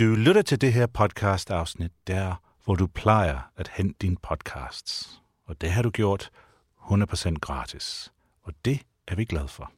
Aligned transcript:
Du 0.00 0.14
lytter 0.14 0.42
til 0.42 0.60
det 0.60 0.72
her 0.72 0.86
podcast-afsnit 0.86 1.92
der, 2.06 2.34
hvor 2.64 2.74
du 2.74 2.86
plejer 2.86 3.38
at 3.56 3.68
hente 3.68 3.94
dine 4.00 4.16
podcasts. 4.22 5.22
Og 5.46 5.60
det 5.60 5.70
har 5.70 5.82
du 5.82 5.90
gjort 5.90 6.30
100% 6.90 7.34
gratis. 7.40 8.12
Og 8.42 8.52
det 8.64 8.80
er 9.08 9.14
vi 9.14 9.24
glade 9.24 9.48
for. 9.48 9.72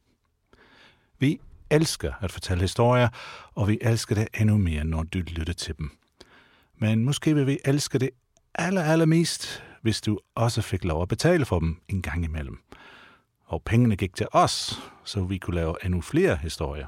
Vi 1.18 1.40
elsker 1.70 2.12
at 2.20 2.32
fortælle 2.32 2.60
historier, 2.60 3.08
og 3.54 3.68
vi 3.68 3.78
elsker 3.80 4.14
det 4.14 4.28
endnu 4.40 4.58
mere, 4.58 4.84
når 4.84 5.02
du 5.02 5.18
lytter 5.18 5.52
til 5.52 5.78
dem. 5.78 5.90
Men 6.76 7.04
måske 7.04 7.34
vil 7.34 7.46
vi 7.46 7.58
elske 7.64 7.98
det 7.98 8.10
aller, 8.54 8.82
allermest, 8.82 9.64
hvis 9.80 10.00
du 10.00 10.18
også 10.34 10.62
fik 10.62 10.84
lov 10.84 11.02
at 11.02 11.08
betale 11.08 11.44
for 11.44 11.58
dem 11.58 11.80
en 11.88 12.02
gang 12.02 12.24
imellem. 12.24 12.58
Og 13.44 13.62
pengene 13.62 13.96
gik 13.96 14.16
til 14.16 14.26
os, 14.32 14.82
så 15.04 15.24
vi 15.24 15.38
kunne 15.38 15.56
lave 15.56 15.84
endnu 15.84 16.00
flere 16.00 16.36
historier. 16.36 16.86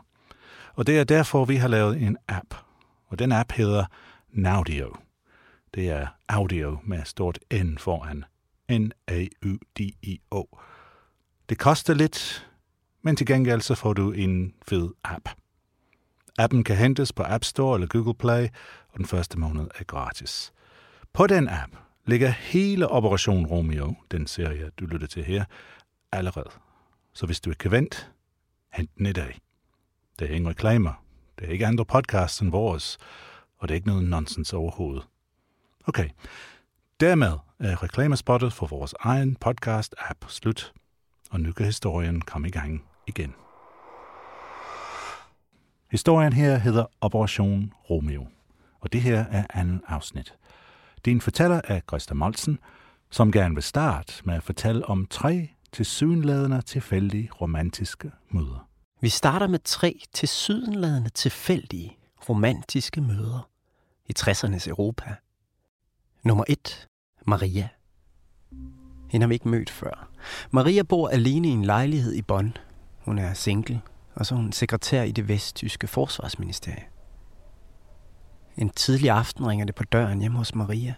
Og 0.75 0.86
det 0.86 0.98
er 0.98 1.05
derfor, 1.05 1.45
vi 1.45 1.56
har 1.56 1.69
lavet 1.69 2.03
en 2.03 2.17
app. 2.28 2.55
Og 3.15 3.19
den 3.19 3.33
app 3.33 3.53
hedder 3.53 3.84
Naudio. 4.29 4.97
Det 5.75 5.91
er 5.91 6.07
audio 6.29 6.79
med 6.84 7.05
stort 7.05 7.39
N 7.53 7.79
foran. 7.79 8.25
N-A-U-D-I-O. 8.70 10.45
Det 11.48 11.59
koster 11.59 11.95
lidt, 11.95 12.48
men 13.03 13.17
til 13.17 13.27
gengæld 13.27 13.61
så 13.61 13.75
får 13.75 13.92
du 13.92 14.12
en 14.12 14.55
fed 14.69 14.91
app. 15.05 15.29
Appen 16.39 16.65
kan 16.65 16.77
hentes 16.77 17.12
på 17.12 17.23
App 17.27 17.45
Store 17.45 17.77
eller 17.77 17.87
Google 17.89 18.15
Play, 18.15 18.48
og 18.89 18.98
den 18.98 19.07
første 19.07 19.39
måned 19.39 19.69
er 19.75 19.85
gratis. 19.85 20.53
På 21.12 21.27
den 21.27 21.48
app 21.48 21.77
ligger 22.07 22.29
hele 22.29 22.89
Operation 22.89 23.47
Romeo, 23.47 23.95
den 24.11 24.27
serie, 24.27 24.70
du 24.81 24.87
lytter 24.87 25.07
til 25.07 25.25
her, 25.25 25.45
allerede. 26.12 26.51
Så 27.12 27.27
hvis 27.27 27.41
du 27.41 27.51
ikke 27.51 27.59
kan 27.59 27.70
vente, 27.70 28.07
hent 28.73 28.98
den 28.98 29.07
i 29.07 29.12
dag. 29.12 29.41
Det 30.19 30.31
er 30.31 30.35
ingen 30.35 30.51
reklamer. 30.51 31.03
Det 31.38 31.48
er 31.48 31.52
ikke 31.52 31.66
andre 31.66 31.84
podcasts 31.84 32.40
end 32.40 32.50
vores, 32.50 32.98
og 33.58 33.68
det 33.68 33.74
er 33.74 33.77
ikke 33.77 33.88
noget 33.88 34.04
nonsens 34.04 34.52
overhovedet. 34.52 35.06
Okay, 35.86 36.08
dermed 37.00 37.32
er 37.58 37.82
reklamespottet 37.82 38.52
for 38.52 38.66
vores 38.66 38.94
egen 39.00 39.36
podcast-app 39.44 40.28
slut, 40.28 40.72
og 41.30 41.40
nu 41.40 41.52
kan 41.52 41.66
historien 41.66 42.20
komme 42.20 42.48
i 42.48 42.50
gang 42.50 42.84
igen. 43.06 43.34
Historien 45.90 46.32
her 46.32 46.58
hedder 46.58 46.86
Operation 47.00 47.72
Romeo, 47.90 48.27
og 48.80 48.92
det 48.92 49.00
her 49.02 49.24
er 49.30 49.44
anden 49.55 49.83
afsnit. 49.86 50.34
Din 51.05 51.20
fortæller 51.20 51.61
er 51.64 51.80
Christa 51.80 52.14
Molsen, 52.14 52.58
som 53.11 53.33
gerne 53.33 53.55
vil 53.55 53.62
starte 53.62 54.12
med 54.24 54.34
at 54.34 54.42
fortælle 54.42 54.86
om 54.86 55.06
tre 55.06 55.50
tilsyneladende 55.73 56.62
tilfældige 56.62 57.30
romantiske 57.40 58.11
møder. 58.30 58.68
Vi 59.05 59.09
starter 59.09 59.47
med 59.47 59.59
tre 59.59 60.01
til 60.13 60.29
sydenladende 60.29 61.11
tilfældige 61.11 61.98
romantiske 62.29 63.01
møder 63.01 63.48
i 64.07 64.13
60'ernes 64.19 64.69
Europa. 64.69 65.15
Nummer 66.23 66.45
1. 66.48 66.89
Maria. 67.27 67.69
Hende 69.11 69.25
har 69.25 69.29
vi 69.29 69.35
ikke 69.35 69.48
mødt 69.48 69.70
før. 69.70 70.09
Maria 70.51 70.83
bor 70.83 71.09
alene 71.09 71.48
i 71.48 71.51
en 71.51 71.65
lejlighed 71.65 72.13
i 72.13 72.23
Bonn. 72.23 72.57
Hun 72.98 73.19
er 73.19 73.35
single, 73.35 73.81
og 74.15 74.27
så 74.27 74.35
er 74.35 74.39
hun 74.39 74.53
sekretær 74.53 75.03
i 75.03 75.13
det 75.13 75.29
vesttyske 75.29 75.86
forsvarsministerie. 75.86 76.85
En 78.57 78.71
tidlig 78.71 79.11
aften 79.11 79.47
ringer 79.47 79.67
det 79.67 79.75
på 79.75 79.85
døren 79.85 80.21
hjemme 80.21 80.39
hos 80.39 80.55
Maria. 80.55 80.95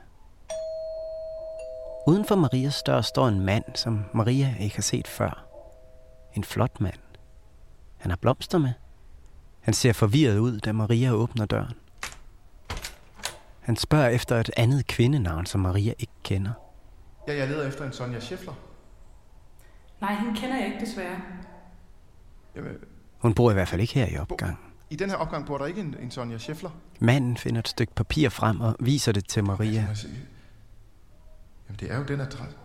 Uden 2.06 2.25
for 2.25 2.34
Marias 2.34 2.83
dør 2.83 3.00
står 3.00 3.28
en 3.28 3.41
mand, 3.41 3.65
som 3.75 4.05
Maria 4.15 4.55
ikke 4.61 4.77
har 4.77 4.83
set 4.83 5.09
før. 5.09 5.47
En 6.34 6.44
flot 6.44 6.81
mand. 6.81 7.06
Han 8.06 8.11
har 8.11 8.17
blomster 8.17 8.59
med. 8.59 8.72
Han 9.61 9.75
ser 9.75 9.93
forvirret 9.93 10.39
ud, 10.39 10.61
da 10.61 10.72
Maria 10.72 11.12
åbner 11.12 11.47
døren. 11.47 11.75
Han 13.61 13.77
spørger 13.77 14.09
efter 14.09 14.41
et 14.41 14.50
andet 14.56 14.87
kvindenavn, 14.87 15.47
som 15.47 15.61
Maria 15.61 15.93
ikke 15.99 16.12
kender. 16.22 16.53
Ja, 17.28 17.37
jeg 17.37 17.49
leder 17.49 17.69
efter 17.69 17.84
en 17.87 17.93
Sonja 17.93 18.19
Schäffler. 18.19 18.53
Nej, 20.00 20.15
hende 20.15 20.41
kender 20.41 20.56
jeg 20.56 20.67
ikke 20.67 20.87
desværre. 20.87 21.21
Jamen, 22.56 22.72
Hun 23.19 23.34
bor 23.34 23.50
i 23.50 23.55
hvert 23.55 23.69
fald 23.69 23.81
ikke 23.81 23.94
her 23.94 24.06
i 24.06 24.19
opgangen. 24.19 24.59
I 24.91 24.97
den 24.97 25.11
her 25.11 25.17
opgang 25.17 25.47
bor 25.47 25.59
der 25.59 25.67
ikke 25.67 25.81
en, 25.81 25.97
en 26.00 26.11
Sonja 26.11 26.37
Schäffler? 26.37 26.71
Manden 27.00 27.37
finder 27.37 27.59
et 27.59 27.69
stykke 27.69 27.94
papir 27.94 28.28
frem 28.28 28.61
og 28.61 28.77
viser 28.81 29.12
det 29.12 29.28
til 29.28 29.44
Maria. 29.44 29.88
Jamen, 31.69 31.78
det 31.81 31.93
er 31.93 31.99
jo 31.99 32.05
den 32.05 32.21
adresse. 32.21 32.56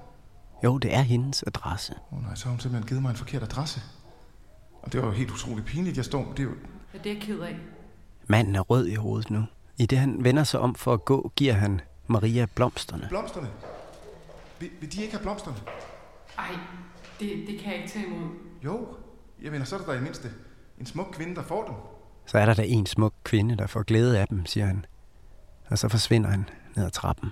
Jo, 0.64 0.78
det 0.78 0.96
er 0.96 1.02
hendes 1.02 1.44
adresse. 1.48 1.94
Åh 2.12 2.18
oh, 2.18 2.24
nej, 2.24 2.36
så 2.36 2.46
har 2.46 2.52
hun 2.52 2.60
simpelthen 2.60 2.88
givet 2.88 3.02
mig 3.02 3.10
en 3.10 3.16
forkert 3.16 3.44
adresse. 3.44 3.82
Og 4.82 4.94
det 4.94 5.02
var 5.02 5.08
jo 5.08 5.14
helt 5.14 5.32
utroligt 5.32 5.68
pinligt. 5.68 5.98
Jeg 5.98 6.06
står... 6.06 6.34
Det 6.38 6.40
er 6.40 6.44
jo... 6.44 6.56
Ja, 6.94 6.98
det 6.98 7.12
er 7.12 7.14
jeg 7.14 7.22
ked 7.22 7.40
af. 7.40 7.58
Manden 8.28 8.56
er 8.56 8.62
rød 8.62 8.88
i 8.88 8.96
hovedet 8.96 9.30
nu. 9.30 9.44
I 9.78 9.86
det 9.86 9.98
han 9.98 10.24
vender 10.24 10.44
sig 10.44 10.60
om 10.60 10.76
for 10.76 10.94
at 10.94 11.06
gå, 11.06 11.32
giver 11.36 11.54
han 11.54 11.82
Maria 12.08 12.46
blomsterne. 12.56 13.06
Blomsterne. 13.10 13.48
Vil, 14.60 14.70
vil 14.80 14.94
de 14.94 15.02
ikke 15.02 15.14
have 15.14 15.22
blomsterne? 15.22 15.58
Ej, 16.38 16.52
det, 17.20 17.48
det 17.48 17.60
kan 17.60 17.72
jeg 17.72 17.82
ikke 17.82 17.94
tage 17.94 18.06
imod. 18.06 18.30
Jo. 18.66 18.88
Jeg 19.42 19.52
mener, 19.52 19.66
så 19.66 19.76
er 19.76 19.80
der 19.80 19.86
da 19.86 19.98
i 20.00 20.02
mindste 20.02 20.30
en 20.80 20.86
smuk 20.86 21.08
kvinde, 21.12 21.36
der 21.36 21.44
får 21.44 21.66
dem. 21.66 21.76
Så 22.26 22.38
er 22.38 22.46
der 22.46 22.54
da 22.54 22.64
en 22.66 22.86
smuk 22.86 23.14
kvinde, 23.24 23.58
der 23.58 23.68
får 23.68 23.84
glæde 23.84 24.20
af 24.20 24.28
dem, 24.28 24.46
siger 24.46 24.66
han. 24.66 24.86
Og 25.70 25.78
så 25.78 25.90
forsvinder 25.90 26.30
han 26.30 26.50
ned 26.76 26.86
ad 26.86 26.92
trappen. 26.92 27.30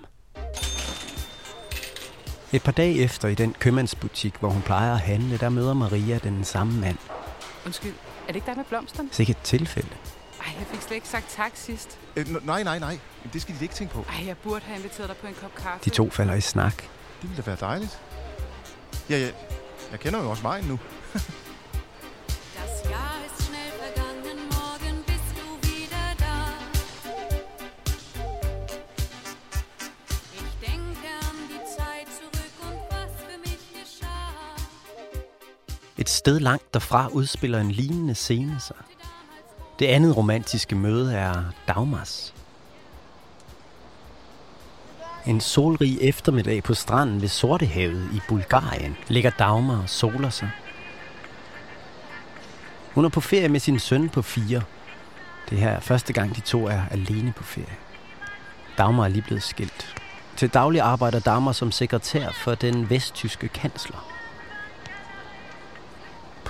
Et 2.52 2.62
par 2.62 2.72
dage 2.72 2.94
efter 2.98 3.28
i 3.28 3.34
den 3.34 3.52
købmandsbutik, 3.52 4.34
hvor 4.40 4.48
hun 4.48 4.62
plejer 4.62 4.92
at 4.92 5.00
handle, 5.00 5.38
der 5.38 5.48
møder 5.48 5.74
Maria 5.74 6.18
den 6.18 6.44
samme 6.44 6.80
mand. 6.80 6.96
Undskyld, 7.66 7.92
er 8.22 8.26
det 8.26 8.34
ikke 8.36 8.46
dig 8.46 8.56
med 8.56 8.64
blomsterne? 8.64 9.08
Sikkert 9.12 9.36
et 9.36 9.42
tilfælde. 9.42 9.88
Ej, 10.46 10.52
jeg 10.58 10.66
fik 10.66 10.80
slet 10.82 10.94
ikke 10.94 11.08
sagt 11.08 11.30
tak 11.30 11.52
sidst. 11.54 11.98
Øh, 12.16 12.46
nej, 12.46 12.62
nej, 12.62 12.78
nej. 12.78 12.98
Det 13.32 13.42
skal 13.42 13.54
de 13.58 13.62
ikke 13.62 13.74
tænke 13.74 13.94
på. 13.94 14.04
Ej, 14.08 14.26
jeg 14.26 14.36
burde 14.36 14.64
have 14.64 14.76
inviteret 14.78 15.08
dig 15.08 15.16
på 15.16 15.26
en 15.26 15.34
kop 15.40 15.54
kaffe. 15.54 15.84
De 15.84 15.90
to 15.90 16.10
falder 16.10 16.34
i 16.34 16.40
snak. 16.40 16.76
Det 16.76 17.30
ville 17.30 17.36
da 17.36 17.42
være 17.42 17.56
dejligt. 17.60 17.98
Ja, 19.10 19.18
ja. 19.18 19.30
Jeg 19.90 20.00
kender 20.00 20.22
jo 20.22 20.30
også 20.30 20.42
vejen 20.42 20.64
nu. 20.64 20.78
Et 36.10 36.14
sted 36.14 36.40
langt 36.40 36.74
derfra 36.74 37.08
udspiller 37.08 37.60
en 37.60 37.70
lignende 37.70 38.14
scene 38.14 38.60
sig. 38.60 38.76
Det 39.78 39.86
andet 39.86 40.16
romantiske 40.16 40.74
møde 40.74 41.14
er 41.14 41.44
Dagmars. 41.68 42.34
En 45.26 45.40
solrig 45.40 45.98
eftermiddag 46.00 46.62
på 46.62 46.74
stranden 46.74 47.20
ved 47.22 47.28
Sortehavet 47.28 48.08
i 48.14 48.20
Bulgarien 48.28 48.96
ligger 49.08 49.30
Dagmar 49.30 49.82
og 49.82 49.88
soler 49.88 50.30
sig. 50.30 50.50
Hun 52.94 53.04
er 53.04 53.08
på 53.08 53.20
ferie 53.20 53.48
med 53.48 53.60
sin 53.60 53.78
søn 53.78 54.08
på 54.08 54.22
fire. 54.22 54.62
Det 55.50 55.58
her 55.58 55.70
er 55.70 55.80
første 55.80 56.12
gang, 56.12 56.36
de 56.36 56.40
to 56.40 56.66
er 56.66 56.82
alene 56.90 57.32
på 57.36 57.42
ferie. 57.42 57.76
Dagmar 58.78 59.04
er 59.04 59.08
lige 59.08 59.22
blevet 59.22 59.42
skilt. 59.42 59.94
Til 60.36 60.48
daglig 60.48 60.80
arbejder 60.80 61.20
Dagmar 61.20 61.52
som 61.52 61.72
sekretær 61.72 62.30
for 62.30 62.54
den 62.54 62.90
vesttyske 62.90 63.48
kansler. 63.48 64.19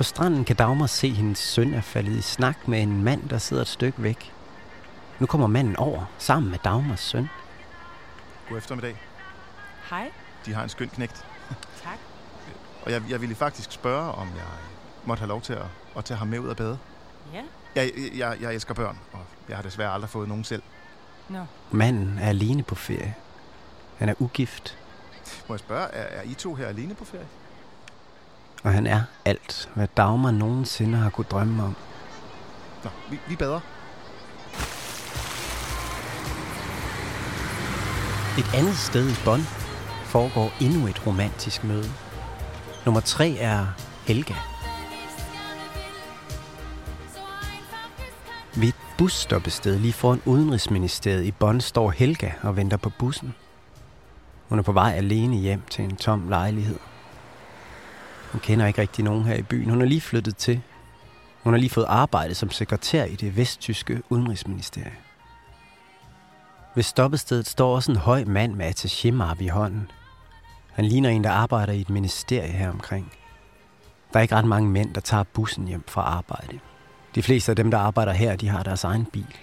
På 0.01 0.05
stranden 0.05 0.45
kan 0.45 0.57
Dagmar 0.57 0.87
se, 0.87 1.07
at 1.07 1.13
hendes 1.13 1.39
søn 1.39 1.75
er 1.75 1.81
faldet 1.81 2.17
i 2.17 2.23
snak 2.23 2.69
med 2.69 2.83
en 2.83 3.03
mand, 3.05 3.29
der 3.29 3.39
sidder 3.39 3.63
et 3.63 3.69
stykke 3.69 4.03
væk. 4.03 4.33
Nu 5.19 5.27
kommer 5.27 5.47
manden 5.47 5.77
over, 5.77 6.05
sammen 6.19 6.51
med 6.51 6.59
Dagmars 6.65 7.01
søn. 7.01 7.29
God 8.49 8.59
eftermiddag. 8.59 8.97
Hej. 9.91 10.11
De 10.47 10.55
har 10.55 10.63
en 10.63 10.69
skøn 10.69 10.89
knægt. 10.89 11.27
Tak. 11.83 11.99
Og 12.85 12.91
jeg, 12.91 13.03
jeg 13.09 13.21
ville 13.21 13.35
faktisk 13.35 13.73
spørge, 13.73 14.13
om 14.13 14.29
jeg 14.29 14.45
måtte 15.05 15.21
have 15.21 15.29
lov 15.29 15.41
til 15.41 15.53
at, 15.53 15.67
at 15.97 16.05
tage 16.05 16.19
ham 16.19 16.29
med 16.29 16.39
ud 16.39 16.49
af 16.49 16.57
bade. 16.57 16.79
Ja. 17.35 17.43
Jeg, 17.75 17.93
jeg, 18.17 18.37
jeg 18.41 18.55
elsker 18.55 18.75
børn, 18.75 18.99
og 19.13 19.21
jeg 19.49 19.57
har 19.57 19.63
desværre 19.63 19.93
aldrig 19.93 20.11
fået 20.11 20.29
nogen 20.29 20.45
selv. 20.45 20.63
Nå. 21.29 21.45
Manden 21.71 22.19
er 22.19 22.29
alene 22.29 22.63
på 22.63 22.75
ferie. 22.75 23.15
Han 23.99 24.09
er 24.09 24.15
ugift, 24.19 24.79
Må 25.49 25.55
jeg 25.55 25.61
spørge, 25.61 25.89
er, 25.89 26.21
er 26.21 26.23
I 26.23 26.35
to 26.35 26.55
her 26.55 26.67
alene 26.67 26.95
på 26.95 27.05
ferie? 27.05 27.27
Og 28.63 28.73
han 28.73 28.87
er 28.87 29.03
alt, 29.25 29.71
hvad 29.75 29.89
Dagmar 29.97 30.31
nogensinde 30.31 30.99
har 30.99 31.11
kunne 31.11 31.27
drømme 31.31 31.63
om. 31.63 31.77
Nå, 32.85 32.91
vi, 33.11 33.19
vi 33.29 33.37
bader. 33.37 33.61
Et 38.39 38.55
andet 38.55 38.77
sted 38.77 39.11
i 39.11 39.15
Bonn 39.25 39.43
foregår 40.05 40.53
endnu 40.61 40.87
et 40.87 41.07
romantisk 41.07 41.65
møde. 41.65 41.91
Nummer 42.85 43.01
tre 43.01 43.37
er 43.37 43.67
Helga. 44.07 44.35
Ved 48.57 48.69
et 48.69 48.75
busstoppested 48.99 49.79
lige 49.79 49.93
foran 49.93 50.23
Udenrigsministeriet 50.25 51.25
i 51.25 51.31
Bonn 51.31 51.61
står 51.61 51.91
Helga 51.91 52.31
og 52.43 52.57
venter 52.57 52.77
på 52.77 52.91
bussen. 52.99 53.35
Hun 54.49 54.59
er 54.59 54.63
på 54.63 54.73
vej 54.73 54.93
alene 54.97 55.37
hjem 55.37 55.63
til 55.71 55.85
en 55.85 55.97
tom 55.97 56.29
lejlighed. 56.29 56.79
Hun 58.33 58.41
kender 58.41 58.67
ikke 58.67 58.81
rigtig 58.81 59.05
nogen 59.05 59.25
her 59.25 59.35
i 59.35 59.43
byen. 59.43 59.71
Hun 59.71 59.81
er 59.81 59.87
lige 59.87 60.01
flyttet 60.01 60.37
til. 60.37 60.61
Hun 61.43 61.53
har 61.53 61.59
lige 61.59 61.71
fået 61.71 61.87
arbejde 61.89 62.35
som 62.35 62.51
sekretær 62.51 63.05
i 63.05 63.15
det 63.15 63.37
vesttyske 63.37 64.03
udenrigsministerium. 64.09 64.93
Ved 66.75 66.83
stoppestedet 66.83 67.47
står 67.47 67.75
også 67.75 67.93
en 67.93 67.97
høj 67.97 68.25
mand 68.25 68.55
med 68.55 68.67
attaché 68.67 69.43
i 69.43 69.49
hånden. 69.49 69.91
Han 70.73 70.85
ligner 70.85 71.11
en, 71.11 71.25
der 71.25 71.31
arbejder 71.31 71.73
i 71.73 71.81
et 71.81 71.91
ministerie 71.91 72.53
her 72.53 72.71
omkring. 72.71 73.13
Der 74.13 74.19
er 74.19 74.23
ikke 74.23 74.35
ret 74.35 74.45
mange 74.45 74.71
mænd, 74.71 74.95
der 74.95 75.01
tager 75.01 75.23
bussen 75.23 75.69
hjem 75.69 75.85
fra 75.89 76.01
arbejde. 76.01 76.59
De 77.15 77.23
fleste 77.23 77.53
af 77.53 77.57
dem, 77.57 77.71
der 77.71 77.79
arbejder 77.79 78.13
her, 78.13 78.37
de 78.37 78.49
har 78.49 78.63
deres 78.63 78.85
egen 78.85 79.05
bil. 79.05 79.37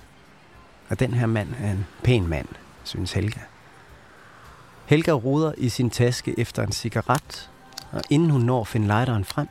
Og 0.90 1.00
den 1.00 1.14
her 1.14 1.26
mand 1.26 1.50
er 1.60 1.72
en 1.72 1.86
pæn 2.04 2.28
mand, 2.28 2.48
synes 2.84 3.14
Helga. 3.14 3.40
Helga 4.86 5.12
roder 5.12 5.54
i 5.58 5.70
sin 5.70 5.90
taske 5.90 6.40
efter 6.40 6.64
en 6.64 6.72
cigaret, 6.72 7.50
og 7.98 8.04
inden 8.10 8.30
hun 8.30 8.42
når 8.42 8.62
at 8.62 8.68
finde 8.68 8.88
lighteren 8.88 9.26
frem. 9.26 9.48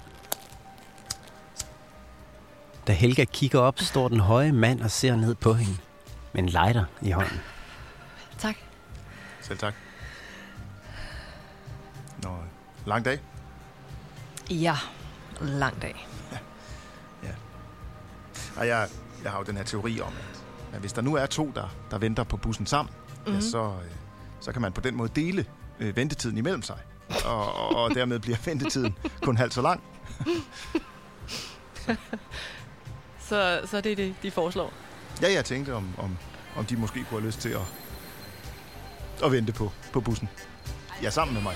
Da 2.87 2.93
Helga 2.93 3.25
kigger 3.25 3.61
op, 3.61 3.79
står 3.79 4.09
den 4.09 4.21
høje 4.21 4.53
mand 4.53 4.81
og 4.81 4.91
ser 4.91 5.17
ned 5.17 5.35
på 5.35 5.53
hende 5.53 5.77
med 6.33 6.43
en 6.43 6.49
lighter 6.49 6.85
i 7.03 7.11
hånden. 7.11 7.41
Tak. 8.39 8.57
Selv 9.41 9.59
tak. 9.59 9.75
Nå, 12.23 12.37
lang 12.87 13.05
dag. 13.05 13.21
Ja, 14.51 14.77
lang 15.41 15.83
dag. 15.83 16.07
Og 18.57 18.67
jeg, 18.67 18.89
jeg 19.23 19.31
har 19.31 19.39
jo 19.39 19.45
den 19.45 19.57
her 19.57 19.65
teori 19.65 20.01
om, 20.01 20.13
at, 20.13 20.45
at 20.75 20.81
hvis 20.81 20.93
der 20.93 21.03
nu 21.03 21.15
er 21.15 21.27
to, 21.27 21.53
der, 21.55 21.77
der 21.91 21.99
venter 21.99 22.25
på 22.25 22.37
bussen 22.37 22.67
sammen, 22.67 22.95
mm-hmm. 23.09 23.35
ja, 23.35 23.41
så, 23.41 23.65
øh, 23.65 23.91
så 24.41 24.53
kan 24.53 24.63
man 24.63 24.73
på 24.73 24.81
den 24.81 24.95
måde 24.95 25.09
dele 25.17 25.47
øh, 25.81 25.97
ventetiden 25.97 26.39
imellem 26.39 26.63
sig. 26.63 26.79
Og, 27.25 27.77
og, 27.77 27.95
dermed 27.95 28.19
bliver 28.19 28.39
ventetiden 28.45 28.95
kun 29.23 29.37
halvt 29.37 29.55
så 29.55 29.63
lang. 29.63 29.83
Så, 33.29 33.61
så 33.67 33.81
det 33.81 33.93
er 33.93 33.97
det, 33.97 34.15
de 34.23 34.31
foreslår. 34.31 34.73
Ja, 35.23 35.33
jeg 35.33 35.45
tænkte, 35.45 35.75
om, 35.75 35.89
om, 35.99 36.17
om 36.57 36.65
de 36.65 36.77
måske 36.77 36.95
kunne 36.95 37.21
have 37.21 37.27
lyst 37.27 37.41
til 37.41 37.49
at, 37.49 37.61
at 39.25 39.33
vente 39.33 39.53
på, 39.53 39.73
på 39.93 40.01
bussen. 40.01 40.29
Ja, 41.03 41.11
sammen 41.11 41.35
med 41.35 41.43
mig. 41.43 41.55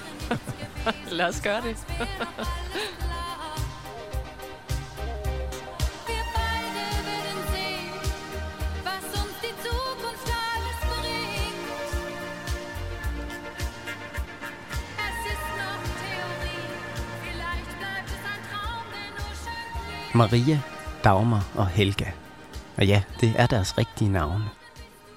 Lad 1.19 1.27
os 1.29 1.41
gøre 1.41 1.63
det. 1.63 1.77
Maria, 20.15 20.61
Dagmar 21.05 21.47
og 21.55 21.67
Helga. 21.67 22.07
Og 22.77 22.87
ja, 22.87 23.03
det 23.21 23.33
er 23.37 23.47
deres 23.47 23.79
rigtige 23.79 24.13
navne. 24.13 24.45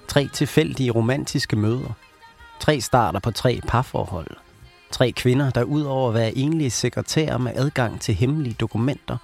Tre 0.08 0.28
tilfældige 0.32 0.90
romantiske 0.90 1.56
møder. 1.56 1.92
Tre 2.60 2.80
starter 2.80 3.20
på 3.20 3.30
tre 3.30 3.60
parforhold. 3.68 4.36
Tre 4.90 5.12
kvinder, 5.12 5.50
der 5.50 5.62
udover 5.62 6.08
at 6.08 6.14
være 6.14 6.36
enlige 6.36 6.70
sekretærer 6.70 7.38
med 7.38 7.52
adgang 7.54 8.00
til 8.00 8.14
hemmelige 8.14 8.56
dokumenter, 8.60 9.16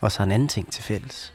også 0.00 0.18
har 0.18 0.24
en 0.24 0.32
anden 0.32 0.48
ting 0.48 0.72
til 0.72 0.82
fælles. 0.82 1.32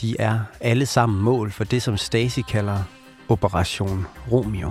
De 0.00 0.20
er 0.20 0.40
alle 0.60 0.86
sammen 0.86 1.22
mål 1.22 1.50
for 1.50 1.64
det, 1.64 1.82
som 1.82 1.96
Stacy 1.96 2.40
kalder 2.48 2.82
Operation 3.28 4.06
Romeo. 4.32 4.70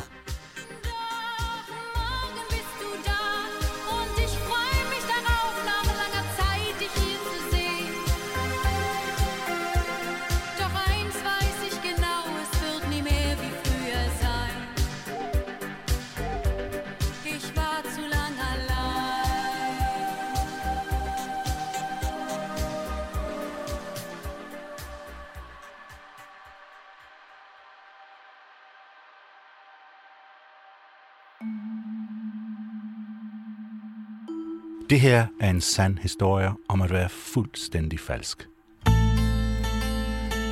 Det 34.96 35.02
her 35.02 35.28
er 35.42 35.50
en 35.50 35.62
sand 35.62 35.98
historie 35.98 36.50
om 36.70 36.82
at 36.82 36.92
være 36.92 37.10
fuldstændig 37.10 38.00
falsk. 38.00 38.48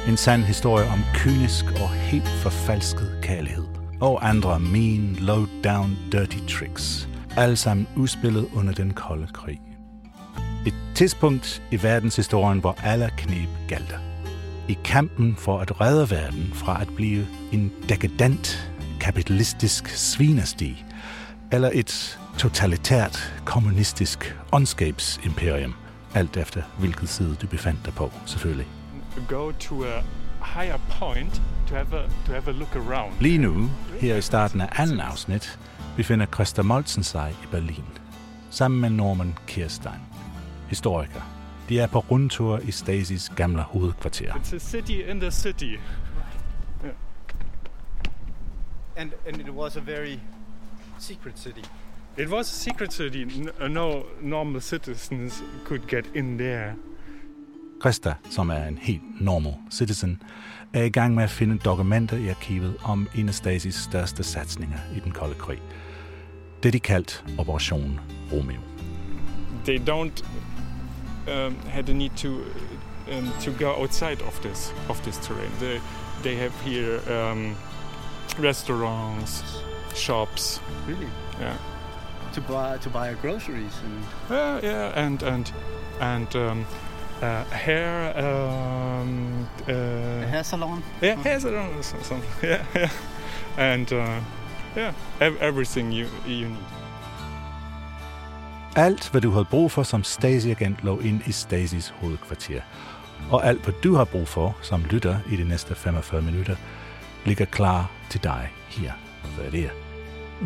En 0.08 0.18
sand 0.18 0.42
historie 0.42 0.86
om 0.86 1.00
kynisk 1.14 1.66
og 1.66 1.90
helt 1.90 2.28
forfalsket 2.28 3.20
kærlighed. 3.22 3.66
Og 4.02 4.30
andre 4.30 4.60
mean, 4.60 5.16
low-down, 5.20 6.12
dirty 6.12 6.38
tricks. 6.50 7.10
Alle 7.38 7.56
sammen 7.56 7.88
udspillet 7.98 8.50
under 8.56 8.74
den 8.74 8.94
kolde 8.94 9.28
krig. 9.34 9.62
Et 10.68 10.74
tidspunkt 10.96 11.64
i 11.72 11.84
verdenshistorien, 11.84 12.60
hvor 12.60 12.76
alle 12.84 13.10
knep 13.18 13.50
galter. 13.68 14.00
I 14.70 14.78
kampen 14.84 15.36
for 15.36 15.60
at 15.60 15.82
redde 15.82 16.10
verden 16.12 16.52
fra 16.54 16.82
at 16.82 16.88
blive 16.96 17.28
en 17.52 17.72
dekadent, 17.90 18.74
kapitalistisk 19.02 19.88
svinesti, 19.88 20.86
eller 21.52 21.70
et 21.74 22.20
totalitært, 22.38 23.34
kommunistisk 23.46 24.38
åndskabsimperium, 24.52 25.74
alt 26.16 26.38
efter 26.38 26.62
hvilket 26.80 27.10
side 27.10 27.36
du 27.42 27.48
befandt 27.48 27.86
dig 27.86 27.94
på, 27.94 28.12
selvfølgelig. 28.26 28.68
go 29.28 29.52
to 29.52 29.84
a 29.84 30.04
higher 30.44 30.78
point 31.00 31.42
to 31.68 31.76
have 31.76 31.94
a 31.94 32.08
to 32.26 32.32
have 32.32 32.48
a 32.48 32.52
look 32.52 32.76
around. 32.76 33.14
Lige 33.20 33.38
nu, 33.38 33.70
her 34.00 34.16
i 34.16 34.22
starten 34.22 34.62
af 34.62 34.70
anden 34.80 35.00
afsnit, 35.00 35.60
befinder 35.98 36.26
Christa 36.26 36.62
Moltzen 36.62 37.04
sig 37.04 37.36
i 37.44 37.48
Berlin, 37.52 37.86
sammen 38.50 38.82
med 38.82 38.90
Norman 38.90 39.38
Kirstein, 39.48 40.02
historiker. 40.70 41.22
De 41.70 41.80
er 41.80 41.88
på 41.88 42.00
rundtur 42.00 42.58
i 42.58 42.72
Stacys 42.72 43.30
gamle 43.36 43.62
hovedkvarter. 43.62 44.34
It's 44.34 44.56
a 44.56 44.60
city 44.60 45.10
in 45.10 45.20
the 45.20 45.32
city. 45.32 45.76
And 48.98 49.12
and 49.28 49.42
it 49.42 49.50
was 49.50 49.76
a 49.76 49.80
very 49.80 50.20
secret 51.00 51.40
city. 51.40 51.64
It 52.18 52.30
was 52.30 52.50
a 52.52 52.54
secret 52.54 52.94
city. 52.94 53.26
No 53.70 54.06
normal 54.22 54.62
citizens 54.62 55.44
could 55.66 55.88
get 55.88 56.06
in 56.14 56.38
there. 56.38 56.76
Christa, 57.82 58.14
som 58.30 58.50
er 58.50 58.68
en 58.68 58.78
helt 58.78 59.22
normal 59.22 59.54
citizen, 59.72 60.22
er 60.74 60.84
i 60.84 60.90
gang 60.90 61.16
med 61.16 61.24
at 61.24 61.30
finde 61.30 61.58
dokumenter 61.58 62.18
i 62.18 62.28
arkivet 62.28 62.76
om 62.84 63.08
en 63.16 63.30
af 63.30 63.36
Stasis 63.36 63.76
største 63.76 64.24
satsninger 64.24 64.78
i 64.96 65.00
den 65.00 65.12
kolde 65.12 65.36
krig. 65.36 65.60
Det 66.64 66.70
er 66.70 66.72
de 66.72 66.80
kaldt 66.80 67.26
Operation 67.38 68.00
Romeo. 68.32 68.62
They 69.66 69.80
don't 69.90 70.26
um, 71.28 71.56
have 71.68 71.84
the 71.84 71.94
need 71.94 72.12
to 72.18 72.30
um, 73.18 73.30
to 73.42 73.52
go 73.60 73.82
outside 73.82 74.22
of 74.28 74.40
this 74.40 74.74
of 74.90 75.02
this 75.02 75.18
terrain. 75.18 75.52
They 75.60 75.80
they 76.24 76.36
have 76.36 76.52
here 76.52 77.00
um, 77.32 77.56
restaurants, 78.40 79.44
shops. 79.96 80.62
Really? 80.88 81.10
Yeah. 81.42 81.73
To 82.34 82.42
buy 82.42 82.78
to 82.84 82.90
buy 82.90 83.14
groceries 83.22 83.82
and 83.86 84.04
Yeah, 84.32 84.64
yeah, 84.64 85.06
and 85.06 85.24
and 85.24 85.54
and 86.02 86.36
um, 86.36 86.66
uh, 87.22 87.28
hair. 87.52 88.14
Um, 88.18 89.48
uh, 89.68 89.74
a 90.24 90.26
hair 90.26 90.44
salon. 90.44 90.84
Yeah, 91.04 91.20
hair 91.24 91.40
salon. 91.40 91.70
or 91.78 91.84
so- 91.84 91.98
Something. 92.04 92.44
Yeah, 92.52 92.66
yeah, 92.76 92.90
and 93.74 93.92
uh, 93.92 94.20
yeah, 94.78 94.94
ev- 95.22 95.38
everything 95.42 95.94
you 95.94 96.08
you 96.28 96.48
need. 96.50 96.58
Alt, 98.76 99.10
hvad 99.12 99.22
du 99.22 99.32
havde 99.32 99.46
brug 99.46 99.72
for 99.72 99.84
som 99.84 100.04
Stasi-agent, 100.04 100.84
lå 100.84 101.00
ind 101.00 101.22
i 101.28 101.32
Stasis 101.32 101.94
hovedkvarter. 102.02 102.62
Og 103.32 103.46
alt, 103.46 103.64
hvad 103.64 103.74
du 103.84 103.96
har 103.96 104.06
brug 104.06 104.28
for 104.28 104.58
som 104.62 104.86
lytter 104.86 105.18
i 105.32 105.36
de 105.36 105.44
næste 105.44 105.76
45 105.76 106.22
minutter, 106.22 106.56
ligger 107.26 107.46
klar 107.46 107.92
til 108.10 108.24
dig 108.24 108.50
her. 108.68 108.92
Hvad 109.36 109.46
er 109.46 109.52
det? 109.52 109.70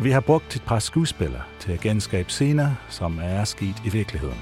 Vi 0.02 0.10
har 0.10 0.20
brugt 0.20 0.56
et 0.56 0.62
par 0.62 0.78
skuespillere 0.78 1.42
til 1.60 1.72
at 1.72 1.80
genskabe 1.80 2.30
scener, 2.30 2.74
som 2.88 3.18
er 3.22 3.44
sket 3.44 3.82
i 3.84 3.88
virkeligheden. 3.88 4.38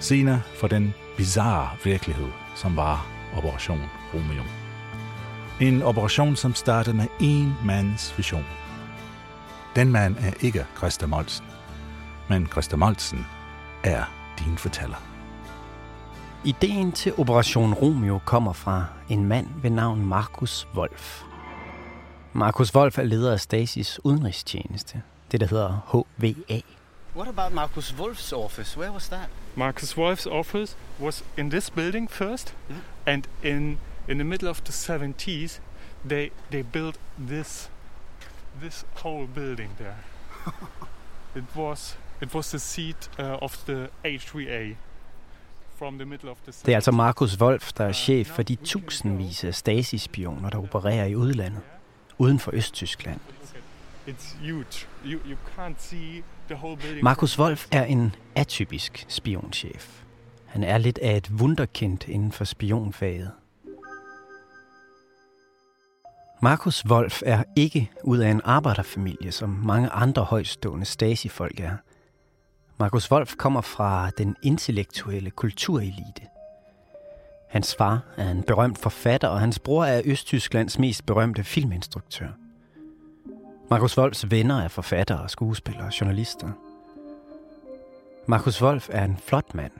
Scener 0.00 0.38
for 0.56 0.66
den 0.66 0.94
bizarre 1.16 1.76
virkelighed, 1.84 2.28
som 2.56 2.76
var 2.76 3.06
Operation 3.36 3.80
Romeo. 4.14 4.42
En 5.60 5.82
operation, 5.82 6.36
som 6.36 6.54
startede 6.54 6.96
med 6.96 7.06
en 7.20 7.54
mands 7.64 8.14
vision. 8.18 8.44
Den 9.76 9.92
mand 9.92 10.16
er 10.16 10.32
ikke 10.40 10.66
Christa 10.76 11.06
Molsen, 11.06 11.46
men 12.28 12.46
Christa 12.46 12.76
Molsen 12.76 13.26
er 13.84 14.04
din 14.38 14.58
fortæller. 14.58 15.02
Ideen 16.44 16.92
til 16.92 17.12
Operation 17.18 17.74
Romeo 17.74 18.18
kommer 18.24 18.52
fra 18.52 18.84
en 19.08 19.24
mand 19.24 19.46
ved 19.62 19.70
navn 19.70 20.06
Markus 20.06 20.68
Wolf. 20.74 21.31
Markus 22.34 22.74
Wolf 22.74 22.98
er 22.98 23.02
leder 23.02 23.32
af 23.32 23.40
Stasis 23.40 24.00
udenrigstjeneste, 24.04 25.02
det 25.32 25.40
der 25.40 25.46
hedder 25.46 25.80
HVA. 26.18 26.60
What 27.16 27.28
about 27.28 27.52
Marcus 27.52 27.94
Wolf's 27.98 28.32
office? 28.32 28.78
Where 28.78 28.92
was 28.92 29.08
that? 29.08 29.28
Marcus 29.56 29.98
Wolf's 29.98 30.26
office 30.26 30.76
was 31.00 31.24
in 31.38 31.50
this 31.50 31.70
building 31.70 32.10
first, 32.10 32.54
and 33.06 33.24
in 33.42 33.78
in 34.08 34.18
the 34.18 34.24
middle 34.24 34.48
of 34.48 34.60
the 34.60 34.72
70s, 34.72 35.60
they 36.08 36.30
they 36.50 36.62
built 36.62 36.98
this 37.28 37.70
this 38.62 38.84
whole 39.02 39.26
building 39.34 39.70
there. 39.76 39.96
it 41.36 41.44
was 41.56 41.96
it 42.22 42.34
was 42.34 42.50
the 42.50 42.58
seat 42.58 43.10
uh, 43.18 43.24
of 43.42 43.64
the 43.66 43.88
HVA 44.04 44.76
from 45.78 45.98
the 45.98 46.04
middle 46.04 46.30
of 46.30 46.36
the. 46.46 46.52
Det 46.66 46.72
er 46.72 46.76
altså 46.76 46.90
Markus 46.90 47.40
Wolf, 47.40 47.72
der 47.72 47.84
er 47.84 47.92
chef 47.92 48.26
for 48.26 48.42
de 48.42 48.56
tusindvis 48.56 49.44
af 49.44 49.54
Stasi-spioner, 49.54 50.50
der 50.50 50.58
opererer 50.58 51.04
i 51.04 51.16
udlandet, 51.16 51.62
uden 52.22 52.38
for 52.38 52.50
Østtyskland. 52.54 53.20
Markus 57.02 57.38
Wolf 57.38 57.66
er 57.72 57.84
en 57.84 58.14
atypisk 58.34 59.04
spionchef. 59.08 60.02
Han 60.46 60.64
er 60.64 60.78
lidt 60.78 60.98
af 60.98 61.16
et 61.16 61.30
wunderkind 61.40 62.08
inden 62.08 62.32
for 62.32 62.44
spionfaget. 62.44 63.30
Markus 66.42 66.84
Wolf 66.86 67.22
er 67.26 67.42
ikke 67.56 67.90
ud 68.04 68.18
af 68.18 68.30
en 68.30 68.40
arbejderfamilie, 68.44 69.32
som 69.32 69.48
mange 69.50 69.88
andre 69.88 70.24
højstående 70.24 70.86
Stasi-folk 70.86 71.60
er. 71.60 71.76
Markus 72.78 73.12
Wolf 73.12 73.36
kommer 73.36 73.60
fra 73.60 74.10
den 74.10 74.36
intellektuelle 74.42 75.30
kulturelite. 75.30 76.31
Hans 77.52 77.74
far 77.74 78.00
er 78.16 78.30
en 78.30 78.42
berømt 78.42 78.78
forfatter, 78.78 79.28
og 79.28 79.40
hans 79.40 79.58
bror 79.58 79.84
er 79.84 80.02
Østtysklands 80.04 80.78
mest 80.78 81.06
berømte 81.06 81.44
filminstruktør. 81.44 82.26
Markus 83.70 83.98
Wolfs 83.98 84.30
venner 84.30 84.62
er 84.62 84.68
forfattere, 84.68 85.28
skuespillere 85.28 85.86
og 85.86 86.00
journalister. 86.00 86.48
Markus 88.26 88.62
Wolf 88.62 88.88
er 88.92 89.04
en 89.04 89.16
flot 89.26 89.54
mand. 89.54 89.72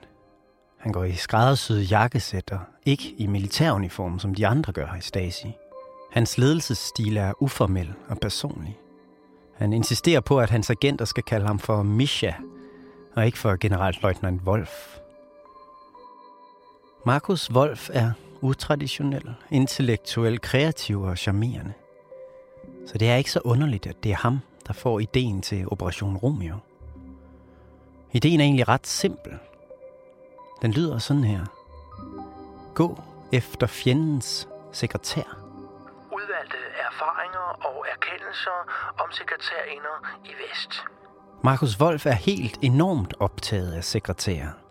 Han 0.78 0.92
går 0.92 1.04
i 1.04 1.12
skræddersyede 1.12 1.82
jakkesæt 1.82 2.50
og 2.50 2.60
ikke 2.86 3.14
i 3.18 3.26
militæruniform, 3.26 4.18
som 4.18 4.34
de 4.34 4.46
andre 4.46 4.72
gør 4.72 4.86
her 4.86 4.98
i 4.98 5.00
Stasi. 5.00 5.56
Hans 6.10 6.38
ledelsesstil 6.38 7.16
er 7.16 7.32
uformel 7.42 7.92
og 8.08 8.18
personlig. 8.18 8.78
Han 9.56 9.72
insisterer 9.72 10.20
på, 10.20 10.40
at 10.40 10.50
hans 10.50 10.70
agenter 10.70 11.04
skal 11.04 11.22
kalde 11.22 11.46
ham 11.46 11.58
for 11.58 11.82
Misha, 11.82 12.32
og 13.14 13.26
ikke 13.26 13.38
for 13.38 13.56
generalløjtnant 13.60 14.42
Wolf. 14.42 15.01
Markus 17.06 17.50
Wolf 17.50 17.90
er 17.92 18.12
utraditionel, 18.40 19.34
intellektuel, 19.50 20.40
kreativ 20.40 21.02
og 21.02 21.18
charmerende. 21.18 21.72
Så 22.86 22.98
det 22.98 23.10
er 23.10 23.16
ikke 23.16 23.30
så 23.32 23.40
underligt, 23.44 23.86
at 23.86 24.04
det 24.04 24.12
er 24.12 24.16
ham, 24.16 24.38
der 24.66 24.72
får 24.72 25.00
ideen 25.00 25.42
til 25.42 25.68
Operation 25.68 26.16
Romeo. 26.16 26.56
Ideen 28.12 28.40
er 28.40 28.44
egentlig 28.44 28.68
ret 28.68 28.86
simpel. 28.86 29.38
Den 30.62 30.72
lyder 30.72 30.98
sådan 30.98 31.24
her. 31.24 31.44
Gå 32.74 33.02
efter 33.32 33.66
fjendens 33.66 34.48
sekretær. 34.72 35.38
Udvalgte 36.12 36.56
erfaringer 36.88 37.66
og 37.68 37.86
erkendelser 37.92 38.58
om 38.98 39.12
sekretærinder 39.12 40.18
i 40.24 40.28
Vest. 40.28 40.82
Markus 41.44 41.80
Wolf 41.80 42.06
er 42.06 42.12
helt 42.12 42.58
enormt 42.62 43.14
optaget 43.20 43.72
af 43.72 43.84
sekretærer. 43.84 44.61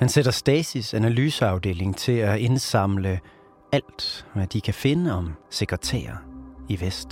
Han 0.00 0.08
sætter 0.08 0.30
Stasis 0.30 0.94
analyseafdeling 0.94 1.96
til 1.96 2.18
at 2.18 2.38
indsamle 2.38 3.20
alt, 3.72 4.26
hvad 4.34 4.46
de 4.46 4.60
kan 4.60 4.74
finde 4.74 5.12
om 5.18 5.26
sekretærer 5.50 6.16
i 6.68 6.80
Vest. 6.80 7.10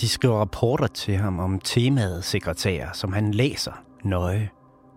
De 0.00 0.08
skriver 0.08 0.38
rapporter 0.40 0.86
til 0.86 1.16
ham 1.16 1.40
om 1.40 1.60
temaet 1.60 2.24
sekretærer, 2.24 2.92
som 2.92 3.12
han 3.12 3.34
læser 3.34 3.76
nøje. 4.04 4.50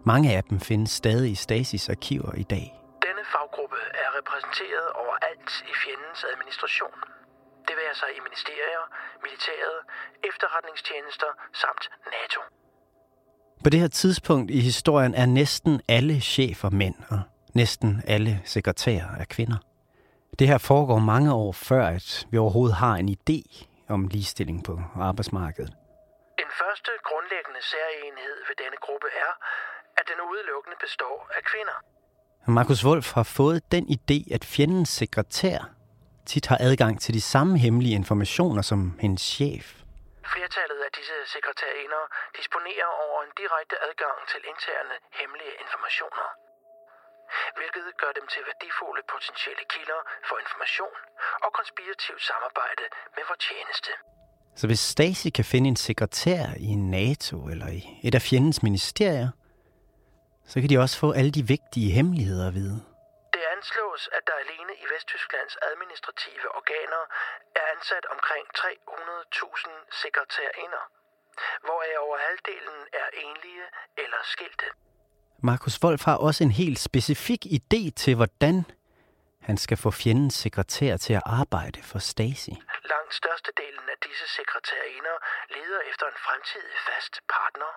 Mange 0.06 0.28
af 0.38 0.44
dem 0.44 0.60
findes 0.60 0.92
stadig 0.92 1.32
i 1.32 1.36
Stasis 1.36 1.90
arkiver 1.90 2.34
i 2.44 2.44
dag. 2.44 2.68
Denne 3.08 3.24
faggruppe 3.34 3.80
er 4.04 4.10
repræsenteret 4.20 4.88
overalt 5.02 5.52
i 5.72 5.74
fjendens 5.84 6.20
administration. 6.34 6.98
Det 7.68 7.74
vil 7.78 7.86
altså 7.92 8.06
i 8.18 8.20
ministerier, 8.28 8.84
militæret, 9.26 9.78
efterretningstjenester 10.30 11.30
samt 11.62 11.84
NATO. 12.16 12.42
På 13.64 13.70
det 13.70 13.80
her 13.80 13.88
tidspunkt 13.88 14.52
i 14.52 14.60
historien 14.60 15.16
er 15.16 15.26
næsten 15.26 15.82
alle 15.88 16.20
chefer 16.22 16.70
mænd, 16.70 16.96
og 17.10 17.20
næsten 17.54 18.02
alle 18.08 18.42
sekretærer 18.46 19.16
er 19.20 19.26
kvinder. 19.26 19.58
Det 20.40 20.48
her 20.48 20.58
foregår 20.58 21.00
mange 21.00 21.34
år 21.34 21.52
før, 21.52 21.86
at 21.88 22.28
vi 22.32 22.38
overhovedet 22.38 22.76
har 22.76 22.96
en 22.96 23.10
idé 23.10 23.66
om 23.90 24.08
ligestilling 24.08 24.64
på 24.64 24.82
arbejdsmarkedet. 24.96 25.74
En 26.40 26.52
første 26.62 26.92
grundlæggende 27.04 27.62
særenhed 27.62 28.38
ved 28.48 28.56
denne 28.64 28.78
gruppe 28.86 29.08
er, 29.26 29.32
at 29.98 30.04
den 30.08 30.20
udelukkende 30.32 30.78
består 30.82 31.30
af 31.38 31.44
kvinder. 31.52 31.78
Markus 32.48 32.86
Wolf 32.86 33.14
har 33.14 33.24
fået 33.24 33.72
den 33.72 33.86
idé, 33.98 34.34
at 34.34 34.46
fjendens 34.46 34.90
sekretær 34.90 35.70
tit 36.26 36.46
har 36.46 36.58
adgang 36.60 37.02
til 37.02 37.14
de 37.14 37.22
samme 37.22 37.58
hemmelige 37.58 37.96
informationer 37.96 38.62
som 38.62 39.00
hendes 39.00 39.22
chef. 39.22 39.77
Flertallet 40.34 40.80
af 40.88 40.92
disse 41.00 41.18
sekretærinder 41.36 42.04
disponerer 42.40 42.90
over 43.06 43.20
en 43.26 43.34
direkte 43.42 43.76
adgang 43.88 44.18
til 44.32 44.42
interne 44.52 44.96
hemmelige 45.20 45.56
informationer, 45.64 46.28
hvilket 47.58 47.86
gør 48.02 48.12
dem 48.20 48.26
til 48.34 48.42
værdifulde 48.50 49.04
potentielle 49.14 49.66
kilder 49.74 50.02
for 50.30 50.36
information 50.44 50.98
og 51.46 51.50
konspirativt 51.60 52.24
samarbejde 52.32 52.86
med 53.16 53.24
vores 53.30 53.42
tjeneste. 53.50 53.92
Så 54.60 54.64
hvis 54.70 54.84
Stasi 54.94 55.30
kan 55.38 55.46
finde 55.54 55.68
en 55.74 55.80
sekretær 55.90 56.44
i 56.72 56.72
NATO 56.98 57.36
eller 57.54 57.70
i 57.80 57.82
et 58.08 58.16
af 58.20 58.24
fjendens 58.30 58.60
ministerier, 58.68 59.30
så 60.52 60.56
kan 60.62 60.70
de 60.70 60.78
også 60.84 60.98
få 61.04 61.08
alle 61.20 61.32
de 61.38 61.44
vigtige 61.56 61.90
hemmeligheder 61.98 62.48
at 62.48 62.54
vide. 62.54 62.80
Anslås, 63.68 64.10
at 64.18 64.24
der 64.28 64.38
alene 64.44 64.74
i 64.84 64.86
Vesttysklands 64.94 65.56
administrative 65.72 66.48
organer 66.60 67.04
er 67.60 67.66
ansat 67.76 68.06
omkring 68.16 68.46
300.000 68.58 70.02
sekretærinder, 70.02 70.84
hvoraf 71.66 71.96
over 72.06 72.18
halvdelen 72.28 72.80
er 73.02 73.08
enlige 73.26 73.66
eller 74.04 74.22
skilte. 74.24 74.66
Markus 75.50 75.76
Wolf 75.84 76.04
har 76.10 76.18
også 76.28 76.44
en 76.44 76.52
helt 76.62 76.80
specifik 76.90 77.42
idé 77.58 77.82
til, 78.02 78.14
hvordan 78.16 78.56
han 79.48 79.58
skal 79.58 79.78
få 79.78 79.90
fjendens 79.92 80.36
sekretær 80.46 80.98
til 80.98 81.14
at 81.20 81.24
arbejde 81.42 81.80
for 81.90 82.00
Stasi. 82.12 82.56
Langt 82.94 83.14
størstedelen 83.22 83.86
af 83.94 83.98
disse 84.08 84.28
sekretærinder 84.38 85.18
leder 85.56 85.82
efter 85.92 86.06
en 86.14 86.20
fremtidig 86.28 86.78
fast 86.90 87.14
partner. 87.36 87.72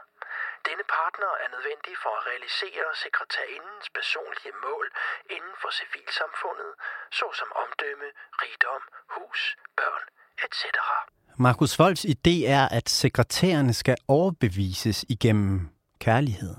Denne 0.69 0.85
partner 0.99 1.31
er 1.45 1.49
nødvendig 1.55 1.95
for 2.03 2.13
at 2.19 2.23
realisere 2.31 2.87
sekretærindens 3.05 3.89
personlige 3.99 4.57
mål 4.67 4.87
inden 5.37 5.55
for 5.63 5.71
civilsamfundet, 5.81 6.73
såsom 7.19 7.51
omdømme, 7.63 8.09
rigdom, 8.43 8.83
hus, 9.15 9.41
børn, 9.81 10.05
etc. 10.45 10.65
Markus 11.47 11.73
Wolfs 11.81 12.05
idé 12.15 12.35
er, 12.57 12.65
at 12.79 12.87
sekretærerne 12.89 13.75
skal 13.83 13.97
overbevises 14.09 14.99
igennem 15.09 15.69
kærlighed. 15.99 16.57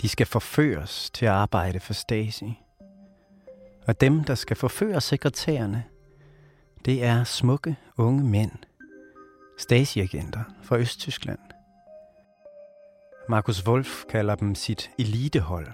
De 0.00 0.08
skal 0.08 0.26
forføres 0.26 1.10
til 1.10 1.26
at 1.26 1.32
arbejde 1.32 1.80
for 1.80 1.92
Stasi. 1.92 2.58
Og 3.88 4.00
dem, 4.00 4.24
der 4.24 4.34
skal 4.34 4.56
forføre 4.56 5.00
sekretærerne, 5.00 5.84
det 6.84 7.04
er 7.04 7.24
smukke 7.24 7.76
unge 7.98 8.24
mænd. 8.24 8.52
Stasi-agenter 9.58 10.44
fra 10.64 10.78
Østtyskland. 10.78 11.51
Markus 13.32 13.66
Wolf 13.66 14.04
kalder 14.08 14.34
dem 14.34 14.54
sit 14.54 14.90
elitehold. 14.98 15.66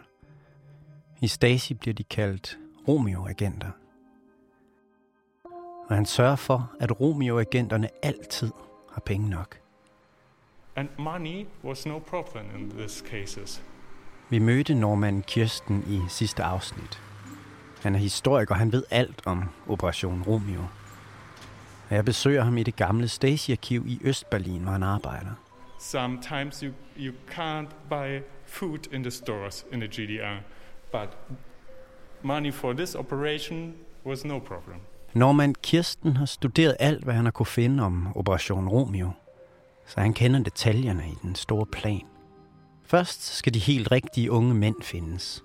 I 1.20 1.28
Stasi 1.28 1.74
bliver 1.74 1.94
de 1.94 2.04
kaldt 2.04 2.58
Romeo-agenter. 2.88 3.70
Og 5.88 5.94
han 5.94 6.06
sørger 6.06 6.36
for, 6.36 6.72
at 6.80 7.00
Romeo-agenterne 7.00 7.88
altid 8.02 8.50
har 8.92 9.00
penge 9.00 9.30
nok. 9.30 9.58
And 10.76 10.88
money 10.98 11.46
was 11.64 11.86
no 11.86 11.98
problem 11.98 12.44
in 12.58 12.70
these 12.70 13.04
cases. 13.06 13.62
Vi 14.30 14.38
mødte 14.38 14.74
Norman 14.74 15.22
Kirsten 15.22 15.84
i 15.86 16.00
sidste 16.08 16.42
afsnit. 16.42 17.02
Han 17.82 17.94
er 17.94 17.98
historiker, 17.98 18.54
han 18.54 18.72
ved 18.72 18.84
alt 18.90 19.22
om 19.26 19.44
Operation 19.68 20.22
Romeo. 20.22 20.62
Og 21.90 21.94
jeg 21.96 22.04
besøger 22.04 22.42
ham 22.42 22.58
i 22.58 22.62
det 22.62 22.76
gamle 22.76 23.08
Stasi-arkiv 23.08 23.86
i 23.86 24.00
Østberlin, 24.04 24.62
hvor 24.62 24.72
han 24.72 24.82
arbejder. 24.82 25.47
Sometimes 25.78 26.62
you, 26.62 26.72
you 26.96 27.12
can't 27.30 27.70
buy 27.88 28.22
food 28.46 28.88
in 28.92 29.02
the 29.02 29.10
stores 29.10 29.64
in 29.72 29.80
the 29.80 29.88
GDR, 29.88 30.38
but 30.92 31.08
money 32.22 32.50
for 32.50 32.72
this 32.72 32.94
operation 32.94 33.74
was 34.04 34.24
no 34.24 34.40
problem. 34.40 34.80
Norman 35.14 35.54
Kirsten 35.54 36.16
har 36.16 36.26
studeret 36.26 36.76
alt, 36.80 37.04
hvad 37.04 37.14
han 37.14 37.24
har 37.24 37.30
kunne 37.32 37.46
finde 37.46 37.82
om 37.82 38.16
Operation 38.16 38.68
Romeo, 38.68 39.10
så 39.86 40.00
han 40.00 40.12
kender 40.12 40.42
detaljerne 40.42 41.08
i 41.08 41.14
den 41.22 41.34
store 41.34 41.66
plan. 41.66 42.06
Først 42.84 43.34
skal 43.34 43.54
de 43.54 43.58
helt 43.58 43.92
rigtige 43.92 44.30
unge 44.30 44.54
mænd 44.54 44.82
findes. 44.82 45.44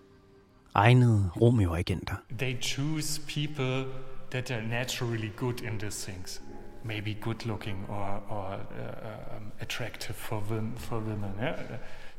Egnede 0.75 1.29
Romeo-agenter. 1.41 2.15
They 2.37 2.61
choose 2.61 3.21
people 3.27 3.85
that 4.31 4.51
are 4.51 4.61
naturally 4.61 5.31
good 5.35 5.61
in 5.61 5.79
these 5.79 6.11
things. 6.11 6.41
Maybe 6.83 7.13
good 7.13 7.45
looking 7.45 7.85
or, 7.89 8.21
or 8.29 8.45
uh, 8.53 9.35
um, 9.35 9.51
attractive 9.61 10.15
for, 10.15 10.41
women, 10.49 10.75
for 10.75 10.99
women. 10.99 11.33
Yeah? 11.39 11.55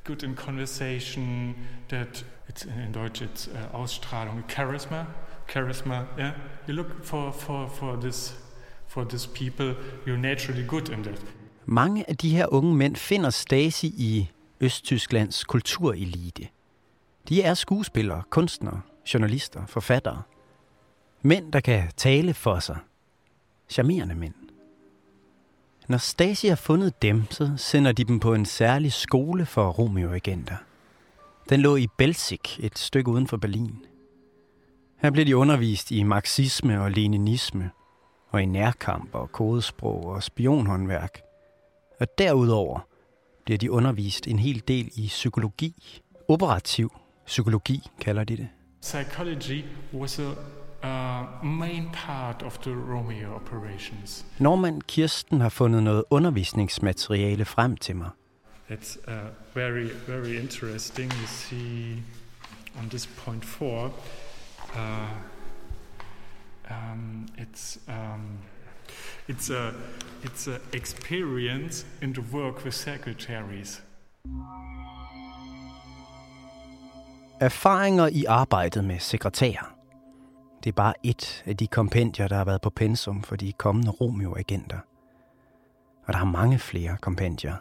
Good 0.04 0.22
in 0.22 0.34
conversation, 0.34 1.54
that 1.88 2.24
it's 2.48 2.64
in 2.64 2.92
Deutsch 2.92 3.22
it's 3.22 3.48
uh, 3.48 3.78
Ausstrahlung, 3.78 4.44
charisma. 4.48 5.06
Charisma, 5.48 6.06
yeah. 6.18 6.32
You 6.66 6.74
look 6.74 7.04
for, 7.04 7.32
for, 7.32 7.68
for 7.68 7.96
this 7.96 8.34
for 8.94 9.04
this 9.04 9.26
people, 9.26 9.74
you're 10.06 10.16
naturally 10.16 10.64
good 10.66 10.88
in 10.88 11.02
that. 11.02 11.20
Mange 11.66 12.10
af 12.10 12.16
de 12.16 12.36
her 12.36 12.52
unge 12.52 12.74
mænd 12.74 12.96
finder 12.96 13.30
Stasi 13.30 13.86
i 13.86 14.30
Østtysklands 14.60 15.44
kulturelite. 15.44 16.48
De 17.28 17.42
er 17.42 17.54
skuespillere, 17.54 18.22
kunstnere, 18.30 18.80
journalister, 19.14 19.66
forfattere. 19.66 20.22
Mænd, 21.22 21.52
der 21.52 21.60
kan 21.60 21.90
tale 21.96 22.34
for 22.34 22.58
sig. 22.58 22.78
Charmerende 23.68 24.14
mænd. 24.14 24.34
Når 25.88 25.98
Stasi 25.98 26.48
har 26.48 26.56
fundet 26.56 27.02
dem, 27.02 27.24
så 27.30 27.52
sender 27.56 27.92
de 27.92 28.04
dem 28.04 28.20
på 28.20 28.34
en 28.34 28.46
særlig 28.46 28.92
skole 28.92 29.46
for 29.46 29.70
Romeo-agenter. 29.70 30.56
Den 31.48 31.60
lå 31.60 31.76
i 31.76 31.86
Belzig, 31.98 32.38
et 32.58 32.78
stykke 32.78 33.10
uden 33.10 33.26
for 33.26 33.36
Berlin. 33.36 33.86
Her 34.96 35.10
blev 35.10 35.26
de 35.26 35.36
undervist 35.36 35.90
i 35.90 36.02
marxisme 36.02 36.80
og 36.80 36.90
leninisme, 36.90 37.70
og 38.30 38.42
i 38.42 38.46
nærkamp 38.46 39.14
og 39.14 39.32
kodesprog 39.32 40.04
og 40.04 40.22
spionhåndværk. 40.22 41.20
Og 42.00 42.06
derudover 42.18 42.80
bliver 43.44 43.58
de 43.58 43.70
undervist 43.70 44.26
en 44.26 44.38
hel 44.38 44.62
del 44.68 44.90
i 44.94 45.06
psykologi. 45.06 46.00
Operativ 46.28 46.92
psykologi 47.26 47.90
kalder 48.00 48.24
de 48.24 48.36
det. 48.36 48.48
Psychology 48.80 49.64
was 49.94 50.18
a 50.18 50.30
uh, 50.84 51.44
main 51.44 51.90
part 51.92 52.42
of 52.42 52.58
the 52.58 52.70
Romeo 52.70 53.34
operations. 53.34 54.26
Norman 54.38 54.80
Kirsten 54.80 55.40
har 55.40 55.48
fundet 55.48 55.82
noget 55.82 56.04
undervisningsmateriale 56.10 57.44
frem 57.44 57.76
til 57.76 57.96
mig. 57.96 58.10
It's 58.70 58.96
uh, 59.08 59.14
very, 59.54 59.88
very 60.06 60.40
interesting. 60.40 61.12
You 61.12 61.26
see 61.26 62.02
on 62.78 62.88
this 62.88 63.06
point 63.06 63.44
four, 63.44 63.90
uh, 64.74 64.80
um, 66.70 67.28
it's 67.38 67.78
um, 67.88 68.38
it's 69.28 69.50
a 69.50 69.72
it's 70.22 70.48
a 70.48 70.58
experience 70.72 71.86
in 72.02 72.14
the 72.14 72.22
work 72.32 72.64
with 72.64 72.74
secretaries. 72.74 73.82
Erfaringer 77.40 78.06
i 78.06 78.24
arbejdet 78.24 78.84
med 78.84 78.98
sekretærer. 78.98 79.73
Det 80.64 80.70
er 80.70 80.74
bare 80.74 80.94
et 81.02 81.42
af 81.46 81.56
de 81.56 81.66
kompendier, 81.66 82.28
der 82.28 82.36
har 82.36 82.44
været 82.44 82.60
på 82.60 82.70
pensum 82.70 83.22
for 83.22 83.36
de 83.36 83.52
kommende 83.52 83.90
Romeo-agenter. 83.90 84.78
Og 86.06 86.12
der 86.12 86.20
er 86.20 86.24
mange 86.24 86.58
flere 86.58 86.96
kompendier. 87.00 87.56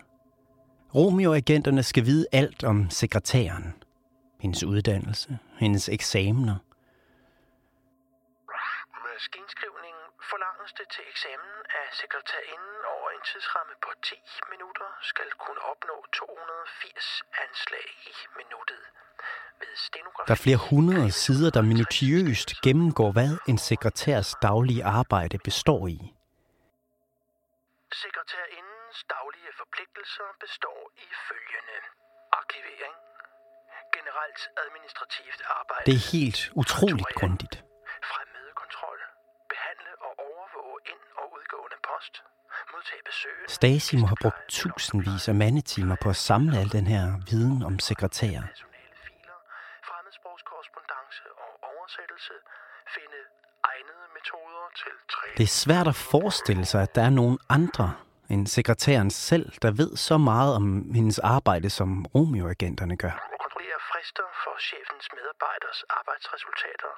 Romeo-agenterne 0.96 1.84
skal 1.84 2.06
vide 2.06 2.26
alt 2.32 2.64
om 2.64 2.90
sekretæren. 2.90 3.84
Hendes 4.40 4.64
uddannelse, 4.64 5.40
hendes 5.60 5.90
eksamener. 5.90 6.58
Maskinskrivning 9.06 9.98
forlanges 10.32 10.72
det 10.80 10.88
til 10.96 11.04
eksamen 11.12 11.56
af 11.80 11.86
sekretærinden 12.02 12.76
en 13.24 13.28
tidsramme 13.34 13.74
på 13.86 13.92
10 14.04 14.16
minutter 14.54 14.90
skal 15.12 15.30
kunne 15.44 15.62
opnå 15.72 15.96
280 16.14 17.24
anslag 17.46 17.88
i 18.12 18.16
minuttet. 18.40 18.84
Der 20.28 20.34
er 20.38 20.44
flere 20.48 20.62
hundrede 20.70 21.12
sider, 21.12 21.50
der 21.56 21.62
minutiøst 21.74 22.50
gennemgår, 22.66 23.12
hvad 23.18 23.32
en 23.52 23.58
sekretærs 23.58 24.30
daglige 24.48 24.84
arbejde 25.00 25.38
består 25.50 25.84
i. 25.88 26.00
Sekretærindens 28.04 29.00
daglige 29.16 29.52
forpligtelser 29.60 30.30
består 30.44 30.82
i 31.06 31.08
følgende. 31.28 31.78
Arkivering. 32.40 32.96
Generelt 33.98 34.42
administrativt 34.66 35.42
arbejde. 35.60 35.84
Det 35.86 35.96
er 36.00 36.06
helt 36.18 36.42
utroligt 36.62 37.14
grundigt. 37.20 37.63
Og 40.06 40.12
overvåge 40.30 40.78
ind- 40.92 41.10
og 41.22 41.26
udgående 41.36 41.80
post. 41.90 42.14
Modtage 42.74 43.04
besøg. 43.10 43.38
Stasi 43.58 43.94
må 44.02 44.06
have 44.12 44.22
brugt 44.26 44.42
tusindvis 44.58 45.24
af 45.32 45.36
mandetimer 45.44 45.96
på 46.04 46.08
at 46.16 46.20
samle 46.30 46.54
al 46.62 46.70
den 46.78 46.88
her 46.94 47.04
viden 47.30 47.60
om 47.70 47.76
sekretærer. 47.90 48.44
Fremmedsprogskorrespondance 49.90 51.24
og 51.44 51.52
oversættelse. 51.74 52.34
Finde 52.96 53.20
egnede 53.72 54.06
metoder 54.18 54.64
til 54.82 54.94
træning. 55.14 55.38
Det 55.38 55.44
er 55.50 55.54
svært 55.64 55.88
at 55.94 55.98
forestille 56.14 56.66
sig, 56.72 56.82
at 56.88 56.96
der 56.96 57.04
er 57.10 57.14
nogen 57.22 57.38
andre 57.58 57.88
end 58.34 58.48
sekretæren 58.48 59.12
selv, 59.30 59.46
der 59.64 59.72
ved 59.82 59.92
så 60.08 60.18
meget 60.32 60.52
om 60.60 60.66
hendes 60.98 61.20
arbejde, 61.20 61.70
som 61.80 61.90
Romeo-agenterne 62.16 62.96
gør. 63.04 63.16
Kontrollere 63.46 63.80
frister 63.92 64.28
for 64.44 64.54
chefens 64.70 65.06
medarbejders 65.18 65.80
arbejdsresultater. 66.00 66.92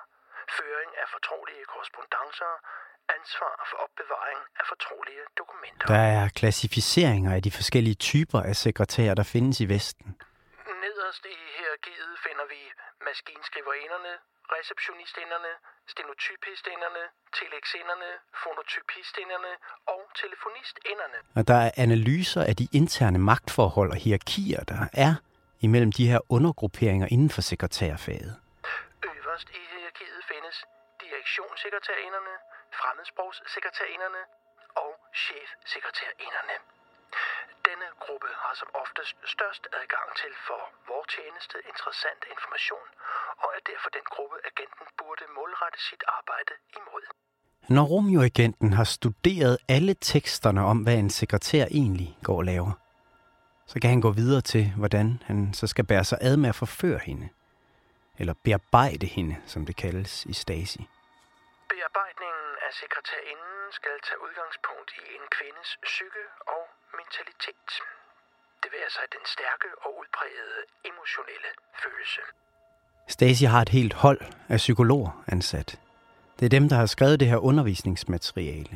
Føring 0.58 0.92
af 1.02 1.08
fortrolige 1.16 1.64
korrespondencer. 1.72 2.52
Ansvar 3.18 3.56
for 3.70 3.78
opbevaring 3.86 4.40
af 4.60 4.66
fortrolige 4.72 5.24
dokumenter. 5.42 5.86
Der 5.94 6.04
er 6.20 6.24
klassificeringer 6.40 7.32
af 7.38 7.42
de 7.48 7.52
forskellige 7.60 7.98
typer 8.10 8.40
af 8.50 8.56
sekretærer, 8.66 9.16
der 9.20 9.24
findes 9.36 9.60
i 9.66 9.68
Vesten. 9.74 10.10
Nederst 10.86 11.24
i 11.26 11.38
hierarkiet 11.58 12.14
finder 12.26 12.46
vi 12.54 12.62
maskinskriverinderne, 13.10 14.14
receptionistinderne, 14.58 15.52
stenotypistinderne, 15.94 17.04
telexinderne, 17.40 18.10
fonotypistinderne 18.44 19.52
og 19.94 20.02
telefonistinderne. 20.22 21.18
Og 21.38 21.44
der 21.48 21.60
er 21.68 21.72
analyser 21.86 22.44
af 22.50 22.56
de 22.56 22.68
interne 22.80 23.20
magtforhold 23.32 23.90
og 23.96 24.00
hierarkier, 24.04 24.62
der 24.72 24.82
er 25.06 25.14
imellem 25.68 25.92
de 25.92 26.08
her 26.12 26.20
undergrupperinger 26.38 27.08
inden 27.16 27.30
for 27.36 27.42
sekretærfaget. 27.52 28.34
Øverst 29.12 29.50
i 29.60 29.62
hierarkiet 29.72 30.22
findes 30.32 30.56
direktionssekretærinderne, 31.04 32.34
fremmedsprogssekretærinderne 32.82 34.22
og 34.84 34.92
chefsekretærinderne. 35.24 36.56
Denne 37.70 37.88
gruppe 38.04 38.30
har 38.44 38.54
som 38.62 38.70
oftest 38.84 39.16
størst 39.36 39.64
adgang 39.80 40.08
til 40.22 40.34
for 40.48 40.62
vores 40.90 41.08
tjeneste 41.16 41.58
interessant 41.72 42.22
information, 42.34 42.88
og 43.44 43.50
er 43.58 43.62
derfor 43.72 43.90
den 43.98 44.06
gruppe, 44.16 44.38
agenten 44.52 44.86
burde 45.00 45.26
målrette 45.38 45.80
sit 45.90 46.04
arbejde 46.18 46.54
imod. 46.80 47.04
Når 47.76 47.86
Romeo-agenten 47.94 48.74
har 48.80 48.88
studeret 48.98 49.58
alle 49.76 49.94
teksterne 50.14 50.62
om, 50.72 50.78
hvad 50.84 50.98
en 51.04 51.10
sekretær 51.10 51.66
egentlig 51.80 52.10
går 52.24 52.38
og 52.38 52.46
laver, 52.52 52.72
så 53.72 53.80
kan 53.82 53.90
han 53.90 54.02
gå 54.02 54.12
videre 54.12 54.42
til, 54.42 54.74
hvordan 54.78 55.24
han 55.26 55.54
så 55.54 55.68
skal 55.68 55.86
bære 55.86 56.04
sig 56.04 56.18
ad 56.22 56.38
med 56.38 56.50
at 56.50 56.56
forføre 56.56 57.00
hende. 57.00 57.30
Eller 58.20 58.34
bearbejde 58.44 59.06
hende, 59.06 59.36
som 59.46 59.66
det 59.66 59.76
kaldes 59.76 60.26
i 60.26 60.34
Stasi. 60.34 60.88
Bearbejdningen 61.70 62.35
af 62.68 62.74
sekretærinden 62.82 63.56
skal 63.80 63.96
tage 64.08 64.20
udgangspunkt 64.26 64.90
i 65.02 65.04
en 65.18 65.26
kvindes 65.36 65.70
psyke 65.90 66.24
og 66.56 66.64
mentalitet. 67.00 67.70
Det 68.62 68.70
vil 68.74 68.80
sig 68.98 69.06
den 69.16 69.26
stærke 69.36 69.70
og 69.86 69.90
udprægede 70.02 70.60
emotionelle 70.92 71.52
følelse. 71.84 72.22
Stasi 73.16 73.46
har 73.54 73.62
et 73.62 73.74
helt 73.78 73.94
hold 73.94 74.22
af 74.50 74.60
psykologer 74.66 75.24
ansat. 75.36 75.70
Det 76.38 76.46
er 76.46 76.54
dem, 76.58 76.70
der 76.70 76.78
har 76.82 76.86
skrevet 76.96 77.20
det 77.20 77.28
her 77.28 77.38
undervisningsmateriale. 77.50 78.76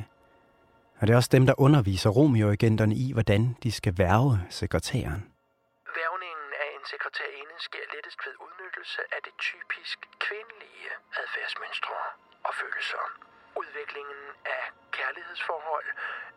Og 1.00 1.08
det 1.08 1.14
er 1.14 1.18
også 1.22 1.34
dem, 1.38 1.46
der 1.46 1.56
underviser 1.66 2.10
Romeo-agenterne 2.10 2.96
i, 3.06 3.08
hvordan 3.14 3.42
de 3.64 3.72
skal 3.72 3.94
værve 3.98 4.32
sekretæren. 4.50 5.22
Værvningen 6.00 6.50
af 6.64 6.68
en 6.76 6.86
sekretærinde 6.94 7.56
sker 7.68 7.86
lettest 7.96 8.20
ved 8.26 8.34
udnyttelse 8.46 9.02
af 9.16 9.20
det 9.26 9.36
typisk 9.50 9.98
kvindelige 10.26 10.90
adfærdsmønstre 11.22 12.00
og 12.48 12.54
følelser. 12.62 13.29
Udviklingen 13.56 14.24
af 14.46 14.64
kærlighedsforhold 14.92 15.86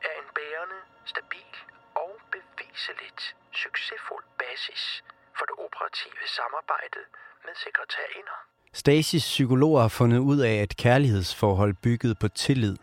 er 0.08 0.14
en 0.22 0.28
bærende, 0.34 0.78
stabil 1.04 1.54
og 1.94 2.12
beviseligt 2.30 3.36
succesfuld 3.52 4.24
basis 4.38 5.04
for 5.38 5.44
det 5.44 5.56
operative 5.66 6.24
samarbejde 6.26 7.00
med 7.44 7.54
sekretærinder. 7.64 8.38
Stasis 8.72 9.22
psykologer 9.22 9.80
har 9.80 9.88
fundet 9.88 10.18
ud 10.18 10.40
af, 10.40 10.54
at 10.62 10.76
kærlighedsforhold 10.76 11.74
bygget 11.74 12.18
på 12.18 12.28
tillid 12.28 12.76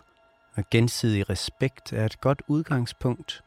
og 0.57 0.63
gensidig 0.71 1.29
respekt 1.29 1.93
er 1.93 2.05
et 2.05 2.21
godt 2.21 2.41
udgangspunkt, 2.47 3.43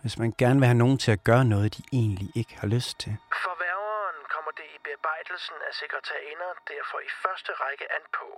hvis 0.00 0.18
man 0.18 0.34
gerne 0.38 0.58
vil 0.60 0.66
have 0.66 0.82
nogen 0.84 0.98
til 0.98 1.12
at 1.16 1.24
gøre 1.24 1.44
noget, 1.44 1.76
de 1.76 1.82
egentlig 1.92 2.28
ikke 2.40 2.54
har 2.60 2.68
lyst 2.76 2.94
til. 3.02 3.12
For 3.44 3.54
værgeren 3.64 4.18
kommer 4.34 4.52
det 4.58 4.68
i 4.76 4.78
bearbejdelsen 4.86 5.56
af 5.68 5.72
sekretærinder 5.82 6.50
derfor 6.72 6.98
i 7.08 7.10
første 7.22 7.50
række 7.64 7.86
an 7.96 8.04
på, 8.18 8.28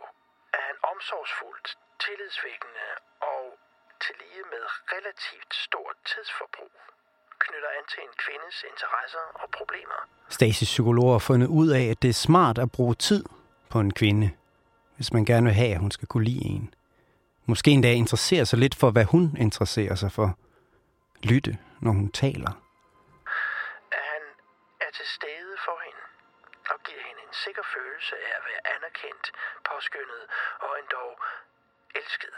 at 0.57 0.63
han 0.69 0.77
omsorgsfuldt, 0.93 1.69
tillidsvækkende 2.05 2.87
og 3.33 3.45
til 4.05 4.15
lige 4.23 4.45
med 4.53 4.65
relativt 4.95 5.53
stort 5.67 5.97
tidsforbrug 6.11 6.73
knytter 7.45 7.71
an 7.79 7.85
til 7.93 8.01
en 8.09 8.15
kvindes 8.25 8.57
interesser 8.73 9.25
og 9.43 9.49
problemer. 9.59 10.01
Stasis 10.29 10.69
psykologer 10.69 11.13
har 11.13 11.25
fundet 11.31 11.49
ud 11.61 11.69
af, 11.69 11.85
at 11.93 12.03
det 12.03 12.11
er 12.11 12.21
smart 12.29 12.59
at 12.59 12.73
bruge 12.73 12.95
tid 12.95 13.25
på 13.73 13.81
en 13.81 13.93
kvinde, 14.01 14.31
hvis 14.97 15.13
man 15.13 15.25
gerne 15.25 15.47
vil 15.47 15.55
have, 15.55 15.75
at 15.75 15.81
hun 15.81 15.91
skal 15.91 16.09
kunne 16.09 16.25
lide 16.25 16.45
en. 16.45 16.75
Måske 17.47 17.71
endda 17.71 17.93
interessere 17.93 18.47
sig 18.47 18.59
lidt 18.59 18.75
for, 18.81 18.91
hvad 18.91 19.05
hun 19.05 19.37
interesserer 19.47 19.95
sig 19.95 20.13
for. 20.13 20.29
Lytte, 21.31 21.59
når 21.81 21.93
hun 21.99 22.09
taler. 22.13 22.53
At 23.97 24.05
han 24.13 24.23
er 24.87 24.91
til 24.99 25.09
stede 25.17 25.55
for 25.67 25.77
hende 25.87 26.03
og 26.73 26.79
giver 26.87 27.03
hende 27.09 27.23
en 27.29 27.35
sikker 27.45 27.65
følelse 27.75 28.15
af 28.29 28.38
påskyndet 29.79 30.23
og 30.61 30.71
endog 30.83 31.13
elsket. 32.01 32.35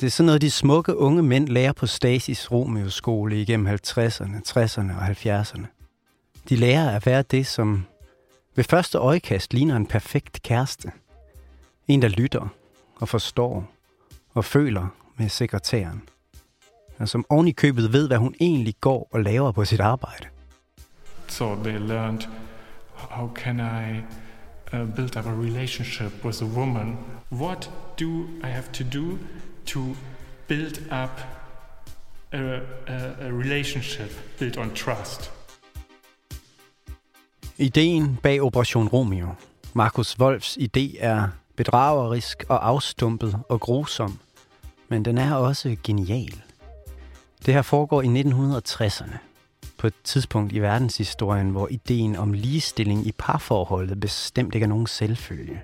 Det 0.00 0.06
er 0.06 0.10
sådan 0.10 0.26
noget, 0.26 0.42
de 0.42 0.50
smukke 0.50 0.96
unge 0.96 1.22
mænd 1.22 1.48
lærer 1.48 1.72
på 1.72 1.86
Stasis 1.86 2.50
Romeo-skole 2.50 3.40
igennem 3.42 3.66
50'erne, 3.66 4.36
60'erne 4.48 4.92
og 4.98 5.06
70'erne. 5.06 5.66
De 6.48 6.56
lærer 6.56 6.96
at 6.96 7.06
være 7.06 7.22
det, 7.22 7.46
som 7.46 7.86
ved 8.54 8.64
første 8.64 8.98
øjekast 8.98 9.52
ligner 9.52 9.76
en 9.76 9.86
perfekt 9.86 10.42
kæreste. 10.42 10.92
En, 11.88 12.02
der 12.02 12.08
lytter 12.08 12.48
og 12.96 13.08
forstår 13.08 13.70
og 14.34 14.44
føler 14.44 14.86
med 15.16 15.28
sekretæren. 15.28 16.08
Og 16.98 17.08
som 17.08 17.24
oven 17.28 17.48
i 17.48 17.52
købet 17.52 17.92
ved, 17.92 18.06
hvad 18.06 18.16
hun 18.16 18.34
egentlig 18.40 18.74
går 18.80 19.08
og 19.12 19.20
laver 19.22 19.52
på 19.52 19.64
sit 19.64 19.80
arbejde. 19.80 20.26
So 21.28 21.54
they 21.54 21.78
learned 21.78 22.22
how 22.94 23.30
can 23.34 23.60
I 23.60 24.02
uh, 24.72 24.84
build 24.84 25.16
up 25.16 25.26
a 25.26 25.34
relationship 25.34 26.24
with 26.24 26.42
a 26.42 26.46
woman? 26.46 26.96
What 27.30 27.70
do 27.96 28.28
I 28.42 28.48
have 28.48 28.72
to 28.72 28.84
do 28.84 29.18
to 29.66 29.96
build 30.48 30.78
up 30.90 31.20
a, 32.32 32.60
a, 32.86 33.28
a 33.28 33.32
relationship 33.32 34.10
built 34.38 34.56
on 34.56 34.70
trust? 34.74 35.30
Ideen 37.58 38.16
bag 38.22 38.40
Operation 38.40 38.88
Romeo, 38.88 39.34
Markus 39.74 40.18
Wolfs 40.20 40.56
idé, 40.56 40.96
er 41.00 41.28
bedragerisk 41.56 42.44
og 42.48 42.68
afstumpet 42.68 43.38
og 43.48 43.60
grusom, 43.60 44.18
men 44.88 45.04
den 45.04 45.18
er 45.18 45.34
også 45.34 45.76
genial. 45.84 46.42
Det 47.46 47.54
her 47.54 47.62
foregår 47.62 48.02
i 48.02 48.06
1960'erne, 48.06 49.18
på 49.78 49.86
et 49.86 49.94
tidspunkt 50.04 50.52
i 50.52 50.58
verdenshistorien, 50.58 51.50
hvor 51.50 51.68
ideen 51.68 52.16
om 52.16 52.32
ligestilling 52.32 53.06
i 53.06 53.12
parforholdet 53.18 54.00
bestemt 54.00 54.54
ikke 54.54 54.64
er 54.64 54.68
nogen 54.68 54.86
selvfølge. 54.86 55.60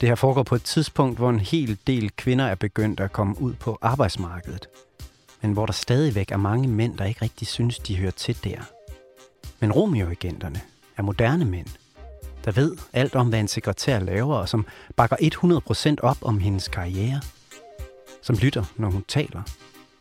Det 0.00 0.08
her 0.08 0.16
foregår 0.16 0.42
på 0.42 0.54
et 0.54 0.62
tidspunkt, 0.62 1.18
hvor 1.18 1.30
en 1.30 1.40
hel 1.40 1.78
del 1.86 2.10
kvinder 2.16 2.44
er 2.44 2.54
begyndt 2.54 3.00
at 3.00 3.12
komme 3.12 3.40
ud 3.40 3.54
på 3.54 3.78
arbejdsmarkedet, 3.82 4.68
men 5.42 5.52
hvor 5.52 5.66
der 5.66 5.72
stadigvæk 5.72 6.30
er 6.30 6.36
mange 6.36 6.68
mænd, 6.68 6.98
der 6.98 7.04
ikke 7.04 7.22
rigtig 7.22 7.46
synes, 7.46 7.78
de 7.78 7.96
hører 7.96 8.10
til 8.10 8.44
der. 8.44 8.58
Men 9.60 9.72
Romeo-agenterne 9.72 10.60
er 10.96 11.02
moderne 11.02 11.44
mænd, 11.44 11.66
der 12.44 12.52
ved 12.52 12.76
alt 12.92 13.14
om, 13.14 13.28
hvad 13.28 13.40
en 13.40 13.48
sekretær 13.48 13.98
laver, 13.98 14.36
og 14.36 14.48
som 14.48 14.66
bakker 14.96 15.16
100% 15.96 15.96
op 16.02 16.18
om 16.22 16.38
hendes 16.38 16.68
karriere. 16.68 17.20
Som 18.22 18.36
lytter, 18.36 18.64
når 18.76 18.90
hun 18.90 19.04
taler. 19.08 19.42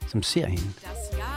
Som 0.07 0.23
ser 0.23 0.45
hende. 0.45 0.63
Das 0.63 1.32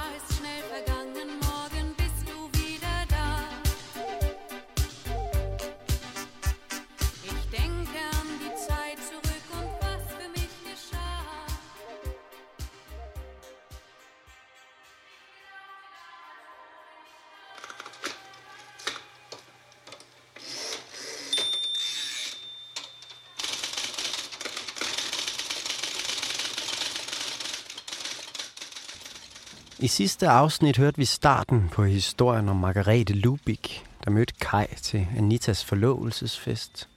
sidste 29.96 30.28
afsnit 30.28 30.76
hørte 30.76 30.98
vi 30.98 31.04
starten 31.04 31.68
på 31.68 31.84
historien 31.84 32.48
om 32.48 32.56
Margarete 32.56 33.12
Lubik, 33.12 33.86
der 34.04 34.10
mødte 34.10 34.34
Kai 34.40 34.66
til 34.82 35.06
Anitas 35.16 35.64
forlovelsesfest, 35.64 36.88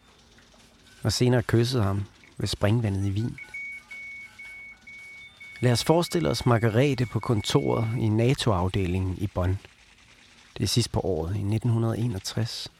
og 1.03 1.13
senere 1.13 1.43
kyssede 1.43 1.83
ham 1.83 2.03
ved 2.37 2.47
springvandet 2.47 3.05
i 3.05 3.11
Wien. 3.11 3.37
Lad 5.61 5.71
os 5.71 5.83
forestille 5.83 6.29
os 6.29 6.45
Margarete 6.45 7.05
på 7.05 7.19
kontoret 7.19 7.87
i 7.99 8.09
NATO-afdelingen 8.09 9.17
i 9.17 9.27
Bonn. 9.27 9.59
Det 10.57 10.63
er 10.63 10.67
sidst 10.67 10.91
på 10.91 10.99
året 10.99 11.35
i 11.35 11.39
1961. 11.39 12.71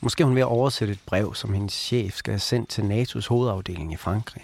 Måske 0.00 0.22
er 0.22 0.26
hun 0.26 0.34
ved 0.34 0.42
at 0.42 0.48
oversætte 0.48 0.92
et 0.92 1.00
brev, 1.06 1.34
som 1.34 1.52
hendes 1.52 1.74
chef 1.74 2.14
skal 2.14 2.32
have 2.32 2.40
sendt 2.40 2.68
til 2.68 2.82
NATO's 2.82 3.28
hovedafdeling 3.28 3.92
i 3.92 3.96
Frankrig. 3.96 4.42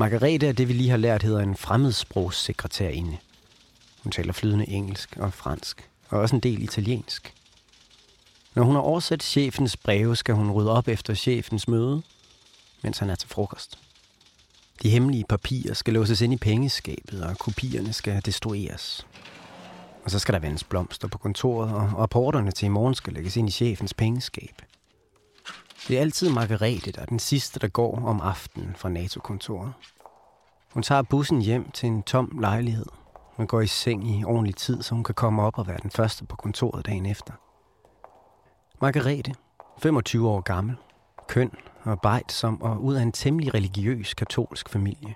Margarete 0.00 0.46
er 0.46 0.52
det, 0.52 0.68
vi 0.68 0.72
lige 0.72 0.90
har 0.90 0.96
lært, 0.96 1.22
hedder 1.22 1.40
en 1.40 1.56
fremmedsprogssekretærinde. 1.56 3.18
Hun 4.02 4.12
taler 4.12 4.32
flydende 4.32 4.68
engelsk 4.68 5.16
og 5.16 5.32
fransk, 5.32 5.88
og 6.08 6.20
også 6.20 6.36
en 6.36 6.40
del 6.40 6.62
italiensk. 6.62 7.34
Når 8.54 8.62
hun 8.62 8.74
har 8.74 8.82
oversat 8.82 9.22
chefens 9.22 9.76
breve, 9.76 10.16
skal 10.16 10.34
hun 10.34 10.50
rydde 10.50 10.70
op 10.70 10.88
efter 10.88 11.14
chefens 11.14 11.68
møde, 11.68 12.02
mens 12.82 12.98
han 12.98 13.10
er 13.10 13.14
til 13.14 13.28
frokost. 13.28 13.78
De 14.82 14.90
hemmelige 14.90 15.24
papirer 15.28 15.74
skal 15.74 15.94
låses 15.94 16.20
ind 16.20 16.32
i 16.32 16.36
pengeskabet, 16.36 17.22
og 17.22 17.38
kopierne 17.38 17.92
skal 17.92 18.22
destrueres. 18.24 19.06
Og 20.04 20.10
så 20.10 20.18
skal 20.18 20.32
der 20.32 20.40
vandes 20.40 20.64
blomster 20.64 21.08
på 21.08 21.18
kontoret, 21.18 21.74
og 21.74 21.98
rapporterne 21.98 22.50
til 22.50 22.66
i 22.66 22.68
morgen 22.68 22.94
skal 22.94 23.12
lægges 23.12 23.36
ind 23.36 23.48
i 23.48 23.52
chefens 23.52 23.94
pengeskab. 23.94 24.62
Det 25.88 25.96
er 25.96 26.00
altid 26.00 26.30
Margarete, 26.30 26.92
der 26.92 27.02
er 27.02 27.06
den 27.06 27.18
sidste, 27.18 27.60
der 27.60 27.68
går 27.68 28.06
om 28.06 28.20
aftenen 28.20 28.74
fra 28.76 28.88
NATO-kontoret. 28.88 29.72
Hun 30.72 30.82
tager 30.82 31.02
bussen 31.02 31.42
hjem 31.42 31.70
til 31.70 31.86
en 31.86 32.02
tom 32.02 32.38
lejlighed. 32.40 32.86
Hun 33.36 33.46
går 33.46 33.60
i 33.60 33.66
seng 33.66 34.10
i 34.10 34.24
ordentlig 34.24 34.56
tid, 34.56 34.82
så 34.82 34.94
hun 34.94 35.04
kan 35.04 35.14
komme 35.14 35.42
op 35.42 35.58
og 35.58 35.66
være 35.66 35.78
den 35.82 35.90
første 35.90 36.24
på 36.24 36.36
kontoret 36.36 36.86
dagen 36.86 37.06
efter. 37.06 37.32
Margarete, 38.80 39.34
25 39.78 40.28
år 40.28 40.40
gammel, 40.40 40.76
køn 41.28 41.50
og 41.82 42.20
som 42.28 42.62
og 42.62 42.84
ud 42.84 42.94
af 42.94 43.02
en 43.02 43.12
temmelig 43.12 43.54
religiøs 43.54 44.14
katolsk 44.14 44.68
familie. 44.68 45.14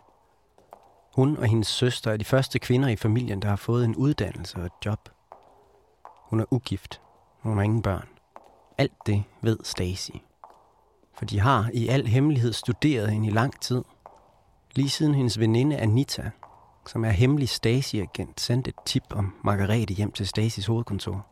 Hun 1.14 1.36
og 1.36 1.46
hendes 1.46 1.68
søster 1.68 2.12
er 2.12 2.16
de 2.16 2.24
første 2.24 2.58
kvinder 2.58 2.88
i 2.88 2.96
familien, 2.96 3.42
der 3.42 3.48
har 3.48 3.56
fået 3.56 3.84
en 3.84 3.96
uddannelse 3.96 4.56
og 4.58 4.66
et 4.66 4.72
job. 4.86 5.08
Hun 6.04 6.40
er 6.40 6.44
ugift. 6.50 7.00
Hun 7.40 7.56
har 7.56 7.62
ingen 7.62 7.82
børn. 7.82 8.08
Alt 8.78 9.06
det 9.06 9.24
ved 9.40 9.58
Stacy. 9.62 10.10
For 11.18 11.24
de 11.24 11.40
har 11.40 11.70
i 11.74 11.88
al 11.88 12.06
hemmelighed 12.06 12.52
studeret 12.52 13.10
hende 13.10 13.28
i 13.28 13.30
lang 13.30 13.60
tid. 13.60 13.82
Lige 14.74 14.88
siden 14.88 15.14
hendes 15.14 15.40
veninde 15.40 15.76
Anita, 15.76 16.30
som 16.86 17.04
er 17.04 17.10
hemmelig 17.10 17.48
Stasi-agent, 17.48 18.40
sendte 18.40 18.68
et 18.68 18.74
tip 18.86 19.04
om 19.10 19.34
Margarete 19.44 19.94
hjem 19.94 20.12
til 20.12 20.26
Stasis 20.26 20.66
hovedkontor. 20.66 21.26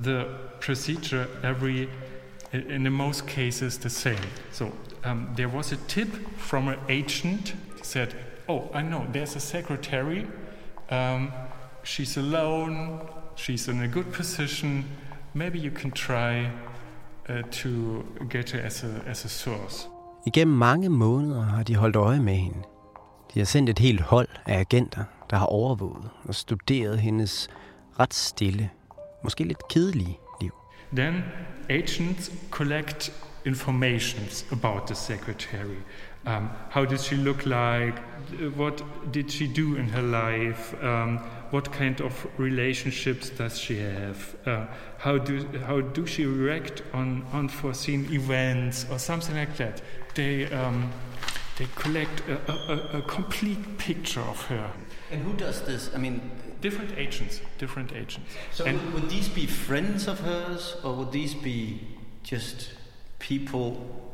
The 0.00 0.24
procedure 0.60 1.26
every 1.44 1.88
in 2.52 2.80
the 2.80 2.90
most 2.90 3.26
cases 3.26 3.78
the 3.78 3.90
same. 3.90 4.28
So 4.52 4.64
um, 5.04 5.28
there 5.36 5.48
was 5.48 5.72
a 5.72 5.76
tip 5.88 6.08
from 6.36 6.68
an 6.68 6.78
agent 6.88 7.56
said, 7.82 8.08
"Oh, 8.48 8.70
I 8.74 8.82
know. 8.82 9.06
There's 9.12 9.36
a 9.36 9.40
secretary. 9.40 10.26
Um, 10.90 11.32
she's 11.84 12.16
alone. 12.16 13.00
She's 13.36 13.68
in 13.68 13.82
a 13.82 13.88
good 13.88 14.12
position. 14.12 14.84
Maybe 15.34 15.58
you 15.58 15.70
can 15.70 15.90
try 15.90 16.50
uh, 17.28 17.42
to 17.50 17.68
get 18.30 18.50
her 18.50 18.60
as 18.60 18.84
a 18.84 19.10
as 19.10 19.24
a 19.24 19.28
source." 19.28 19.88
Igennem 20.26 20.56
mange 20.56 20.88
måneder 20.88 21.42
har 21.42 21.62
de 21.62 21.76
holdt 21.76 21.96
øje 21.96 22.20
med 22.20 22.34
hende. 22.34 22.58
De 23.34 23.40
har 23.40 23.46
sendt 23.46 23.70
et 23.70 23.78
helt 23.78 24.00
hold 24.00 24.28
af 24.46 24.58
agenter, 24.58 25.04
der 25.30 25.36
har 25.36 25.46
overvåget 25.46 26.10
og 26.24 26.34
studeret 26.34 26.98
hendes 27.00 27.48
ret 28.00 28.14
stille, 28.14 28.70
måske 29.24 29.44
lidt 29.44 29.68
kedelige 29.68 30.18
liv. 30.40 30.52
Then 30.96 31.14
agents 31.68 32.32
collect 32.50 33.12
informations 33.46 34.46
about 34.52 34.82
the 34.86 34.94
secretary, 34.94 35.76
Um, 36.26 36.50
how 36.70 36.84
did 36.84 37.00
she 37.00 37.16
look 37.16 37.46
like? 37.46 37.98
What 38.56 38.82
did 39.12 39.30
she 39.30 39.46
do 39.46 39.76
in 39.76 39.88
her 39.88 40.02
life? 40.02 40.74
Um, 40.82 41.18
what 41.50 41.70
kind 41.70 42.00
of 42.00 42.26
relationships 42.38 43.30
does 43.30 43.58
she 43.58 43.78
have? 43.78 44.36
Uh, 44.44 44.66
how 44.98 45.18
do 45.18 45.46
how 45.66 45.80
do 45.80 46.04
she 46.06 46.26
react 46.26 46.82
on 46.92 47.24
unforeseen 47.32 48.12
events 48.12 48.86
or 48.90 48.98
something 48.98 49.36
like 49.36 49.56
that? 49.58 49.80
They 50.16 50.46
um, 50.46 50.90
they 51.56 51.68
collect 51.76 52.22
a, 52.28 52.52
a, 52.52 52.98
a 52.98 53.02
complete 53.02 53.78
picture 53.78 54.20
of 54.20 54.42
her. 54.46 54.72
And 55.12 55.22
who 55.22 55.32
does 55.34 55.62
this? 55.62 55.90
I 55.94 55.98
mean, 55.98 56.20
different 56.60 56.98
agents, 56.98 57.40
different 57.58 57.92
agents. 57.92 58.28
So 58.52 58.64
and 58.64 58.82
would, 58.86 58.94
would 58.94 59.10
these 59.10 59.28
be 59.28 59.46
friends 59.46 60.08
of 60.08 60.18
hers, 60.18 60.76
or 60.82 60.94
would 60.94 61.12
these 61.12 61.34
be 61.34 61.80
just 62.24 62.70
people 63.20 64.05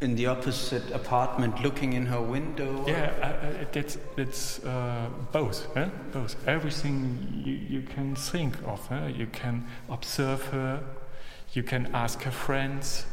in 0.00 0.14
the 0.14 0.26
opposite 0.26 0.90
apartment 0.92 1.60
looking 1.62 1.92
in 1.94 2.06
her 2.06 2.20
window? 2.20 2.84
Yeah, 2.86 3.64
that's 3.72 3.98
that's 4.16 4.64
uh, 4.64 5.08
both. 5.32 5.66
Huh? 5.74 5.88
Both. 6.12 6.36
Everything 6.46 7.42
you, 7.44 7.54
you 7.54 7.82
can 7.82 8.14
think 8.14 8.54
of. 8.66 8.86
Huh? 8.86 9.06
You 9.06 9.26
can 9.26 9.66
observe 9.88 10.44
her. 10.46 10.82
You 11.52 11.62
can 11.62 11.90
ask 11.94 12.22
her 12.22 12.30
friends. 12.30 13.06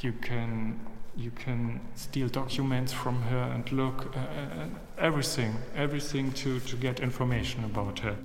You 0.00 0.12
can 0.12 0.80
you 1.16 1.30
can 1.30 1.80
steal 1.94 2.28
documents 2.28 2.92
from 2.92 3.22
her 3.22 3.52
and 3.54 3.70
look. 3.72 4.14
Uh, 4.14 4.18
uh, 4.18 4.66
everything, 4.98 5.54
everything 5.74 6.32
to 6.32 6.60
to 6.60 6.76
get 6.76 7.00
information 7.00 7.64
about 7.64 7.98
her. 8.00 8.16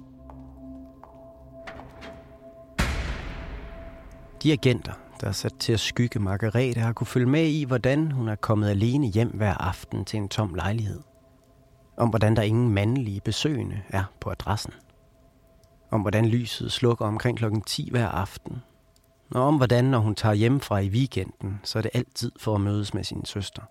De 4.39 4.51
agenter, 4.51 4.95
der 5.21 5.27
er 5.27 5.31
sat 5.31 5.53
til 5.59 5.73
at 5.73 5.79
skygge 5.79 6.19
Margarete, 6.19 6.79
har 6.79 6.93
kunne 6.93 7.07
følge 7.07 7.25
med 7.25 7.47
i, 7.47 7.63
hvordan 7.63 8.11
hun 8.11 8.27
er 8.29 8.35
kommet 8.35 8.69
alene 8.69 9.07
hjem 9.07 9.29
hver 9.29 9.53
aften 9.53 10.05
til 10.05 10.17
en 10.17 10.29
tom 10.29 10.53
lejlighed. 10.53 11.01
Om 11.97 12.09
hvordan 12.09 12.35
der 12.35 12.41
ingen 12.41 12.73
mandlige 12.73 13.21
besøgende 13.21 13.83
er 13.89 14.03
på 14.21 14.29
adressen. 14.31 14.73
Om 15.91 16.01
hvordan 16.01 16.25
lyset 16.25 16.71
slukker 16.71 17.05
omkring 17.05 17.37
klokken 17.37 17.61
10 17.61 17.89
hver 17.91 18.07
aften. 18.07 18.63
Og 19.35 19.41
om 19.41 19.57
hvordan, 19.57 19.85
når 19.85 19.99
hun 19.99 20.15
tager 20.15 20.33
hjem 20.33 20.59
fra 20.59 20.77
i 20.79 20.89
weekenden, 20.89 21.61
så 21.63 21.77
er 21.79 21.81
det 21.81 21.91
altid 21.93 22.31
for 22.39 22.55
at 22.55 22.61
mødes 22.61 22.93
med 22.93 23.03
sin 23.03 23.25
søster. 23.25 23.63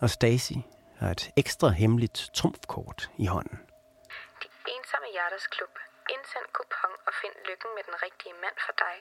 Og 0.00 0.10
Stacy 0.10 0.58
har 0.98 1.10
et 1.10 1.30
ekstra 1.36 1.68
hemmeligt 1.68 2.30
trumfkort 2.34 3.10
i 3.24 3.26
hånden. 3.26 3.58
De 4.42 4.48
ensomme 4.76 5.08
hjerters 5.16 5.46
klub. 5.54 5.74
Indsend 6.14 6.48
kupon 6.56 6.94
og 7.08 7.12
find 7.22 7.36
lykken 7.48 7.70
med 7.76 7.82
den 7.88 7.96
rigtige 8.06 8.34
mand 8.44 8.56
for 8.66 8.74
dig. 8.84 8.96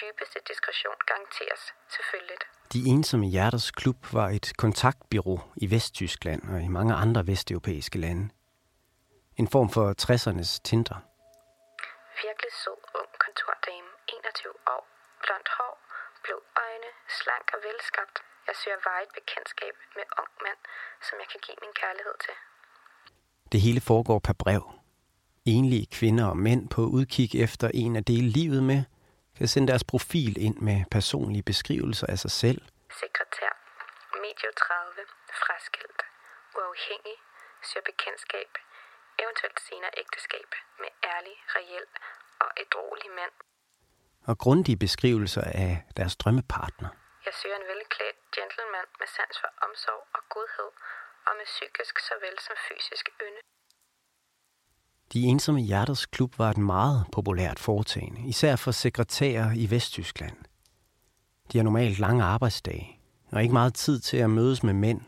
Dybeste 0.00 0.38
diskretion 0.50 0.98
garanteres, 1.10 1.62
selvfølgelig. 1.94 2.38
De 2.72 2.80
ensomme 2.92 3.26
hjerters 3.34 3.70
klub 3.70 4.00
var 4.12 4.28
et 4.38 4.46
kontaktbyrå 4.62 5.36
i 5.64 5.66
Vesttyskland 5.74 6.42
og 6.52 6.58
i 6.66 6.68
mange 6.78 6.94
andre 6.94 7.26
vesteuropæiske 7.26 7.98
lande. 7.98 8.24
En 9.40 9.48
form 9.54 9.68
for 9.76 9.86
60'ernes 10.04 10.52
Tinder. 10.68 10.98
Virkelig 12.24 12.52
sød 12.62 12.80
ung 13.00 13.10
kontordame, 13.24 13.90
21 14.08 14.52
år, 14.74 14.82
blond 15.24 15.48
hår, 15.56 15.74
blå 16.24 16.36
øjne, 16.64 16.90
slank 17.18 17.46
og 17.54 17.60
velskabt. 17.66 18.16
Jeg 18.48 18.54
søger 18.60 18.80
vejet 18.90 19.10
bekendtskab 19.18 19.74
med 19.96 20.06
ung 20.22 20.32
mand, 20.44 20.60
som 21.06 21.14
jeg 21.22 21.28
kan 21.32 21.40
give 21.46 21.58
min 21.64 21.74
kærlighed 21.82 22.16
til. 22.24 22.36
Det 23.52 23.60
hele 23.66 23.80
foregår 23.90 24.18
per 24.26 24.36
brev. 24.44 24.62
Enlige 25.54 25.86
kvinder 25.96 26.26
og 26.32 26.38
mænd 26.46 26.62
på 26.74 26.80
udkig 26.98 27.26
efter 27.46 27.68
en 27.82 27.96
at 27.96 28.06
dele 28.12 28.28
livet 28.38 28.62
med, 28.62 28.80
kan 29.38 29.48
sende 29.48 29.68
deres 29.72 29.84
profil 29.92 30.34
ind 30.46 30.56
med 30.68 30.78
personlige 30.96 31.42
beskrivelser 31.52 32.06
af 32.14 32.18
sig 32.24 32.30
selv, 32.42 32.60
Sekretær, 33.02 33.52
medio 34.24 34.50
30, 34.56 35.02
fraskilt, 35.42 36.00
uafhængig, 36.60 37.16
søger 37.68 37.86
bekendtskab, 37.90 38.50
eventuelt 39.22 39.58
senere 39.68 39.92
ægteskab 40.02 40.50
med 40.82 40.90
ærlig, 41.14 41.36
reel 41.56 41.86
og 42.44 42.48
ædrolig 42.62 43.10
mand. 43.20 43.34
og 44.30 44.36
grundige 44.44 44.78
beskrivelser 44.86 45.44
af 45.64 45.72
deres 45.98 46.14
drømmepartner. 46.20 46.90
Jeg 47.26 47.34
søger 47.40 47.56
en 47.62 47.66
velklædt 47.72 48.18
gentleman 48.36 48.88
med 49.00 49.08
sans 49.16 49.36
for 49.42 49.50
omsorg 49.66 50.02
og 50.16 50.22
godhed, 50.34 50.70
og 51.26 51.32
med 51.38 51.46
psykisk 51.54 51.94
såvel 52.08 52.36
som 52.46 52.56
fysisk 52.68 53.04
ynde. 53.26 53.40
De 55.12 55.22
ensomme 55.22 55.60
hjerters 55.60 56.06
klub 56.06 56.38
var 56.38 56.50
et 56.50 56.58
meget 56.58 57.06
populært 57.12 57.58
foretagende, 57.58 58.28
især 58.28 58.56
for 58.56 58.70
sekretærer 58.70 59.52
i 59.56 59.70
Vesttyskland. 59.70 60.36
De 61.52 61.58
har 61.58 61.64
normalt 61.64 61.98
lange 61.98 62.24
arbejdsdage, 62.24 63.00
og 63.32 63.42
ikke 63.42 63.52
meget 63.52 63.74
tid 63.74 64.00
til 64.00 64.16
at 64.16 64.30
mødes 64.30 64.62
med 64.62 64.72
mænd. 64.72 65.00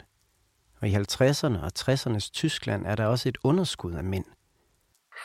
Og 0.80 0.88
i 0.88 0.94
50'erne 0.94 1.58
og 1.66 1.70
60'ernes 1.78 2.30
Tyskland 2.32 2.86
er 2.86 2.94
der 2.94 3.06
også 3.06 3.28
et 3.28 3.38
underskud 3.44 3.94
af 3.94 4.04
mænd. 4.04 4.26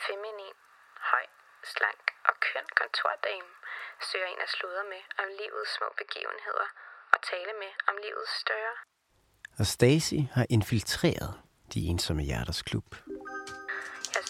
Feminin, 0.05 0.55
høj, 1.11 1.25
slank 1.73 2.05
og 2.29 2.35
køn 2.45 2.67
kontordame 2.81 3.51
søger 4.09 4.29
en 4.33 4.41
at 4.45 4.49
sludre 4.55 4.83
med 4.93 5.01
om 5.21 5.27
livets 5.39 5.71
små 5.77 5.87
begivenheder 6.01 6.67
og 7.13 7.19
tale 7.31 7.53
med 7.61 7.71
om 7.89 7.95
livets 8.05 8.33
større. 8.43 8.75
Og 9.59 9.65
Stacy 9.75 10.19
har 10.35 10.45
infiltreret 10.49 11.31
de 11.73 11.79
ensomme 11.91 12.23
hjerters 12.23 12.61
klub. 12.61 12.95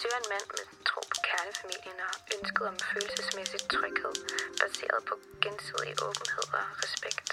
Søger 0.01 0.19
en 0.23 0.29
mand 0.33 0.47
med 0.55 0.65
tro 0.89 1.01
på 1.11 1.17
kernefamilien 1.29 1.99
og 2.07 2.15
ønsket 2.35 2.65
om 2.71 2.77
følelsesmæssig 2.91 3.61
tryghed, 3.75 4.15
baseret 4.61 5.01
på 5.09 5.15
gensidig 5.43 5.93
åbenhed 6.07 6.45
og 6.59 6.65
respekt. 6.83 7.29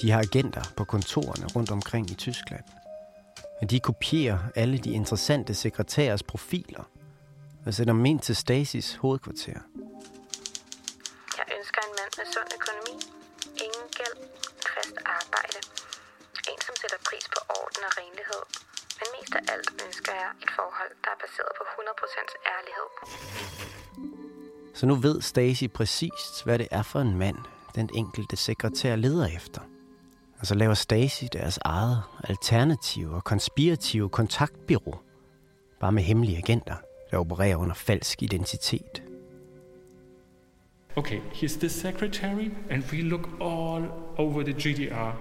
De 0.00 0.10
har 0.10 0.20
agenter 0.20 0.64
på 0.76 0.84
kontorerne 0.84 1.46
rundt 1.56 1.70
omkring 1.70 2.10
i 2.10 2.14
Tyskland. 2.14 2.64
Og 3.60 3.70
de 3.70 3.80
kopierer 3.80 4.38
alle 4.54 4.78
de 4.78 4.90
interessante 4.90 5.54
sekretærers 5.54 6.22
profiler 6.22 6.84
og 7.66 7.74
sætter 7.74 7.92
dem 7.92 8.06
ind 8.06 8.20
til 8.20 8.36
Stasis 8.36 8.94
hovedkvarter. 8.94 9.60
Så 24.78 24.86
nu 24.86 24.94
ved 24.94 25.20
Stacy 25.20 25.64
præcist, 25.74 26.44
hvad 26.44 26.58
det 26.58 26.68
er 26.70 26.82
for 26.82 27.00
en 27.00 27.18
mand, 27.18 27.36
den 27.74 27.90
enkelte 27.94 28.36
sekretær 28.36 28.96
leder 28.96 29.26
efter. 29.26 29.60
Og 30.38 30.46
så 30.46 30.54
laver 30.54 30.74
Stacy 30.74 31.24
deres 31.32 31.58
eget 31.64 32.02
alternative 32.24 33.14
og 33.14 33.24
konspirative 33.24 34.08
kontaktbyrå. 34.08 34.98
Bare 35.80 35.92
med 35.92 36.02
hemmelige 36.02 36.38
agenter, 36.38 36.74
der 37.10 37.18
opererer 37.18 37.56
under 37.56 37.74
falsk 37.74 38.22
identitet. 38.22 39.02
Okay, 40.96 41.20
here's 41.32 41.58
the 41.58 41.68
secretary, 41.68 42.50
and 42.70 42.82
we 42.92 43.02
look 43.02 43.28
all 43.40 43.84
over 44.16 44.42
the 44.42 44.52
GDR. 44.52 45.12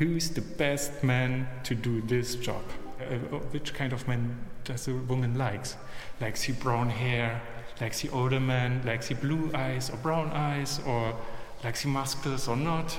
Who's 0.00 0.34
the 0.34 0.44
best 0.58 1.02
man 1.02 1.46
to 1.64 1.74
do 1.74 2.06
this 2.08 2.46
job? 2.46 2.85
Uh, 3.00 3.38
which 3.50 3.74
kind 3.74 3.92
of 3.92 4.08
man 4.08 4.36
does 4.64 4.88
a 4.88 4.94
woman 4.94 5.36
likes? 5.36 5.76
Likes 6.20 6.42
he 6.42 6.52
brown 6.52 6.88
hair? 6.88 7.42
Likes 7.80 8.00
he 8.00 8.08
older 8.08 8.40
man? 8.40 8.82
Likes 8.84 9.08
he 9.08 9.14
blue 9.14 9.50
eyes 9.54 9.90
or 9.90 9.96
brown 9.98 10.30
eyes? 10.30 10.80
Or 10.86 11.14
likes 11.62 11.82
he 11.82 11.88
muscles 11.88 12.48
or 12.48 12.56
not? 12.56 12.98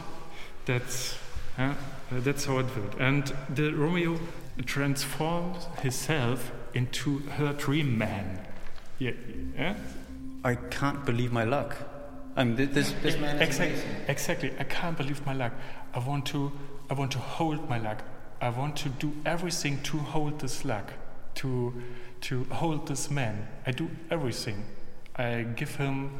That's 0.66 1.18
uh, 1.58 1.74
that's 2.12 2.46
how 2.46 2.60
it 2.60 2.66
worked. 2.78 3.00
And 3.00 3.34
the 3.50 3.72
Romeo 3.72 4.20
transformed 4.66 5.58
himself 5.82 6.52
into 6.74 7.20
her 7.20 7.54
dream 7.54 7.98
man. 7.98 8.40
Yeah, 9.00 9.12
yeah. 9.56 9.76
I 10.44 10.56
can't 10.56 11.06
believe 11.06 11.32
my 11.32 11.44
luck. 11.44 11.76
I 12.36 12.44
mean, 12.44 12.56
thi- 12.56 12.66
this, 12.66 12.94
this 13.02 13.18
man 13.18 13.38
is 13.38 13.42
exactly, 13.42 13.80
amazing. 13.82 14.06
exactly. 14.08 14.54
I 14.60 14.64
can't 14.64 14.96
believe 14.96 15.26
my 15.26 15.34
luck. 15.34 15.54
I 15.94 16.00
want 16.00 16.28
to, 16.28 16.52
I 16.90 16.94
want 16.94 17.12
to 17.14 17.18
hold 17.20 17.68
my 17.68 17.80
luck. 17.80 18.04
I 18.40 18.50
want 18.50 18.76
to 18.78 18.90
do 18.90 19.14
everything 19.26 19.82
to 19.84 19.98
hold 19.98 20.40
this 20.40 20.64
luck, 20.64 20.94
to, 21.36 21.74
to 22.22 22.44
hold 22.46 22.88
this 22.88 23.10
man. 23.10 23.48
I 23.66 23.72
do 23.72 23.90
everything. 24.10 24.64
I 25.16 25.44
give 25.56 25.76
him 25.76 26.12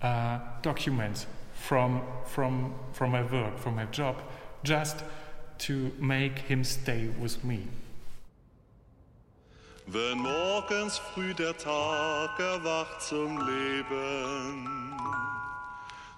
uh, 0.00 0.38
documents 0.62 1.26
from 1.60 2.02
from 2.24 2.74
from 2.92 3.10
my 3.10 3.22
work, 3.22 3.58
from 3.58 3.76
my 3.76 3.84
job, 3.86 4.16
just 4.64 5.04
to 5.58 5.92
make 5.98 6.38
him 6.38 6.64
stay 6.64 7.08
with 7.20 7.44
me. 7.44 7.66
Wenn 9.86 10.18
morgens 10.18 10.98
früh 10.98 11.34
der 11.34 11.56
Tag 11.56 12.38
erwacht 12.38 13.02
zum 13.02 13.38
Leben, 13.38 14.66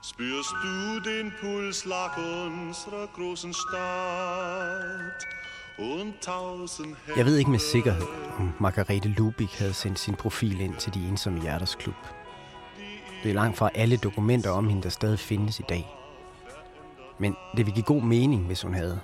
spürst 0.02 0.54
du 0.62 0.98
den 1.10 1.32
Puls 1.40 1.84
lag 1.84 2.18
unserer 2.18 3.06
großen 3.16 3.54
Stadt 3.54 5.26
und 5.78 6.14
tausend 6.20 6.96
Jeg 7.16 7.26
ved 7.26 7.36
ikke 7.36 7.50
med 7.50 7.58
sikkerhed, 7.58 8.06
om 8.38 8.52
Margarete 8.60 9.08
Lubik 9.08 9.58
havde 9.58 9.74
sendt 9.74 9.98
sin 9.98 10.14
profil 10.14 10.60
ind 10.60 10.76
til 10.76 10.94
de 10.94 11.08
ensomme 11.08 11.40
hjerters 11.40 11.74
klub. 11.74 11.94
Det 13.22 13.30
er 13.30 13.34
langt 13.34 13.58
fra 13.58 13.70
alle 13.74 13.96
dokumenter 13.96 14.50
om 14.50 14.68
hende, 14.68 14.82
der 14.82 14.88
stadig 14.88 15.18
findes 15.18 15.60
i 15.60 15.64
dag. 15.68 15.96
Men 17.18 17.36
det 17.56 17.66
ville 17.66 17.74
give 17.74 17.84
god 17.84 18.02
mening, 18.02 18.46
hvis 18.46 18.62
hun 18.62 18.74
havde. 18.74 19.00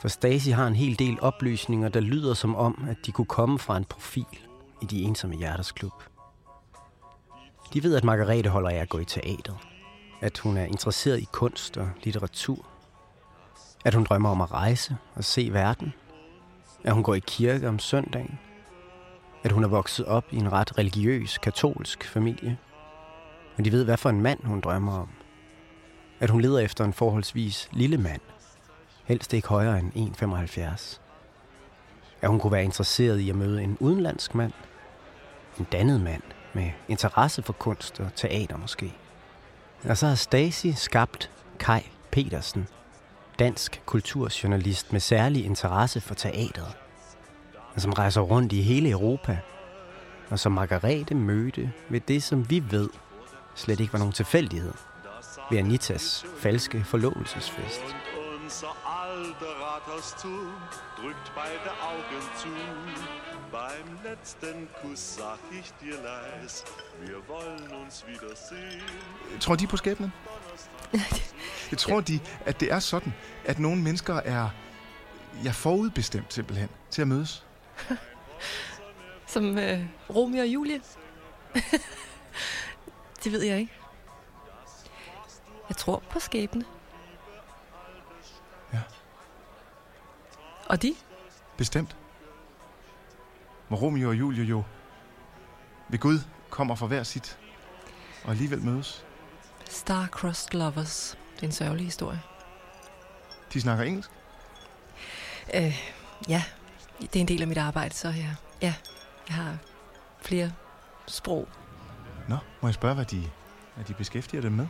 For 0.00 0.08
Stacy 0.08 0.48
har 0.48 0.66
en 0.66 0.76
hel 0.76 0.98
del 0.98 1.20
oplysninger, 1.20 1.88
der 1.88 2.00
lyder 2.00 2.34
som 2.34 2.56
om, 2.56 2.84
at 2.88 2.96
de 3.06 3.12
kunne 3.12 3.26
komme 3.26 3.58
fra 3.58 3.76
en 3.76 3.84
profil 3.84 4.38
i 4.82 4.86
de 4.86 5.02
ensomme 5.02 5.36
hjerters 5.36 5.72
klub. 5.72 5.92
De 7.74 7.82
ved, 7.82 7.96
at 7.96 8.04
Margarete 8.04 8.50
holder 8.50 8.70
af 8.70 8.76
at 8.76 8.88
gå 8.88 8.98
i 8.98 9.04
teater. 9.04 9.69
At 10.20 10.38
hun 10.38 10.56
er 10.56 10.64
interesseret 10.64 11.20
i 11.20 11.28
kunst 11.32 11.76
og 11.76 11.90
litteratur. 12.02 12.66
At 13.84 13.94
hun 13.94 14.04
drømmer 14.04 14.30
om 14.30 14.40
at 14.40 14.52
rejse 14.52 14.96
og 15.14 15.24
se 15.24 15.52
verden. 15.52 15.92
At 16.84 16.92
hun 16.92 17.02
går 17.02 17.14
i 17.14 17.20
kirke 17.26 17.68
om 17.68 17.78
søndagen. 17.78 18.38
At 19.44 19.52
hun 19.52 19.64
er 19.64 19.68
vokset 19.68 20.06
op 20.06 20.24
i 20.30 20.36
en 20.36 20.52
ret 20.52 20.78
religiøs, 20.78 21.38
katolsk 21.38 22.04
familie. 22.04 22.58
Men 23.56 23.64
de 23.64 23.72
ved, 23.72 23.84
hvad 23.84 23.96
for 23.96 24.10
en 24.10 24.20
mand 24.20 24.44
hun 24.44 24.60
drømmer 24.60 24.98
om. 24.98 25.08
At 26.20 26.30
hun 26.30 26.40
leder 26.40 26.58
efter 26.58 26.84
en 26.84 26.92
forholdsvis 26.92 27.68
lille 27.72 27.98
mand. 27.98 28.20
Helst 29.04 29.34
ikke 29.34 29.48
højere 29.48 29.78
end 29.78 30.16
1,75. 30.16 31.00
At 32.22 32.28
hun 32.28 32.40
kunne 32.40 32.52
være 32.52 32.64
interesseret 32.64 33.18
i 33.18 33.30
at 33.30 33.36
møde 33.36 33.62
en 33.62 33.76
udenlandsk 33.80 34.34
mand. 34.34 34.52
En 35.58 35.66
dannet 35.72 36.00
mand 36.00 36.22
med 36.54 36.70
interesse 36.88 37.42
for 37.42 37.52
kunst 37.52 38.00
og 38.00 38.14
teater 38.14 38.56
måske. 38.56 38.94
Og 39.88 39.96
så 39.96 40.06
har 40.06 40.14
Stacy 40.14 40.66
skabt 40.74 41.30
Kai 41.58 41.80
Petersen, 42.10 42.66
dansk 43.38 43.82
kulturjournalist 43.86 44.92
med 44.92 45.00
særlig 45.00 45.44
interesse 45.44 46.00
for 46.00 46.14
teateret, 46.14 46.76
og 47.74 47.80
som 47.80 47.92
rejser 47.92 48.20
rundt 48.20 48.52
i 48.52 48.62
hele 48.62 48.90
Europa, 48.90 49.38
og 50.30 50.38
som 50.38 50.52
Margarete 50.52 51.14
mødte 51.14 51.72
ved 51.88 52.00
det, 52.00 52.22
som 52.22 52.50
vi 52.50 52.62
ved 52.70 52.88
slet 53.54 53.80
ikke 53.80 53.92
var 53.92 53.98
nogen 53.98 54.12
tilfældighed, 54.12 54.72
ved 55.50 55.58
Anitas 55.58 56.24
falske 56.38 56.84
forlovelsesfest. 56.84 57.82
Alter 59.20 59.54
Rathausturm 59.60 60.54
drückt 60.96 61.34
beide 61.34 61.70
Augen 61.82 62.22
zu. 62.36 62.48
Beim 63.52 63.98
letzten 64.04 64.68
Kuss 64.80 65.16
sag 65.16 65.38
ich 65.50 65.72
dir 65.80 65.96
leis, 66.02 66.64
wir 67.00 67.28
wollen 67.28 67.82
uns 67.82 68.04
wiedersehen. 68.06 68.82
Tror 69.40 69.56
de 69.56 69.66
på 69.66 69.76
skæbnen? 69.76 70.12
Jeg 71.70 71.78
tror 71.78 72.00
de, 72.00 72.20
at 72.46 72.60
det 72.60 72.72
er 72.72 72.78
sådan, 72.78 73.14
at 73.44 73.58
nogle 73.58 73.82
mennesker 73.82 74.14
er 74.14 74.50
ja, 75.44 75.50
forudbestemt 75.50 76.32
simpelthen 76.32 76.68
til 76.90 77.02
at 77.02 77.08
mødes. 77.08 77.44
Som 79.26 79.58
øh, 79.58 79.80
Romeo 80.10 80.40
og 80.40 80.48
Julie. 80.48 80.80
det 83.24 83.32
ved 83.32 83.42
jeg 83.42 83.58
ikke. 83.58 83.72
Jeg 85.68 85.76
tror 85.76 86.02
på 86.10 86.20
skæbne. 86.20 86.64
Og 90.70 90.82
de? 90.82 90.94
Bestemt. 91.56 91.96
Hvor 93.68 93.76
Romeo 93.76 94.08
og 94.08 94.18
Julie 94.18 94.44
jo 94.44 94.62
ved 95.88 95.98
Gud 95.98 96.18
kommer 96.50 96.74
fra 96.74 96.86
hver 96.86 97.02
sit, 97.02 97.38
og 98.24 98.30
alligevel 98.30 98.62
mødes. 98.62 99.04
Star-crossed 99.70 100.58
lovers. 100.58 101.18
Det 101.34 101.42
er 101.42 101.46
en 101.46 101.52
sørgelig 101.52 101.84
historie. 101.84 102.20
De 103.52 103.60
snakker 103.60 103.84
engelsk. 103.84 104.10
Øh, 105.54 105.80
ja, 106.28 106.42
det 107.00 107.16
er 107.16 107.20
en 107.20 107.28
del 107.28 107.42
af 107.42 107.48
mit 107.48 107.58
arbejde, 107.58 107.94
så 107.94 108.08
ja, 108.08 108.34
ja 108.62 108.74
jeg 109.28 109.36
har 109.36 109.56
flere 110.22 110.52
sprog. 111.06 111.48
Nå, 112.28 112.36
må 112.60 112.68
jeg 112.68 112.74
spørge, 112.74 112.94
hvad 112.94 113.04
de, 113.04 113.30
hvad 113.74 113.84
de 113.84 113.94
beskæftiger 113.94 114.40
dem 114.40 114.52
med? 114.52 114.66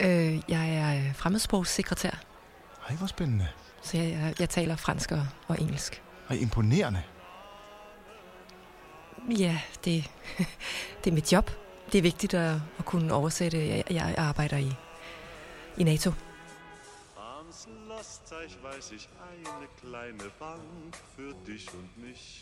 Øh, 0.00 0.42
jeg 0.48 0.74
er 0.74 0.96
øh, 0.96 1.14
fremmedsprogssekretær, 1.14 2.20
Ej, 2.88 2.96
hvor 2.96 3.06
spændende. 3.06 3.48
Så 3.84 3.96
jeg, 3.96 4.10
jeg, 4.10 4.34
jeg 4.40 4.50
taler 4.50 4.76
fransk 4.76 5.12
og, 5.12 5.26
og 5.48 5.60
engelsk. 5.60 6.02
Ej, 6.30 6.36
imponerende. 6.36 7.02
Ja, 9.38 9.58
det, 9.84 10.10
det 11.04 11.10
er 11.10 11.14
mit 11.14 11.32
job. 11.32 11.50
Det 11.92 11.98
er 11.98 12.02
vigtigt 12.02 12.34
at, 12.34 12.60
at 12.78 12.84
kunne 12.84 13.14
oversætte. 13.14 13.68
Jeg, 13.68 13.84
jeg 13.90 14.14
arbejder 14.18 14.56
i, 14.56 14.72
i 15.76 15.84
NATO. 15.84 16.10
Am 17.16 17.52
Schlosszeich 17.52 18.56
weiß 18.62 18.92
ich 18.92 19.08
eine 19.28 19.66
kleine 19.80 20.30
Bank 20.38 20.96
für 21.16 21.34
dich 21.46 21.68
und 21.74 22.06
mich. 22.06 22.40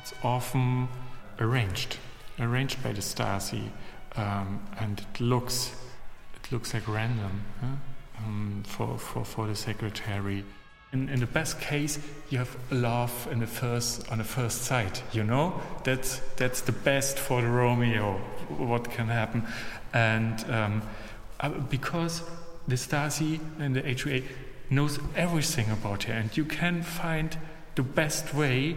It's 0.00 0.14
often 0.22 0.88
arranged, 1.38 1.98
arranged 2.38 2.82
by 2.82 2.92
the 2.92 3.02
Stasi, 3.02 3.70
um, 4.16 4.60
and 4.78 5.00
it 5.00 5.20
looks, 5.20 5.72
looks 6.50 6.74
like 6.74 6.86
random 6.88 7.42
huh? 7.60 7.66
um, 8.18 8.62
for, 8.66 8.98
for, 8.98 9.24
for 9.24 9.46
the 9.46 9.54
secretary. 9.54 10.44
In, 10.92 11.08
in 11.08 11.20
the 11.20 11.26
best 11.26 11.60
case, 11.60 11.98
you 12.30 12.38
have 12.38 12.56
love 12.72 13.28
in 13.30 13.38
the 13.38 13.46
first 13.46 14.10
on 14.10 14.18
the 14.18 14.24
first 14.24 14.62
sight. 14.62 15.04
You 15.12 15.22
know 15.22 15.60
that's 15.84 16.20
that's 16.36 16.62
the 16.62 16.72
best 16.72 17.16
for 17.16 17.40
the 17.40 17.46
Romeo. 17.48 18.14
What 18.48 18.90
can 18.90 19.06
happen, 19.06 19.46
and 19.92 20.44
um, 20.50 20.82
uh, 21.38 21.50
because 21.70 22.22
the 22.66 22.74
Stasi 22.74 23.38
and 23.60 23.76
the 23.76 23.82
HUA 23.82 24.24
knows 24.68 24.98
everything 25.14 25.70
about 25.70 26.04
her, 26.04 26.14
and 26.14 26.36
you 26.36 26.44
can 26.44 26.82
find 26.82 27.36
the 27.76 27.82
best 27.82 28.34
way 28.34 28.76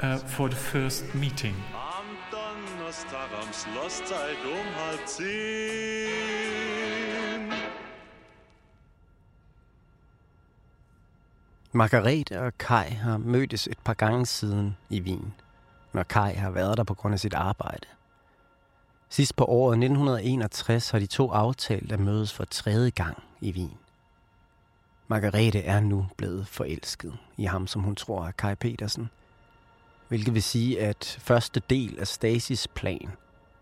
uh, 0.00 0.18
for 0.18 0.50
the 0.50 0.56
first 0.56 1.14
meeting. 1.14 1.54
Am 1.72 2.04
Donnerstag 2.30 3.30
am 3.32 3.48
um 4.52 4.66
halb 4.74 5.06
zehn. 5.06 6.81
Margarete 11.74 12.40
og 12.40 12.58
Kai 12.58 12.90
har 12.90 13.18
mødtes 13.18 13.66
et 13.66 13.78
par 13.84 13.94
gange 13.94 14.26
siden 14.26 14.76
i 14.90 15.00
Wien, 15.00 15.34
når 15.92 16.02
Kai 16.02 16.32
har 16.34 16.50
været 16.50 16.76
der 16.76 16.84
på 16.84 16.94
grund 16.94 17.14
af 17.14 17.20
sit 17.20 17.34
arbejde. 17.34 17.86
Sidst 19.08 19.36
på 19.36 19.44
året 19.44 19.74
1961 19.74 20.90
har 20.90 20.98
de 20.98 21.06
to 21.06 21.30
aftalt 21.30 21.92
at 21.92 22.00
mødes 22.00 22.32
for 22.32 22.44
tredje 22.44 22.90
gang 22.90 23.22
i 23.40 23.52
Wien. 23.52 23.78
Margarete 25.08 25.62
er 25.62 25.80
nu 25.80 26.08
blevet 26.16 26.48
forelsket 26.48 27.18
i 27.36 27.44
ham, 27.44 27.66
som 27.66 27.82
hun 27.82 27.96
tror 27.96 28.26
er 28.26 28.32
Kai 28.32 28.54
Petersen, 28.54 29.10
hvilket 30.08 30.34
vil 30.34 30.42
sige, 30.42 30.80
at 30.80 31.18
første 31.20 31.60
del 31.70 31.98
af 31.98 32.06
Stasis 32.06 32.68
plan 32.68 33.16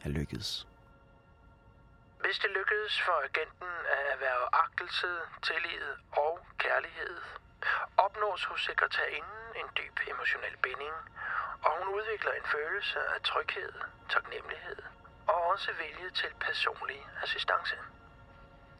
er 0.05 0.09
lykkedes. 0.09 0.67
Hvis 2.21 2.39
det 2.39 2.51
lykkedes 2.51 3.01
for 3.07 3.25
agenten 3.29 3.71
at 3.97 4.03
erhverve 4.15 4.47
agtelse, 4.53 5.07
tillid 5.43 5.87
og 6.13 6.39
kærlighed, 6.59 7.17
opnås 8.07 8.43
hos 8.51 8.61
sekretærinden 8.69 9.41
en 9.61 9.69
dyb 9.79 9.97
emotionel 10.13 10.57
binding, 10.65 10.97
og 11.65 11.71
hun 11.79 11.89
udvikler 11.99 12.33
en 12.41 12.47
følelse 12.57 12.99
af 13.15 13.21
tryghed, 13.31 13.73
taknemmelighed 14.15 14.81
og 15.33 15.39
også 15.53 15.71
vilje 15.83 16.11
til 16.21 16.33
personlig 16.47 17.01
assistance. 17.25 17.77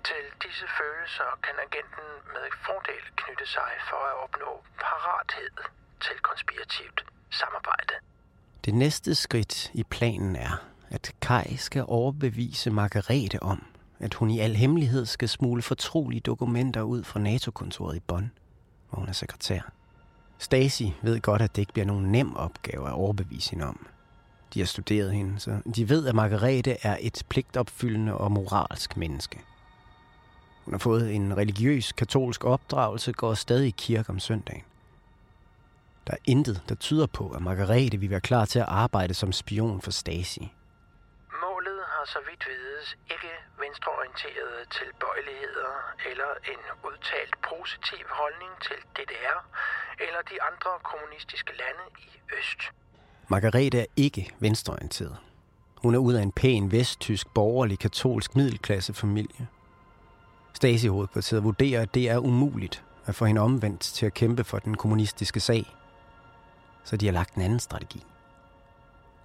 Til 0.09 0.23
disse 0.45 0.67
følelser 0.79 1.29
kan 1.47 1.57
agenten 1.67 2.07
med 2.35 2.47
fordel 2.67 3.05
knytte 3.21 3.47
sig 3.57 3.73
for 3.91 4.01
at 4.11 4.17
opnå 4.25 4.51
parathed 4.85 5.57
til 6.05 6.17
konspirativt 6.29 7.01
samarbejde. 7.31 7.95
Det 8.65 8.75
næste 8.75 9.15
skridt 9.15 9.71
i 9.75 9.85
planen 9.85 10.37
er, 10.37 10.55
at 10.91 11.13
Kai 11.23 11.57
skal 11.57 11.85
overbevise 11.89 12.71
Margarete 12.71 13.43
om, 13.43 13.67
at 14.01 14.15
hun 14.15 14.31
i 14.31 14.41
al 14.41 14.57
hemmelighed 14.57 15.07
skal 15.07 15.29
smule 15.29 15.63
fortrolige 15.63 16.21
dokumenter 16.21 16.83
ud 16.83 17.05
fra 17.05 17.21
NATO-kontoret 17.21 17.97
i 17.97 18.01
Bonn, 18.01 18.33
hvor 18.91 18.99
hun 18.99 19.09
er 19.09 19.13
sekretær. 19.13 19.61
Stacy 20.39 20.83
ved 21.03 21.21
godt, 21.21 21.43
at 21.43 21.57
det 21.57 21.63
ikke 21.63 21.73
bliver 21.73 21.87
nogen 21.87 22.13
nem 22.13 22.37
opgave 22.37 22.87
at 22.87 22.93
overbevise 22.93 23.51
hende 23.51 23.67
om. 23.67 23.87
De 24.55 24.61
har 24.61 24.67
studeret 24.67 25.13
hende, 25.13 25.41
så 25.41 25.63
de 25.77 25.89
ved, 25.89 26.07
at 26.07 26.15
Margarete 26.15 26.77
er 26.83 26.97
et 27.01 27.23
pligtopfyldende 27.29 28.15
og 28.15 28.33
moralsk 28.33 28.97
menneske. 28.97 29.41
Hun 30.65 30.75
har 30.75 30.79
fået 30.79 31.15
en 31.15 31.37
religiøs 31.37 31.93
katolsk 31.93 32.45
opdragelse, 32.45 33.13
går 33.13 33.35
stadig 33.35 33.69
i 33.69 33.75
kirke 33.77 34.11
om 34.11 34.19
søndagen. 34.19 34.63
Der 36.07 36.13
er 36.13 36.21
intet, 36.25 36.63
der 36.69 36.75
tyder 36.75 37.07
på, 37.07 37.31
at 37.31 37.43
Margarete 37.43 37.97
vil 37.97 38.11
være 38.11 38.21
klar 38.21 38.45
til 38.45 38.59
at 38.59 38.65
arbejde 38.69 39.15
som 39.15 39.33
spion 39.33 39.81
for 39.81 39.91
Stasi. 39.91 40.53
Målet 41.43 41.81
har 41.87 42.07
så 42.07 42.19
vidt 42.31 42.45
vides 42.49 42.99
ikke 43.11 43.33
venstreorienterede 43.71 44.61
tilbøjeligheder 44.79 45.75
eller 46.11 46.31
en 46.53 46.63
udtalt 46.89 47.35
positiv 47.51 48.05
holdning 48.21 48.53
til 48.67 48.79
DDR 48.97 49.39
eller 50.05 50.21
de 50.31 50.43
andre 50.43 50.71
kommunistiske 50.91 51.53
lande 51.63 51.85
i 51.99 52.11
Øst. 52.39 52.61
Margarete 53.29 53.81
er 53.81 53.87
ikke 53.97 54.35
venstreorienteret. 54.39 55.17
Hun 55.83 55.95
er 55.95 55.99
ud 55.99 56.15
af 56.15 56.23
en 56.23 56.33
pæn 56.33 56.73
vesttysk 56.73 57.27
borgerlig 57.35 57.79
katolsk 57.79 58.37
middelklassefamilie. 58.37 59.49
Stasi-hovedkvarteret 60.53 61.45
vurderer, 61.45 61.83
at 61.83 61.95
det 61.95 62.11
er 62.11 62.19
umuligt 62.19 62.85
at 63.07 63.15
få 63.15 63.25
hende 63.25 63.41
omvendt 63.41 63.81
til 63.81 64.07
at 64.07 64.15
kæmpe 64.15 64.45
for 64.45 64.59
den 64.59 64.77
kommunistiske 64.77 65.41
sag. 65.41 65.77
Så 66.85 66.97
de 66.97 67.07
har 67.07 67.13
lagt 67.13 67.35
en 67.35 67.43
anden 67.43 67.61
strategi. 67.61 68.05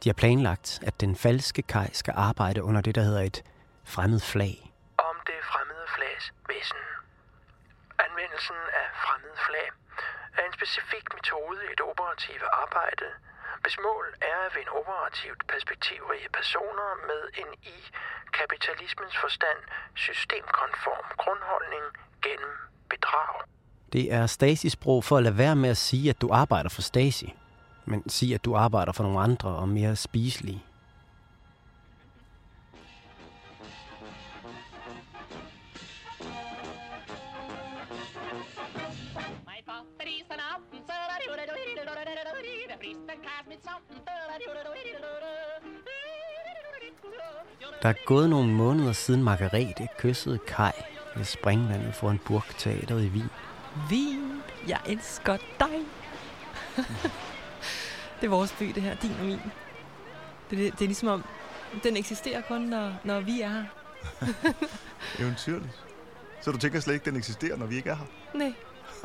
De 0.04 0.10
har 0.10 0.14
planlagt, 0.14 0.80
at 0.82 1.02
den 1.02 1.16
falske 1.16 1.62
Kai 1.62 1.88
skal 1.94 2.14
arbejde 2.18 2.64
under 2.64 2.82
det, 2.82 2.96
der 2.96 3.02
hedder 3.02 3.22
et 3.22 3.44
fremmed 3.94 4.20
flag. 4.34 4.56
Om 5.10 5.16
det 5.28 5.40
fremmede 5.52 5.76
sejladsvæsen. 6.16 6.84
Anvendelsen 8.06 8.62
af 8.82 8.88
fremmede 9.06 9.38
flag 9.48 9.68
er 10.38 10.44
en 10.50 10.54
specifik 10.60 11.06
metode 11.18 11.60
i 11.68 11.70
et 11.76 11.82
operativt 11.92 12.44
arbejde, 12.64 13.08
hvis 13.64 13.78
mål 13.88 14.06
er 14.32 14.38
at 14.48 14.52
vinde 14.56 14.72
operativt 14.82 15.42
perspektivrige 15.54 16.30
personer 16.40 16.90
med 17.10 17.22
en 17.42 17.50
i 17.76 17.78
kapitalismens 18.40 19.16
forstand 19.24 19.60
systemkonform 20.06 21.08
grundholdning 21.24 21.86
gennem 22.26 22.54
bedrag. 22.90 23.34
Det 23.94 24.14
er 24.18 24.26
Stasi-sprog 24.26 25.04
for 25.04 25.18
at 25.18 25.24
lade 25.24 25.38
være 25.38 25.56
med 25.56 25.70
at 25.70 25.78
sige, 25.78 26.10
at 26.10 26.22
du 26.22 26.28
arbejder 26.42 26.70
for 26.70 26.82
Stasi, 26.82 27.30
men 27.86 28.10
sige, 28.10 28.36
at 28.36 28.46
du 28.46 28.56
arbejder 28.56 28.92
for 28.92 29.04
nogle 29.04 29.20
andre 29.20 29.50
og 29.50 29.70
mere 29.70 29.96
spiselige. 29.96 30.64
Der 47.86 47.92
er 47.92 48.06
gået 48.06 48.30
nogle 48.30 48.54
måneder 48.54 48.94
siden 48.94 49.24
Margarete 49.24 49.88
kyssede 49.98 50.38
Kai 50.48 50.72
ved 51.16 51.26
springvandet 51.26 51.96
foran 51.96 52.20
Burgteateret 52.26 53.04
i 53.04 53.08
Wien. 53.08 53.30
Vin, 53.90 54.42
jeg 54.68 54.80
elsker 54.86 55.38
dig. 55.60 55.80
det 58.22 58.26
er 58.26 58.30
vores 58.30 58.56
by, 58.60 58.66
det 58.66 58.84
her. 58.84 58.96
Din 58.96 59.12
og 59.20 59.26
min. 59.26 59.40
Det, 60.50 60.58
det, 60.58 60.74
det 60.74 60.82
er 60.82 60.86
ligesom 60.86 61.08
om, 61.08 61.26
den 61.84 61.98
eksisterer 61.98 62.42
kun, 62.42 62.62
når, 62.62 62.94
når 63.04 63.20
vi 63.20 63.42
er 63.42 63.50
her. 63.50 63.64
Eventyrligt. 65.24 65.86
Så 66.42 66.52
du 66.52 66.58
tænker 66.58 66.80
slet 66.80 66.94
ikke, 66.94 67.06
den 67.06 67.16
eksisterer, 67.16 67.58
når 67.58 67.66
vi 67.66 67.76
ikke 67.76 67.90
er 67.90 67.96
her? 67.96 68.06
Nej. 68.34 68.54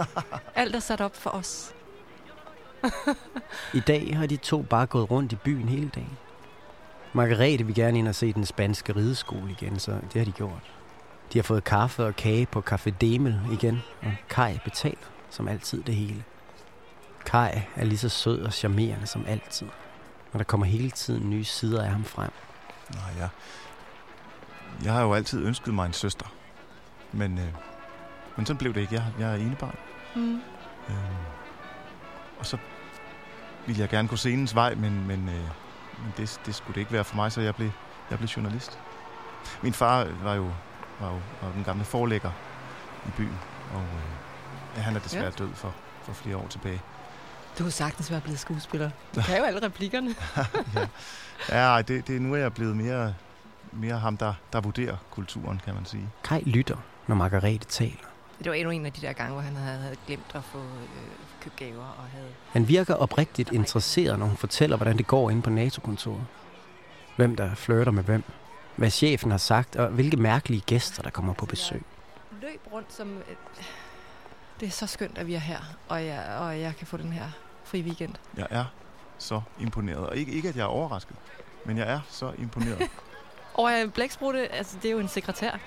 Alt 0.55 0.77
er 0.77 0.81
sat 0.81 1.01
op 1.01 1.17
for 1.17 1.31
os. 1.31 1.75
I 3.75 3.81
dag 3.81 4.17
har 4.17 4.27
de 4.27 4.37
to 4.37 4.63
bare 4.63 4.87
gået 4.87 5.11
rundt 5.11 5.33
i 5.33 5.37
byen 5.37 5.69
hele 5.69 5.91
dagen. 5.95 6.19
Margarete 7.13 7.67
vil 7.67 7.75
gerne 7.75 7.99
ind 7.99 8.09
og 8.09 8.15
se 8.15 8.33
den 8.33 8.47
spanske 8.47 8.97
rideskole 8.97 9.51
igen, 9.51 9.79
så 9.79 9.93
det 9.93 10.15
har 10.15 10.25
de 10.25 10.33
gjort. 10.33 10.73
De 11.33 11.39
har 11.39 11.43
fået 11.43 11.65
kaffe 11.65 12.05
og 12.05 12.17
kage 12.17 12.47
på 12.47 12.63
Café 12.71 12.91
Demel 13.01 13.41
igen, 13.53 13.83
og 14.03 14.13
Kai 14.29 14.59
betaler 14.65 15.07
som 15.31 15.49
altid 15.49 15.83
det 15.83 15.95
hele. 15.95 16.25
Kai 17.25 17.61
er 17.77 17.85
lige 17.85 17.99
så 17.99 18.09
sød 18.09 18.43
og 18.43 18.53
charmerende 18.53 19.07
som 19.07 19.25
altid, 19.29 19.67
og 20.33 20.39
der 20.39 20.45
kommer 20.45 20.67
hele 20.67 20.91
tiden 20.91 21.31
nye 21.31 21.45
sider 21.45 21.83
af 21.83 21.91
ham 21.91 22.05
frem. 22.05 22.31
Nå 22.91 23.01
ja. 23.19 23.29
Jeg 24.85 24.93
har 24.93 25.03
jo 25.03 25.15
altid 25.15 25.47
ønsket 25.47 25.75
mig 25.75 25.87
en 25.87 25.93
søster. 25.93 26.27
Men, 27.13 27.39
øh, 27.39 27.55
men 28.37 28.47
sådan 28.47 28.59
blev 28.59 28.75
det 28.75 28.81
ikke. 28.81 28.95
Jeg, 28.95 29.05
jeg 29.19 29.31
er 29.31 29.35
enebarn. 29.35 29.77
Mm. 30.17 30.35
Øh, 30.89 30.95
og 32.39 32.47
så 32.47 32.57
ville 33.67 33.81
jeg 33.81 33.89
gerne 33.89 34.09
gå 34.09 34.17
scenens 34.17 34.55
vej, 34.55 34.75
men, 34.75 35.07
men, 35.07 35.29
øh, 35.29 35.51
men 36.03 36.13
det, 36.17 36.41
det 36.47 36.55
skulle 36.55 36.75
det 36.75 36.81
ikke 36.81 36.93
være 36.93 37.05
for 37.05 37.17
mig, 37.17 37.33
så 37.33 37.41
jeg 37.41 37.55
blev, 37.55 37.71
jeg 38.11 38.19
blev 38.19 38.29
journalist. 38.29 38.79
Min 39.63 39.73
far 39.73 40.07
var 40.23 40.35
jo, 40.35 40.51
var 41.01 41.09
jo 41.09 41.19
var 41.43 41.53
den 41.55 41.65
gamle 41.65 41.85
forlægger 41.85 42.31
i 43.07 43.11
byen, 43.17 43.39
og 43.75 43.81
øh, 43.81 44.77
ja, 44.77 44.81
han 44.83 44.97
er 44.97 45.01
desværre 45.01 45.25
Ja. 45.25 45.31
ja. 45.39 45.45
død 45.45 45.55
for, 45.55 45.75
for 46.03 46.13
flere 46.13 46.37
år 46.37 46.47
tilbage. 46.49 46.81
Du 47.59 47.63
kunne 47.65 47.71
sagtens 47.71 48.11
være 48.11 48.21
blevet 48.21 48.39
skuespiller. 48.41 48.91
Du 49.15 49.21
kan 49.21 49.39
jo 49.39 49.45
alle 49.45 49.63
replikkerne. 49.67 50.15
ja, 51.49 51.57
ej, 51.57 51.83
det, 51.83 52.07
det, 52.09 52.23
nu 52.23 52.35
er 52.35 52.39
jeg 52.39 52.55
blevet 52.55 52.77
mere, 52.77 53.15
mere 53.73 53.99
ham, 53.99 54.17
der, 54.17 54.35
der 54.53 54.61
vurderer 54.61 54.97
kulturen, 55.11 55.61
kan 55.65 55.75
man 55.75 55.85
sige. 55.85 56.09
Kai 56.25 56.43
lytter, 56.43 56.77
når 57.07 57.17
Margarete 57.17 57.67
taler. 57.67 58.10
Det 58.45 58.51
var 58.51 58.55
endnu 58.55 58.71
en 58.71 58.87
af 58.87 58.93
de 58.93 59.01
der 59.01 59.13
gange, 59.13 59.33
hvor 59.33 59.43
han 59.43 59.57
havde, 59.57 59.79
havde 59.79 59.97
glemt 60.07 60.33
at 60.35 60.45
få 60.45 60.59
øh, 60.59 60.65
købt 61.41 61.57
gaver 61.57 61.95
og 61.99 62.05
havde... 62.13 62.29
Han 62.53 62.69
virker 62.69 62.95
oprigtigt 62.95 63.53
interesseret, 63.53 64.19
når 64.19 64.27
hun 64.27 64.37
fortæller, 64.37 64.77
hvordan 64.77 64.99
det 64.99 65.07
går 65.07 65.31
inde 65.31 65.43
på 65.43 65.51
NATO-kontoret. 65.51 66.27
Hvem 67.17 67.37
der 67.37 67.55
flirter 67.55 67.93
med 67.93 68.03
hvem. 68.03 68.25
Hvad 68.77 68.91
chefen 68.91 69.31
har 69.31 69.39
sagt, 69.39 69.77
og 69.77 69.89
hvilke 69.89 70.17
mærkelige 70.17 70.61
gæster, 70.61 71.03
der 71.03 71.11
kommer 71.11 71.33
på 71.33 71.47
besøg. 71.47 71.83
Løb 72.43 72.61
rundt 72.73 72.93
som... 72.93 73.17
Øh, 73.17 73.37
det 74.61 74.67
er 74.67 74.71
så 74.71 74.87
skønt, 74.87 75.19
at 75.19 75.27
vi 75.27 75.35
er 75.35 75.39
her, 75.39 75.59
og 75.89 76.07
jeg, 76.07 76.37
og 76.41 76.61
jeg 76.61 76.77
kan 76.77 76.87
få 76.87 76.97
den 76.97 77.13
her 77.13 77.25
fri 77.65 77.83
weekend. 77.83 78.15
Jeg 78.37 78.47
er 78.51 78.65
så 79.19 79.41
imponeret. 79.61 80.07
Og 80.07 80.17
ikke, 80.17 80.33
ikke 80.33 80.49
at 80.49 80.57
jeg 80.57 80.63
er 80.63 80.67
overrasket, 80.67 81.17
men 81.65 81.79
jeg 81.79 81.93
er 81.93 82.01
så 82.09 82.33
imponeret. 82.39 82.83
Og 83.55 83.73
øh, 83.73 83.91
Blæksprutte, 83.91 84.53
altså 84.53 84.77
det 84.83 84.89
er 84.89 84.93
jo 84.93 84.99
en 84.99 85.09
sekretær. 85.09 85.59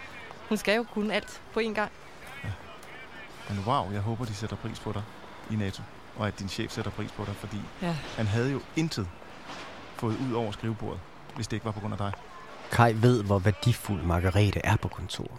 Hun 0.49 0.57
skal 0.57 0.75
jo 0.75 0.85
kunne 0.93 1.13
alt 1.13 1.41
på 1.53 1.59
én 1.59 1.73
gang. 1.73 1.91
Men 3.49 3.59
wow, 3.67 3.91
jeg 3.91 4.01
håber, 4.01 4.25
de 4.25 4.33
sætter 4.33 4.55
pris 4.55 4.79
på 4.79 4.91
dig 4.91 5.03
i 5.51 5.55
NATO. 5.55 5.83
Og 6.17 6.27
at 6.27 6.39
din 6.39 6.49
chef 6.49 6.71
sætter 6.71 6.91
pris 6.91 7.11
på 7.11 7.25
dig, 7.25 7.35
fordi 7.35 7.57
Ja. 7.81 7.95
han 8.17 8.27
havde 8.27 8.51
jo 8.51 8.61
intet 8.75 9.07
fået 9.95 10.17
ud 10.29 10.33
over 10.33 10.51
skrivebordet, 10.51 10.99
hvis 11.35 11.47
det 11.47 11.55
ikke 11.57 11.65
var 11.65 11.71
på 11.71 11.79
grund 11.79 11.93
af 11.93 11.97
dig. 11.97 12.11
Kai 12.71 12.93
ved, 13.01 13.23
hvor 13.23 13.39
værdifuld 13.39 14.01
Margarete 14.03 14.59
er 14.65 14.75
på 14.75 14.87
kontoret. 14.87 15.37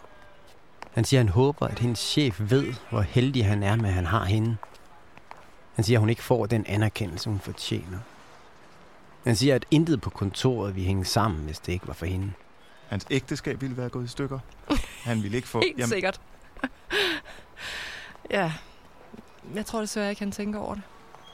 Han 0.92 1.04
siger, 1.04 1.20
at 1.20 1.26
han 1.26 1.32
håber, 1.32 1.66
at 1.66 1.78
hendes 1.78 1.98
chef 1.98 2.40
ved, 2.40 2.74
hvor 2.90 3.00
heldig 3.00 3.46
han 3.46 3.62
er 3.62 3.76
med, 3.76 3.88
at 3.88 3.94
han 3.94 4.06
har 4.06 4.24
hende. 4.24 4.56
Han 5.74 5.84
siger, 5.84 5.98
at 5.98 6.00
hun 6.00 6.10
ikke 6.10 6.22
får 6.22 6.46
den 6.46 6.64
anerkendelse, 6.68 7.30
hun 7.30 7.40
fortjener. 7.40 7.98
Han 9.24 9.36
siger, 9.36 9.54
at 9.54 9.64
intet 9.70 10.00
på 10.00 10.10
kontoret 10.10 10.76
vil 10.76 10.84
hænge 10.84 11.04
sammen, 11.04 11.44
hvis 11.44 11.58
det 11.58 11.72
ikke 11.72 11.88
var 11.88 11.94
for 11.94 12.06
hende. 12.06 12.32
Hans 12.88 13.06
ægteskab 13.10 13.60
ville 13.60 13.76
være 13.76 13.88
gået 13.88 14.04
i 14.04 14.08
stykker. 14.08 14.38
Han 15.02 15.22
ville 15.22 15.36
ikke 15.36 15.48
få... 15.48 15.60
Helt 15.76 15.88
sikkert. 15.88 16.20
Ja. 18.30 18.52
Jeg 19.54 19.66
tror 19.66 19.80
desværre 19.80 20.10
ikke, 20.10 20.22
han 20.22 20.32
tænker 20.32 20.60
over 20.60 20.74
det. 20.74 20.82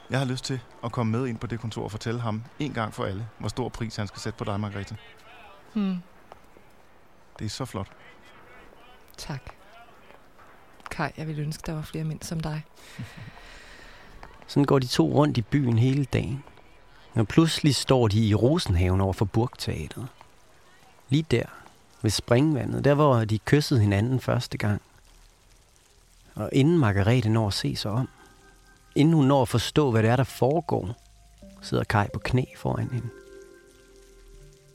Jeg 0.09 0.19
har 0.19 0.25
lyst 0.25 0.45
til 0.45 0.59
at 0.83 0.91
komme 0.91 1.11
med 1.11 1.27
ind 1.27 1.37
på 1.37 1.47
det 1.47 1.59
kontor 1.59 1.83
og 1.83 1.91
fortælle 1.91 2.21
ham 2.21 2.43
en 2.59 2.73
gang 2.73 2.93
for 2.93 3.05
alle, 3.05 3.27
hvor 3.37 3.49
stor 3.49 3.69
pris 3.69 3.95
han 3.95 4.07
skal 4.07 4.19
sætte 4.21 4.37
på 4.37 4.43
dig, 4.43 4.59
Margrethe. 4.59 4.97
Hmm. 5.73 5.97
Det 7.39 7.45
er 7.45 7.49
så 7.49 7.65
flot. 7.65 7.87
Tak. 9.17 9.41
Kai, 10.91 11.09
jeg 11.17 11.27
ville 11.27 11.41
ønske, 11.41 11.63
der 11.65 11.73
var 11.73 11.81
flere 11.81 12.03
mænd 12.03 12.21
som 12.21 12.39
dig. 12.39 12.65
Sådan 14.47 14.65
går 14.65 14.79
de 14.79 14.87
to 14.87 15.13
rundt 15.13 15.37
i 15.37 15.41
byen 15.41 15.79
hele 15.79 16.05
dagen. 16.05 16.43
Og 17.13 17.27
pludselig 17.27 17.75
står 17.75 18.07
de 18.07 18.27
i 18.27 18.35
Rosenhaven 18.35 19.01
over 19.01 19.13
for 19.13 19.25
Burgteateret. 19.25 20.07
Lige 21.09 21.25
der, 21.31 21.45
ved 22.01 22.11
springvandet, 22.11 22.85
der 22.85 22.93
hvor 22.93 23.25
de 23.25 23.39
kyssede 23.39 23.81
hinanden 23.81 24.19
første 24.19 24.57
gang. 24.57 24.81
Og 26.35 26.49
inden 26.51 26.77
Margarete 26.77 27.29
når 27.29 27.47
at 27.47 27.53
se 27.53 27.75
sig 27.75 27.91
om, 27.91 28.09
inden 28.95 29.13
hun 29.13 29.25
når 29.25 29.41
at 29.41 29.49
forstå, 29.49 29.91
hvad 29.91 30.03
det 30.03 30.09
er, 30.09 30.15
der 30.15 30.23
foregår, 30.23 30.95
sidder 31.61 31.83
Kai 31.83 32.07
på 32.13 32.19
knæ 32.19 32.43
foran 32.57 32.89
hende. 32.91 33.09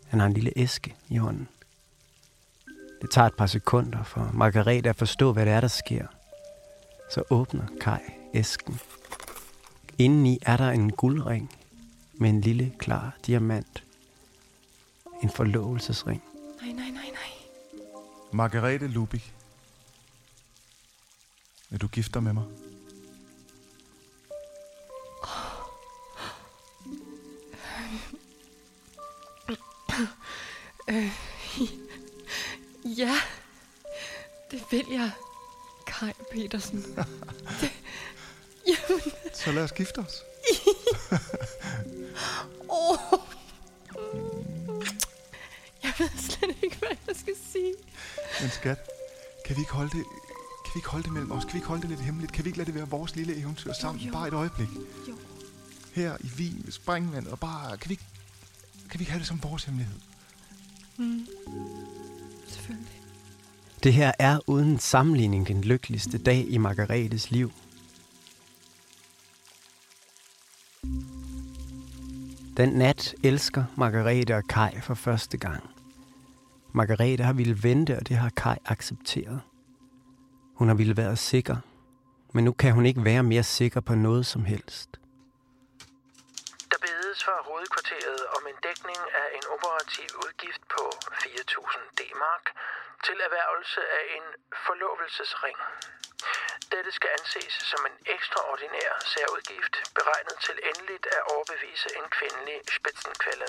Han 0.08 0.20
har 0.20 0.26
en 0.26 0.32
lille 0.32 0.52
æske 0.56 0.94
i 1.08 1.16
hånden. 1.16 1.48
Det 3.02 3.10
tager 3.10 3.26
et 3.26 3.34
par 3.34 3.46
sekunder 3.46 4.02
for 4.02 4.30
Margarete 4.34 4.88
at 4.88 4.96
forstå, 4.96 5.32
hvad 5.32 5.46
det 5.46 5.52
er, 5.52 5.60
der 5.60 5.68
sker. 5.68 6.06
Så 7.10 7.22
åbner 7.30 7.66
Kai 7.80 8.00
æsken. 8.34 8.80
Indeni 9.98 10.38
er 10.42 10.56
der 10.56 10.70
en 10.70 10.92
guldring 10.92 11.50
med 12.14 12.30
en 12.30 12.40
lille, 12.40 12.72
klar 12.78 13.16
diamant. 13.26 13.82
En 15.22 15.30
forlovelsesring. 15.30 16.22
Nej, 16.62 16.72
nej, 16.72 16.90
nej, 16.90 17.10
nej. 17.12 17.30
Margarete 18.32 18.86
Lubik. 18.86 19.35
Vil 21.70 21.80
du 21.80 21.88
gifte 21.88 22.12
dig 22.14 22.22
med 22.22 22.32
mig? 22.32 22.44
Øh, 30.88 31.10
ja, 32.98 33.14
det 34.50 34.62
vil 34.70 34.86
jeg, 34.90 35.10
Kai 35.86 36.12
Petersen. 36.32 36.82
det, 37.60 37.72
jamen, 38.66 39.00
Så 39.34 39.52
lad 39.52 39.62
os 39.62 39.72
gifte 39.72 39.98
os. 39.98 40.22
åh. 42.70 42.98
Jeg 45.82 45.92
ved 45.98 46.08
slet 46.18 46.56
ikke, 46.62 46.76
hvad 46.78 46.96
jeg 47.06 47.16
skal 47.16 47.34
sige. 47.52 47.74
Men 48.40 48.50
skat, 48.50 48.78
kan 49.44 49.56
vi 49.56 49.60
ikke 49.60 49.72
holde 49.72 49.90
det, 49.98 50.04
vi 50.76 50.78
ikke 50.78 50.88
holde 50.88 51.04
det 51.04 51.12
mellem 51.12 51.32
os? 51.32 51.44
Kan 51.44 51.52
vi 51.52 51.58
ikke 51.58 51.68
holde 51.68 51.82
det 51.82 51.90
lidt 51.90 52.00
hemmeligt? 52.00 52.32
Kan 52.32 52.44
vi 52.44 52.48
ikke 52.48 52.58
lade 52.58 52.66
det 52.66 52.74
være 52.74 52.88
vores 52.88 53.16
lille 53.16 53.36
eventyr 53.36 53.72
sammen? 53.72 54.04
jo. 54.04 54.12
Bare 54.12 54.28
et 54.28 54.34
øjeblik. 54.34 54.68
Jo. 55.08 55.14
Her 55.92 56.16
i 56.20 56.30
Wien 56.38 56.62
ved 56.64 56.72
springvandet, 56.72 57.32
og 57.32 57.40
bare, 57.40 57.76
kan 57.76 57.88
vi 57.88 57.92
ikke, 57.92 58.04
kan 58.90 59.00
vi 59.00 59.02
ikke 59.02 59.12
have 59.12 59.18
det 59.18 59.26
som 59.26 59.42
vores 59.42 59.64
hemmelighed? 59.64 59.96
Mm. 60.96 61.26
Selvfølgelig. 62.48 63.02
Det 63.82 63.92
her 63.92 64.12
er 64.18 64.38
uden 64.46 64.78
sammenligning 64.78 65.48
den 65.48 65.60
lykkeligste 65.60 66.18
dag 66.18 66.46
i 66.48 66.58
Margaretes 66.58 67.30
liv. 67.30 67.52
Den 72.56 72.68
nat 72.68 73.14
elsker 73.22 73.64
Margarete 73.76 74.36
og 74.36 74.42
Kai 74.48 74.80
for 74.80 74.94
første 74.94 75.36
gang. 75.36 75.64
Margarete 76.72 77.24
har 77.24 77.32
ville 77.32 77.62
vente, 77.62 77.96
og 77.96 78.08
det 78.08 78.16
har 78.16 78.30
Kai 78.30 78.56
accepteret. 78.64 79.40
Hun 80.58 80.68
har 80.68 80.76
ville 80.80 80.96
været 80.96 81.18
sikker, 81.32 81.56
men 82.34 82.44
nu 82.44 82.52
kan 82.52 82.72
hun 82.76 82.86
ikke 82.86 83.04
være 83.10 83.22
mere 83.32 83.46
sikker 83.58 83.80
på 83.88 83.94
noget 83.94 84.24
som 84.26 84.42
helst. 84.52 84.90
Der 86.70 86.78
bedes 86.86 87.18
fra 87.26 87.36
hovedkvarteret 87.48 88.20
om 88.36 88.42
en 88.50 88.58
dækning 88.66 89.00
af 89.22 89.28
en 89.38 89.44
operativ 89.54 90.08
udgift 90.24 90.62
på 90.74 90.84
4.000 91.22 91.80
D-mark 91.98 92.44
til 93.06 93.16
erhvervelse 93.26 93.80
af 93.98 94.02
en 94.16 94.26
forlovelsesring. 94.66 95.58
Dette 96.72 96.90
skal 96.98 97.10
anses 97.18 97.54
som 97.70 97.80
en 97.90 97.96
ekstraordinær 98.14 98.90
særudgift, 99.14 99.74
beregnet 99.98 100.36
til 100.46 100.56
endeligt 100.70 101.06
at 101.16 101.22
overbevise 101.32 101.88
en 101.98 102.06
kvindelig 102.16 102.58
spidsenkvælde. 102.76 103.48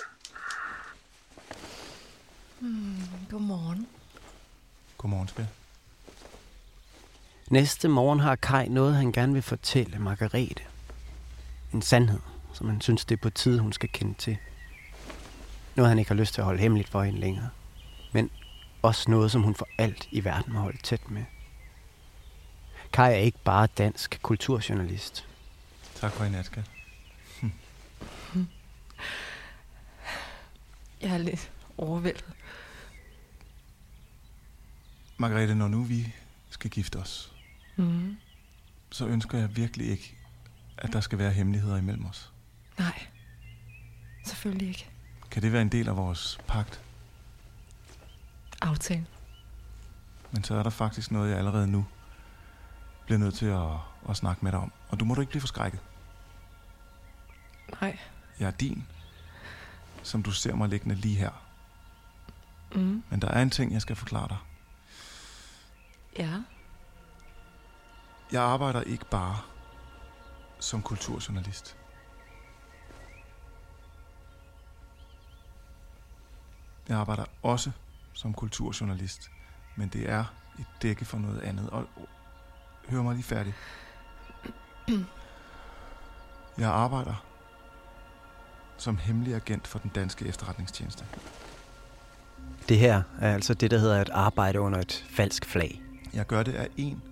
Hmm, 2.61 3.27
godmorgen. 3.31 3.81
Godmorgen, 4.97 5.29
Spil. 5.33 5.47
Næste 7.49 7.87
morgen 7.87 8.19
har 8.19 8.35
Kai 8.35 8.67
noget, 8.67 8.95
han 8.95 9.11
gerne 9.11 9.33
vil 9.33 9.41
fortælle 9.41 9.99
Margarete. 9.99 10.63
En 11.73 11.81
sandhed, 11.81 12.19
som 12.53 12.69
han 12.69 12.81
synes, 12.81 13.05
det 13.05 13.15
er 13.15 13.21
på 13.21 13.29
tide, 13.29 13.59
hun 13.59 13.73
skal 13.73 13.89
kende 13.89 14.13
til. 14.13 14.37
Noget, 15.75 15.89
han 15.89 15.99
ikke 15.99 16.11
har 16.11 16.15
lyst 16.15 16.33
til 16.33 16.41
at 16.41 16.45
holde 16.45 16.61
hemmeligt 16.61 16.89
for 16.89 17.03
hende 17.03 17.19
længere. 17.19 17.49
Men 18.11 18.29
også 18.81 19.11
noget, 19.11 19.31
som 19.31 19.43
hun 19.43 19.55
for 19.55 19.67
alt 19.77 20.07
i 20.11 20.23
verden 20.23 20.53
må 20.53 20.59
holde 20.59 20.77
tæt 20.77 21.11
med. 21.11 21.23
Kai 22.93 23.13
er 23.13 23.17
ikke 23.17 23.39
bare 23.43 23.67
dansk 23.67 24.19
kulturjournalist. 24.21 25.27
Tak 25.95 26.11
for 26.11 26.23
i 26.23 26.29
nat, 26.29 26.45
skat. 26.45 26.71
Jeg 31.01 31.13
er 31.13 31.17
lidt 31.17 31.51
overvældet. 31.77 32.25
Margrethe, 35.17 35.55
når 35.55 35.67
nu 35.67 35.83
vi 35.83 36.13
skal 36.49 36.69
gifte 36.69 36.95
os, 36.95 37.36
Mm. 37.77 38.17
så 38.91 39.07
ønsker 39.07 39.37
jeg 39.37 39.55
virkelig 39.55 39.87
ikke, 39.87 40.15
at 40.77 40.93
der 40.93 40.99
skal 40.99 41.17
være 41.17 41.31
hemmeligheder 41.31 41.77
imellem 41.77 42.05
os. 42.05 42.33
Nej, 42.77 43.07
selvfølgelig 44.25 44.67
ikke. 44.67 44.89
Kan 45.31 45.41
det 45.41 45.53
være 45.53 45.61
en 45.61 45.69
del 45.69 45.87
af 45.87 45.97
vores 45.97 46.39
pagt? 46.47 46.81
Aftale. 48.61 49.05
Men 50.31 50.43
så 50.43 50.55
er 50.55 50.63
der 50.63 50.69
faktisk 50.69 51.11
noget, 51.11 51.29
jeg 51.29 51.37
allerede 51.37 51.67
nu 51.67 51.85
bliver 53.05 53.19
nødt 53.19 53.35
til 53.35 53.45
at, 53.45 53.69
at 54.09 54.17
snakke 54.17 54.45
med 54.45 54.51
dig 54.51 54.59
om. 54.59 54.71
Og 54.89 54.99
du 54.99 55.05
må 55.05 55.13
du 55.13 55.21
ikke 55.21 55.29
blive 55.29 55.41
forskrækket. 55.41 55.79
Nej. 57.81 57.99
Jeg 58.39 58.47
er 58.47 58.51
din, 58.51 58.85
som 60.03 60.23
du 60.23 60.31
ser 60.31 60.55
mig 60.55 60.69
liggende 60.69 60.95
lige 60.95 61.15
her. 61.15 61.31
Mm. 62.75 63.03
Men 63.09 63.21
der 63.21 63.27
er 63.27 63.41
en 63.41 63.49
ting, 63.49 63.73
jeg 63.73 63.81
skal 63.81 63.95
forklare 63.95 64.27
dig. 64.27 64.37
Ja. 66.17 66.33
Jeg 68.31 68.41
arbejder 68.41 68.81
ikke 68.81 69.05
bare 69.05 69.37
som 70.59 70.81
kulturjournalist. 70.81 71.77
Jeg 76.87 76.97
arbejder 76.97 77.25
også 77.43 77.71
som 78.13 78.33
kulturjournalist, 78.33 79.31
men 79.75 79.89
det 79.89 80.09
er 80.09 80.25
et 80.59 80.65
dække 80.81 81.05
for 81.05 81.17
noget 81.17 81.41
andet. 81.41 81.69
Og 81.69 81.87
hør 82.89 83.01
mig 83.01 83.15
lige 83.15 83.23
færdig. 83.23 83.53
Jeg 86.57 86.69
arbejder 86.69 87.23
som 88.77 88.97
hemmelig 88.97 89.35
agent 89.35 89.67
for 89.67 89.79
den 89.79 89.91
danske 89.95 90.25
efterretningstjeneste. 90.25 91.05
Det 92.69 92.77
her 92.77 93.03
er 93.19 93.33
altså 93.33 93.53
det, 93.53 93.71
der 93.71 93.77
hedder 93.77 94.01
at 94.01 94.09
arbejde 94.09 94.59
under 94.61 94.79
et 94.79 95.05
falsk 95.09 95.45
flag. 95.45 95.81
Jeg 96.13 96.25
gør 96.25 96.43
det 96.43 96.55
af 96.55 96.67
en 96.77 97.03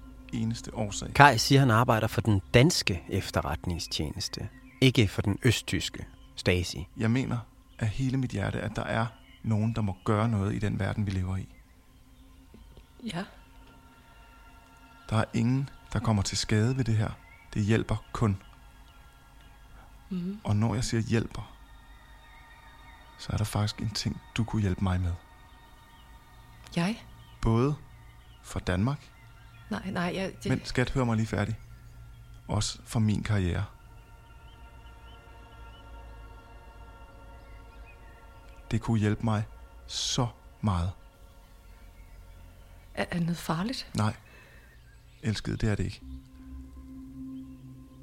eneste 0.41 0.75
årsag. 0.75 1.13
Kai 1.13 1.37
siger, 1.37 1.59
han 1.59 1.71
arbejder 1.71 2.07
for 2.07 2.21
den 2.21 2.41
danske 2.53 3.03
efterretningstjeneste, 3.09 4.49
ikke 4.81 5.07
for 5.07 5.21
den 5.21 5.39
østtyske 5.43 6.05
Stasi. 6.35 6.87
Jeg 6.97 7.11
mener 7.11 7.37
af 7.79 7.87
hele 7.87 8.17
mit 8.17 8.31
hjerte, 8.31 8.61
at 8.61 8.75
der 8.75 8.83
er 8.83 9.05
nogen, 9.43 9.75
der 9.75 9.81
må 9.81 9.95
gøre 10.03 10.29
noget 10.29 10.55
i 10.55 10.59
den 10.59 10.79
verden, 10.79 11.05
vi 11.05 11.11
lever 11.11 11.37
i. 11.37 11.47
Ja. 13.03 13.23
Der 15.09 15.17
er 15.17 15.25
ingen, 15.33 15.69
der 15.93 15.99
kommer 15.99 16.23
til 16.23 16.37
skade 16.37 16.77
ved 16.77 16.83
det 16.83 16.97
her. 16.97 17.09
Det 17.53 17.63
hjælper 17.63 18.05
kun. 18.11 18.41
Mm. 20.09 20.39
Og 20.43 20.55
når 20.55 20.75
jeg 20.75 20.83
siger 20.83 21.01
hjælper, 21.01 21.55
så 23.17 23.29
er 23.33 23.37
der 23.37 23.43
faktisk 23.43 23.81
en 23.81 23.89
ting, 23.89 24.21
du 24.37 24.43
kunne 24.43 24.61
hjælpe 24.61 24.83
mig 24.83 25.01
med. 25.01 25.13
Jeg? 26.75 27.03
Både 27.41 27.75
for 28.43 28.59
Danmark, 28.59 29.11
Nej, 29.69 29.91
nej, 29.91 30.11
jeg... 30.15 30.31
Det... 30.43 30.49
men 30.49 30.61
skat, 30.63 30.89
hør 30.89 31.03
mig 31.03 31.17
lige 31.17 31.27
færdig. 31.27 31.55
Også 32.47 32.79
for 32.85 32.99
min 32.99 33.23
karriere. 33.23 33.65
Det 38.71 38.81
kunne 38.81 38.99
hjælpe 38.99 39.23
mig 39.23 39.43
så 39.87 40.27
meget. 40.61 40.91
Er, 42.93 43.05
er 43.11 43.17
det 43.17 43.21
noget 43.21 43.37
farligt? 43.37 43.91
Nej, 43.95 44.13
elskede, 45.23 45.57
det 45.57 45.69
er 45.69 45.75
det 45.75 45.83
ikke. 45.83 46.01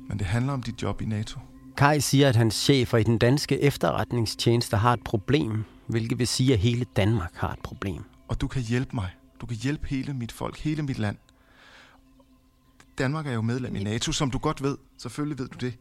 Men 0.09 0.19
det 0.19 0.27
handler 0.27 0.53
om 0.53 0.63
dit 0.63 0.83
job 0.83 1.01
i 1.01 1.05
NATO. 1.05 1.41
Kai 1.77 2.01
siger, 2.01 2.29
at 2.29 2.37
hans 2.37 2.55
chefer 2.55 2.99
i 2.99 3.03
den 3.03 3.19
danske 3.19 3.61
efterretningstjeneste 3.61 4.77
har 4.77 4.93
et 4.93 5.05
problem, 5.05 5.65
hvilket 5.87 6.19
vil 6.19 6.29
sige, 6.29 6.53
at 6.53 6.59
hele 6.59 6.87
Danmark 6.97 7.35
har 7.35 7.53
et 7.53 7.59
problem. 7.59 8.05
Og 8.29 8.41
du 8.41 8.49
kan 8.49 8.63
hjælpe 8.63 8.91
mig. 8.95 9.11
Du 9.41 9.47
kan 9.47 9.57
hjælpe 9.57 9.87
hele 9.89 10.15
mit 10.15 10.33
folk, 10.33 10.59
hele 10.59 10.83
mit 10.83 10.99
land. 10.99 11.17
Danmark 12.99 13.27
er 13.27 13.33
jo 13.33 13.43
medlem 13.43 13.77
i 13.77 13.83
NATO, 13.85 14.13
som 14.13 14.31
du 14.31 14.39
godt 14.39 14.63
ved. 14.63 14.77
Selvfølgelig 14.99 15.39
ved 15.39 15.49
du 15.49 15.59
det. 15.67 15.75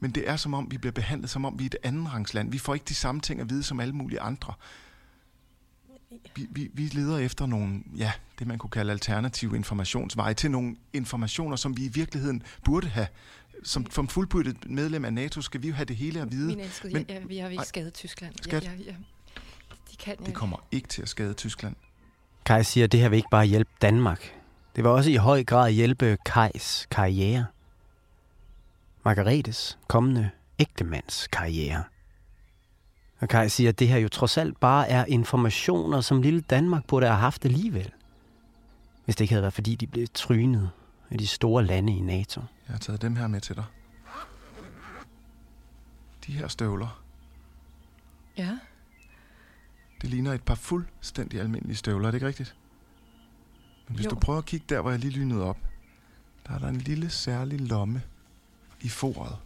Men 0.00 0.10
det 0.10 0.28
er 0.28 0.36
som 0.36 0.54
om, 0.54 0.70
vi 0.70 0.78
bliver 0.78 0.92
behandlet, 0.92 1.30
som 1.30 1.44
om 1.44 1.58
vi 1.58 1.64
er 1.64 1.66
et 1.66 1.76
andenrangsland. 1.82 2.50
Vi 2.50 2.58
får 2.58 2.74
ikke 2.74 2.84
de 2.88 2.94
samme 2.94 3.20
ting 3.20 3.40
at 3.40 3.50
vide 3.50 3.62
som 3.62 3.80
alle 3.80 3.94
mulige 3.94 4.20
andre. 4.20 4.54
Vi, 6.34 6.46
vi, 6.50 6.70
vi 6.74 6.82
leder 6.82 7.18
efter 7.18 7.46
nogle, 7.46 7.82
ja, 7.96 8.12
det 8.38 8.46
man 8.46 8.58
kunne 8.58 8.70
kalde 8.70 8.92
alternative 8.92 9.56
informationsveje 9.56 10.34
til 10.34 10.50
nogle 10.50 10.76
informationer, 10.92 11.56
som 11.56 11.76
vi 11.76 11.84
i 11.84 11.88
virkeligheden 11.88 12.42
burde 12.64 12.88
have. 12.88 13.06
Som, 13.64 13.90
som 13.90 14.08
fuldbyrdet 14.08 14.70
medlem 14.70 15.04
af 15.04 15.12
NATO 15.12 15.40
skal 15.42 15.62
vi 15.62 15.68
jo 15.68 15.74
have 15.74 15.84
det 15.84 15.96
hele 15.96 16.20
at 16.20 16.32
vide. 16.32 16.46
Min 16.46 16.60
elskede, 16.60 16.92
Men- 16.92 17.04
jeg, 17.08 17.22
jeg 17.30 17.44
vil 17.44 17.50
ikke 17.52 17.56
Ej, 17.60 17.64
skade 17.64 17.90
Tyskland. 17.90 18.34
Skat. 18.42 18.64
Jeg, 18.64 18.72
jeg, 18.78 18.86
jeg, 18.86 18.94
de 19.90 19.96
kan 19.96 20.16
jeg 20.18 20.26
Det 20.26 20.34
kommer 20.34 20.56
ikke 20.72 20.88
til 20.88 21.02
at 21.02 21.08
skade 21.08 21.34
Tyskland. 21.34 21.76
Kai 22.44 22.64
siger, 22.64 22.84
at 22.84 22.92
det 22.92 23.00
her 23.00 23.08
vil 23.08 23.16
ikke 23.16 23.28
bare 23.30 23.46
hjælpe 23.46 23.70
Danmark. 23.82 24.34
Det 24.76 24.84
vil 24.84 24.90
også 24.92 25.10
i 25.10 25.16
høj 25.16 25.44
grad 25.44 25.70
hjælpe 25.72 26.18
Kais 26.24 26.86
karriere. 26.90 27.46
Margaretes 29.04 29.78
kommende 29.88 30.30
ægtemands 30.58 31.26
karriere. 31.26 31.84
Og 33.18 33.28
Kai 33.28 33.48
siger, 33.48 33.68
at 33.68 33.78
det 33.78 33.88
her 33.88 33.98
jo 33.98 34.08
trods 34.08 34.38
alt 34.38 34.60
bare 34.60 34.88
er 34.88 35.04
informationer, 35.04 36.00
som 36.00 36.22
lille 36.22 36.40
Danmark 36.40 36.86
burde 36.86 37.06
have 37.06 37.18
haft 37.18 37.44
alligevel. 37.44 37.92
Hvis 39.04 39.16
det 39.16 39.20
ikke 39.24 39.34
havde 39.34 39.42
været, 39.42 39.54
fordi 39.54 39.74
de 39.74 39.86
blev 39.86 40.06
trynet 40.14 40.70
af 41.10 41.18
de 41.18 41.26
store 41.26 41.64
lande 41.64 41.96
i 41.96 42.00
NATO. 42.00 42.40
Jeg 42.68 42.74
har 42.74 42.78
taget 42.78 43.02
dem 43.02 43.16
her 43.16 43.26
med 43.26 43.40
til 43.40 43.56
dig. 43.56 43.64
De 46.26 46.32
her 46.32 46.48
støvler, 46.48 47.02
Ja. 48.36 48.58
det 50.02 50.10
ligner 50.10 50.32
et 50.32 50.42
par 50.42 50.54
fuldstændig 50.54 51.40
almindelige 51.40 51.76
støvler, 51.76 52.06
er 52.06 52.10
det 52.10 52.16
ikke 52.16 52.26
rigtigt? 52.26 52.56
Hvis 53.94 54.04
jo. 54.04 54.10
du 54.10 54.14
prøver 54.14 54.38
at 54.38 54.44
kigge 54.44 54.66
der, 54.68 54.80
hvor 54.80 54.90
jeg 54.90 55.00
lige 55.00 55.10
lynede 55.10 55.44
op, 55.44 55.58
der 56.46 56.54
er 56.54 56.58
der 56.58 56.68
en 56.68 56.76
lille 56.76 57.10
særlig 57.10 57.60
lomme 57.60 58.02
i 58.80 58.88
foret, 58.88 59.36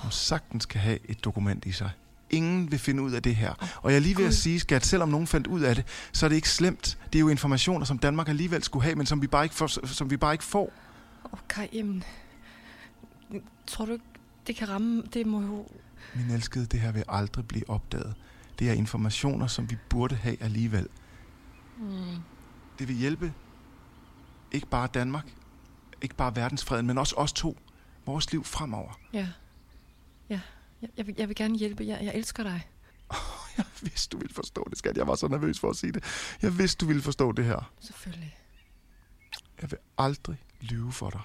som 0.00 0.10
sagtens 0.10 0.66
kan 0.66 0.80
have 0.80 0.98
et 1.10 1.24
dokument 1.24 1.64
i 1.64 1.72
sig. 1.72 1.90
Ingen 2.30 2.70
vil 2.70 2.78
finde 2.78 3.02
ud 3.02 3.12
af 3.12 3.22
det 3.22 3.36
her. 3.36 3.78
Og 3.82 3.90
jeg 3.90 3.96
er 3.96 4.00
lige 4.00 4.16
ved 4.16 4.26
at 4.26 4.34
sige, 4.34 4.60
skat, 4.60 4.86
selvom 4.86 5.08
nogen 5.08 5.26
fandt 5.26 5.46
ud 5.46 5.60
af 5.60 5.74
det, 5.74 5.84
så 6.12 6.26
er 6.26 6.28
det 6.28 6.36
ikke 6.36 6.50
slemt. 6.50 6.98
Det 7.12 7.18
er 7.18 7.20
jo 7.20 7.28
informationer, 7.28 7.86
som 7.86 7.98
Danmark 7.98 8.28
alligevel 8.28 8.62
skulle 8.62 8.82
have, 8.82 8.94
men 8.94 9.06
som 9.06 9.22
vi 9.22 9.26
bare 9.26 9.44
ikke 9.44 9.54
får. 9.54 9.86
Som 9.86 10.10
vi 10.10 10.16
bare 10.16 10.34
ikke 10.34 10.44
får. 10.44 10.72
Okay, 11.32 11.68
jamen... 11.72 12.04
Tror 13.66 13.84
du 13.84 13.92
ikke, 13.92 14.04
det 14.46 14.56
kan 14.56 14.68
ramme... 14.68 15.02
Det 15.14 15.26
må 15.26 15.42
jo... 15.42 15.66
Min 16.14 16.30
elskede, 16.30 16.66
det 16.66 16.80
her 16.80 16.92
vil 16.92 17.04
aldrig 17.08 17.48
blive 17.48 17.70
opdaget. 17.70 18.14
Det 18.58 18.68
er 18.68 18.72
informationer, 18.72 19.46
som 19.46 19.70
vi 19.70 19.76
burde 19.88 20.14
have 20.14 20.42
alligevel. 20.42 20.88
Mm. 21.78 22.16
Det 22.78 22.88
vil 22.88 22.96
hjælpe 22.96 23.32
ikke 24.52 24.66
bare 24.66 24.88
Danmark, 24.94 25.26
ikke 26.02 26.14
bare 26.14 26.36
verdensfreden, 26.36 26.86
men 26.86 26.98
også 26.98 27.14
os 27.16 27.32
to. 27.32 27.58
Vores 28.06 28.32
liv 28.32 28.44
fremover. 28.44 29.00
Ja. 29.12 29.28
Ja. 30.28 30.40
Jeg, 30.82 30.90
jeg, 30.96 31.06
vil, 31.06 31.14
jeg 31.18 31.28
vil 31.28 31.36
gerne 31.36 31.58
hjælpe. 31.58 31.84
Jeg, 31.86 31.98
jeg 32.02 32.14
elsker 32.14 32.42
dig. 32.42 32.68
Jeg 33.56 33.64
vidste, 33.82 34.12
du 34.12 34.18
ville 34.18 34.34
forstå 34.34 34.66
det, 34.70 34.78
skat. 34.78 34.96
Jeg 34.96 35.06
var 35.06 35.14
så 35.14 35.28
nervøs 35.28 35.60
for 35.60 35.70
at 35.70 35.76
sige 35.76 35.92
det. 35.92 36.04
Jeg 36.42 36.58
vidste, 36.58 36.80
du 36.80 36.86
ville 36.86 37.02
forstå 37.02 37.32
det 37.32 37.44
her. 37.44 37.72
Selvfølgelig. 37.80 38.38
Jeg 39.62 39.70
vil 39.70 39.78
aldrig 39.98 40.36
lyve 40.60 40.92
for 40.92 41.10
dig. 41.10 41.20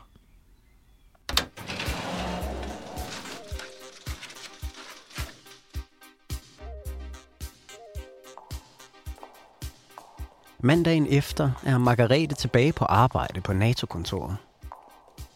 Mandagen 10.64 11.08
efter 11.10 11.52
er 11.64 11.78
Margarete 11.78 12.36
tilbage 12.36 12.74
på 12.74 12.86
arbejde 12.86 13.42
på 13.42 13.54
NATO-kontoret. 13.54 14.38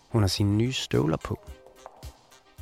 Hun 0.10 0.24
har 0.24 0.28
sine 0.28 0.58
nye 0.58 0.74
støvler 0.74 1.18
på. 1.18 1.40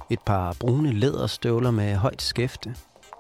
Et 0.09 0.20
par 0.20 0.55
brune 0.59 0.91
læderstøvler 0.91 1.72
med 1.72 1.95
højt 1.95 2.22
skæfte. 2.22 2.76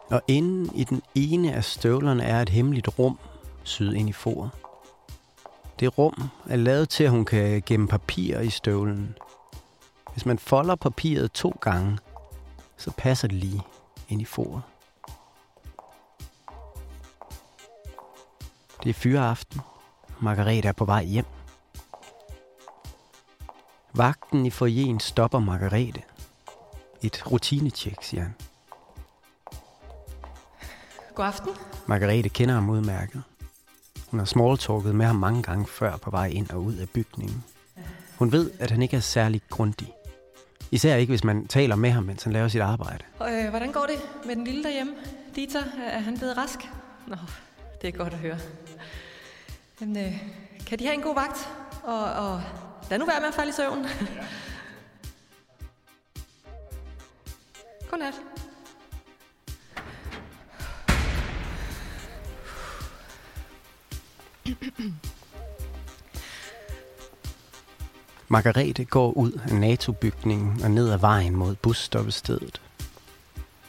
Og 0.09 0.21
inden 0.27 0.75
i 0.75 0.83
den 0.83 1.01
ene 1.15 1.53
af 1.53 1.63
støvlerne 1.63 2.23
er 2.23 2.41
et 2.41 2.49
hemmeligt 2.49 2.99
rum, 2.99 3.19
syet 3.63 3.95
ind 3.95 4.09
i 4.09 4.13
foret. 4.13 4.49
Det 5.79 5.97
rum 5.97 6.29
er 6.49 6.55
lavet 6.55 6.89
til, 6.89 7.03
at 7.03 7.11
hun 7.11 7.25
kan 7.25 7.63
gemme 7.65 7.87
papir 7.87 8.39
i 8.39 8.49
støvlen. 8.49 9.15
Hvis 10.11 10.25
man 10.25 10.39
folder 10.39 10.75
papiret 10.75 11.31
to 11.31 11.57
gange, 11.61 11.97
så 12.77 12.91
passer 12.97 13.27
det 13.27 13.37
lige 13.37 13.61
ind 14.09 14.21
i 14.21 14.25
foret. 14.25 14.61
Det 18.83 18.89
er 18.89 18.93
fyreaften. 18.93 19.61
Margarete 20.21 20.67
er 20.67 20.71
på 20.71 20.85
vej 20.85 21.03
hjem. 21.03 21.25
Vagten 23.93 24.45
i 24.45 24.49
foyeren 24.49 24.99
stopper 24.99 25.39
Margarete. 25.39 26.01
Et 27.01 27.31
rutinetjek, 27.31 27.97
siger 28.01 28.23
han. 28.23 28.33
God 31.15 31.25
aften. 31.25 31.49
Margarete 31.87 32.29
kender 32.29 32.55
ham 32.55 32.69
udmærket. 32.69 33.23
Hun 34.07 34.19
har 34.19 34.25
smalltalket 34.25 34.95
med 34.95 35.05
ham 35.05 35.15
mange 35.15 35.43
gange 35.43 35.67
før 35.67 35.97
på 35.97 36.11
vej 36.11 36.27
ind 36.27 36.49
og 36.49 36.63
ud 36.63 36.75
af 36.75 36.89
bygningen. 36.89 37.43
Hun 38.19 38.31
ved, 38.31 38.51
at 38.59 38.71
han 38.71 38.81
ikke 38.81 38.97
er 38.97 39.01
særlig 39.01 39.41
grundig. 39.49 39.93
Især 40.71 40.95
ikke, 40.95 41.11
hvis 41.11 41.23
man 41.23 41.47
taler 41.47 41.75
med 41.75 41.91
ham, 41.91 42.03
mens 42.03 42.23
han 42.23 42.33
laver 42.33 42.47
sit 42.47 42.61
arbejde. 42.61 43.03
Øh, 43.29 43.49
hvordan 43.49 43.71
går 43.71 43.85
det 43.85 44.25
med 44.25 44.35
den 44.35 44.43
lille 44.43 44.63
derhjemme? 44.63 44.93
Dieter, 45.35 45.63
er 45.87 45.99
han 45.99 46.17
blevet 46.17 46.37
rask? 46.37 46.59
Nå, 47.07 47.15
det 47.83 47.93
er 47.93 47.97
godt 47.97 48.13
at 48.13 48.19
høre. 48.19 48.39
Jamen, 49.81 49.97
øh, 49.97 50.23
kan 50.67 50.79
de 50.79 50.83
have 50.83 50.93
en 50.93 51.01
god 51.01 51.15
vagt? 51.15 51.49
Og, 51.83 52.03
og 52.03 52.41
lad 52.89 52.99
nu 52.99 53.05
være 53.05 53.19
med 53.19 53.27
at 53.27 53.33
falde 53.33 53.49
i 53.49 53.53
søvn. 53.53 53.85
Godnat. 57.89 58.13
Margarete 68.27 68.85
går 68.85 69.11
ud 69.11 69.31
af 69.31 69.55
NATO-bygningen 69.55 70.63
og 70.63 70.71
ned 70.71 70.91
ad 70.91 70.97
vejen 70.97 71.35
mod 71.35 71.55
busstoppestedet. 71.55 72.61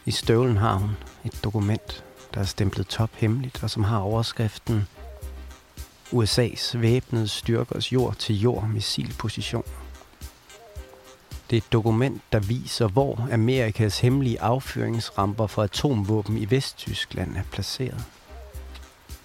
I 0.07 0.11
støvlen 0.11 0.57
har 0.57 0.75
hun 0.75 0.91
et 1.25 1.41
dokument, 1.45 2.05
der 2.35 2.41
er 2.41 2.45
stemplet 2.45 2.87
top 2.87 3.11
hemmeligt, 3.15 3.63
og 3.63 3.71
som 3.71 3.85
har 3.85 3.99
overskriften 3.99 4.87
USA's 6.13 6.79
væbnede 6.79 7.29
styrkers 7.29 7.93
jord 7.93 8.17
til 8.17 8.41
jord 8.41 8.69
missilposition. 8.69 9.65
Det 11.51 11.57
er 11.57 11.61
et 11.61 11.73
dokument, 11.73 12.23
der 12.33 12.39
viser, 12.39 12.89
hvor 12.89 13.29
Amerikas 13.33 14.01
hemmelige 14.01 14.41
affyringsramper 14.41 15.47
for 15.47 15.63
atomvåben 15.63 16.39
i 16.39 16.51
Vesttyskland 16.51 17.37
er 17.37 17.43
placeret. 17.53 18.05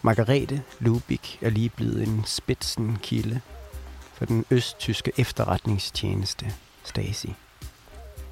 Margarete 0.01 0.63
Lubik 0.79 1.39
er 1.41 1.49
lige 1.49 1.69
blevet 1.69 2.03
en 2.03 2.23
spidsen 2.25 2.97
kilde 3.01 3.41
for 4.13 4.25
den 4.25 4.45
østtyske 4.49 5.11
efterretningstjeneste 5.17 6.53
Stasi. 6.83 7.35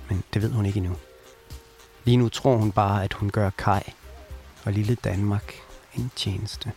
Men 0.10 0.24
det 0.34 0.42
ved 0.42 0.52
hun 0.52 0.66
ikke 0.66 0.78
endnu. 0.78 0.96
Lige 2.06 2.18
nu 2.18 2.30
tror 2.30 2.58
hun 2.58 2.72
bare, 2.72 3.04
at 3.04 3.14
hun 3.14 3.30
gør 3.30 3.50
Kai 3.50 3.82
og 4.68 4.74
lille 4.74 4.96
Danmark 4.96 5.54
en 5.96 6.12
tjeneste. 6.16 6.72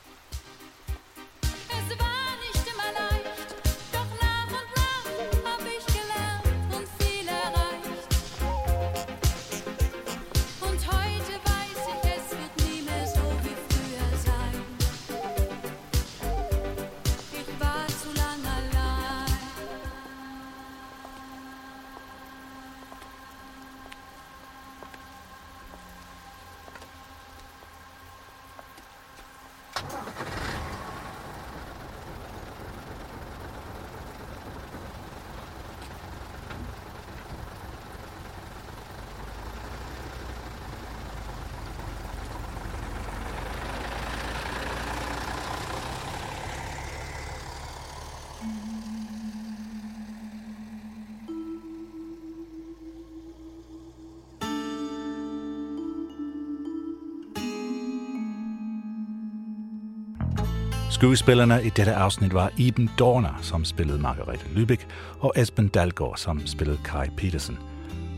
Skuespillerne 61.01 61.65
i 61.65 61.69
dette 61.69 61.95
afsnit 61.95 62.35
var 62.35 62.51
Iben 62.57 62.91
Dorner, 62.99 63.39
som 63.43 63.65
spillede 63.65 63.99
Margarete 63.99 64.45
Lübeck, 64.55 64.87
og 65.21 65.33
Esben 65.37 65.69
Dalgaard, 65.69 66.17
som 66.17 66.47
spillede 66.47 66.79
Kai 66.85 67.09
Petersen. 67.17 67.59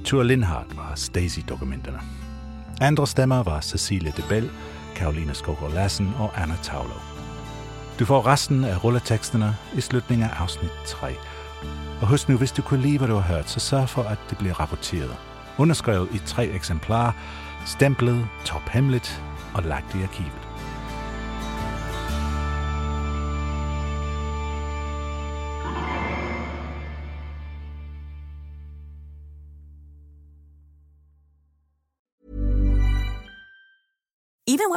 Tur 0.05 0.23
Lindhardt 0.23 0.77
var 0.77 0.93
Stacy-dokumenterne. 0.95 2.01
Andre 2.81 3.07
stemmer 3.07 3.43
var 3.43 3.61
Cecilie 3.61 4.13
Debell, 4.17 4.51
Karoline 4.95 5.35
Skogård 5.35 5.73
Lassen 5.73 6.15
og 6.19 6.43
Anna 6.43 6.55
Tavlov. 6.63 7.01
Du 7.99 8.05
får 8.05 8.27
resten 8.27 8.65
af 8.65 8.85
rulleteksterne 8.85 9.57
i 9.77 9.81
slutningen 9.81 10.31
af 10.31 10.41
afsnit 10.43 10.71
3. 10.87 11.15
Og 12.01 12.09
husk 12.09 12.29
nu, 12.29 12.37
hvis 12.37 12.53
du 12.53 12.63
kunne 12.63 12.83
lide, 12.83 12.99
hvad 12.99 13.09
du 13.09 13.15
har 13.15 13.35
hørt, 13.35 13.51
så 13.51 13.61
sørg 13.61 13.89
for, 13.89 14.03
at 14.03 14.19
det 14.31 14.39
bliver 14.39 14.61
rapporteret. 14.61 15.17
Underskrevet 15.59 16.09
i 16.15 16.19
tre 16.27 16.47
eksemplarer, 16.47 17.13
stemplet, 17.67 18.29
tophemmeligt 18.45 19.23
og 19.55 19.63
lagt 19.63 19.95
i 19.95 20.03
arkivet. 20.03 20.42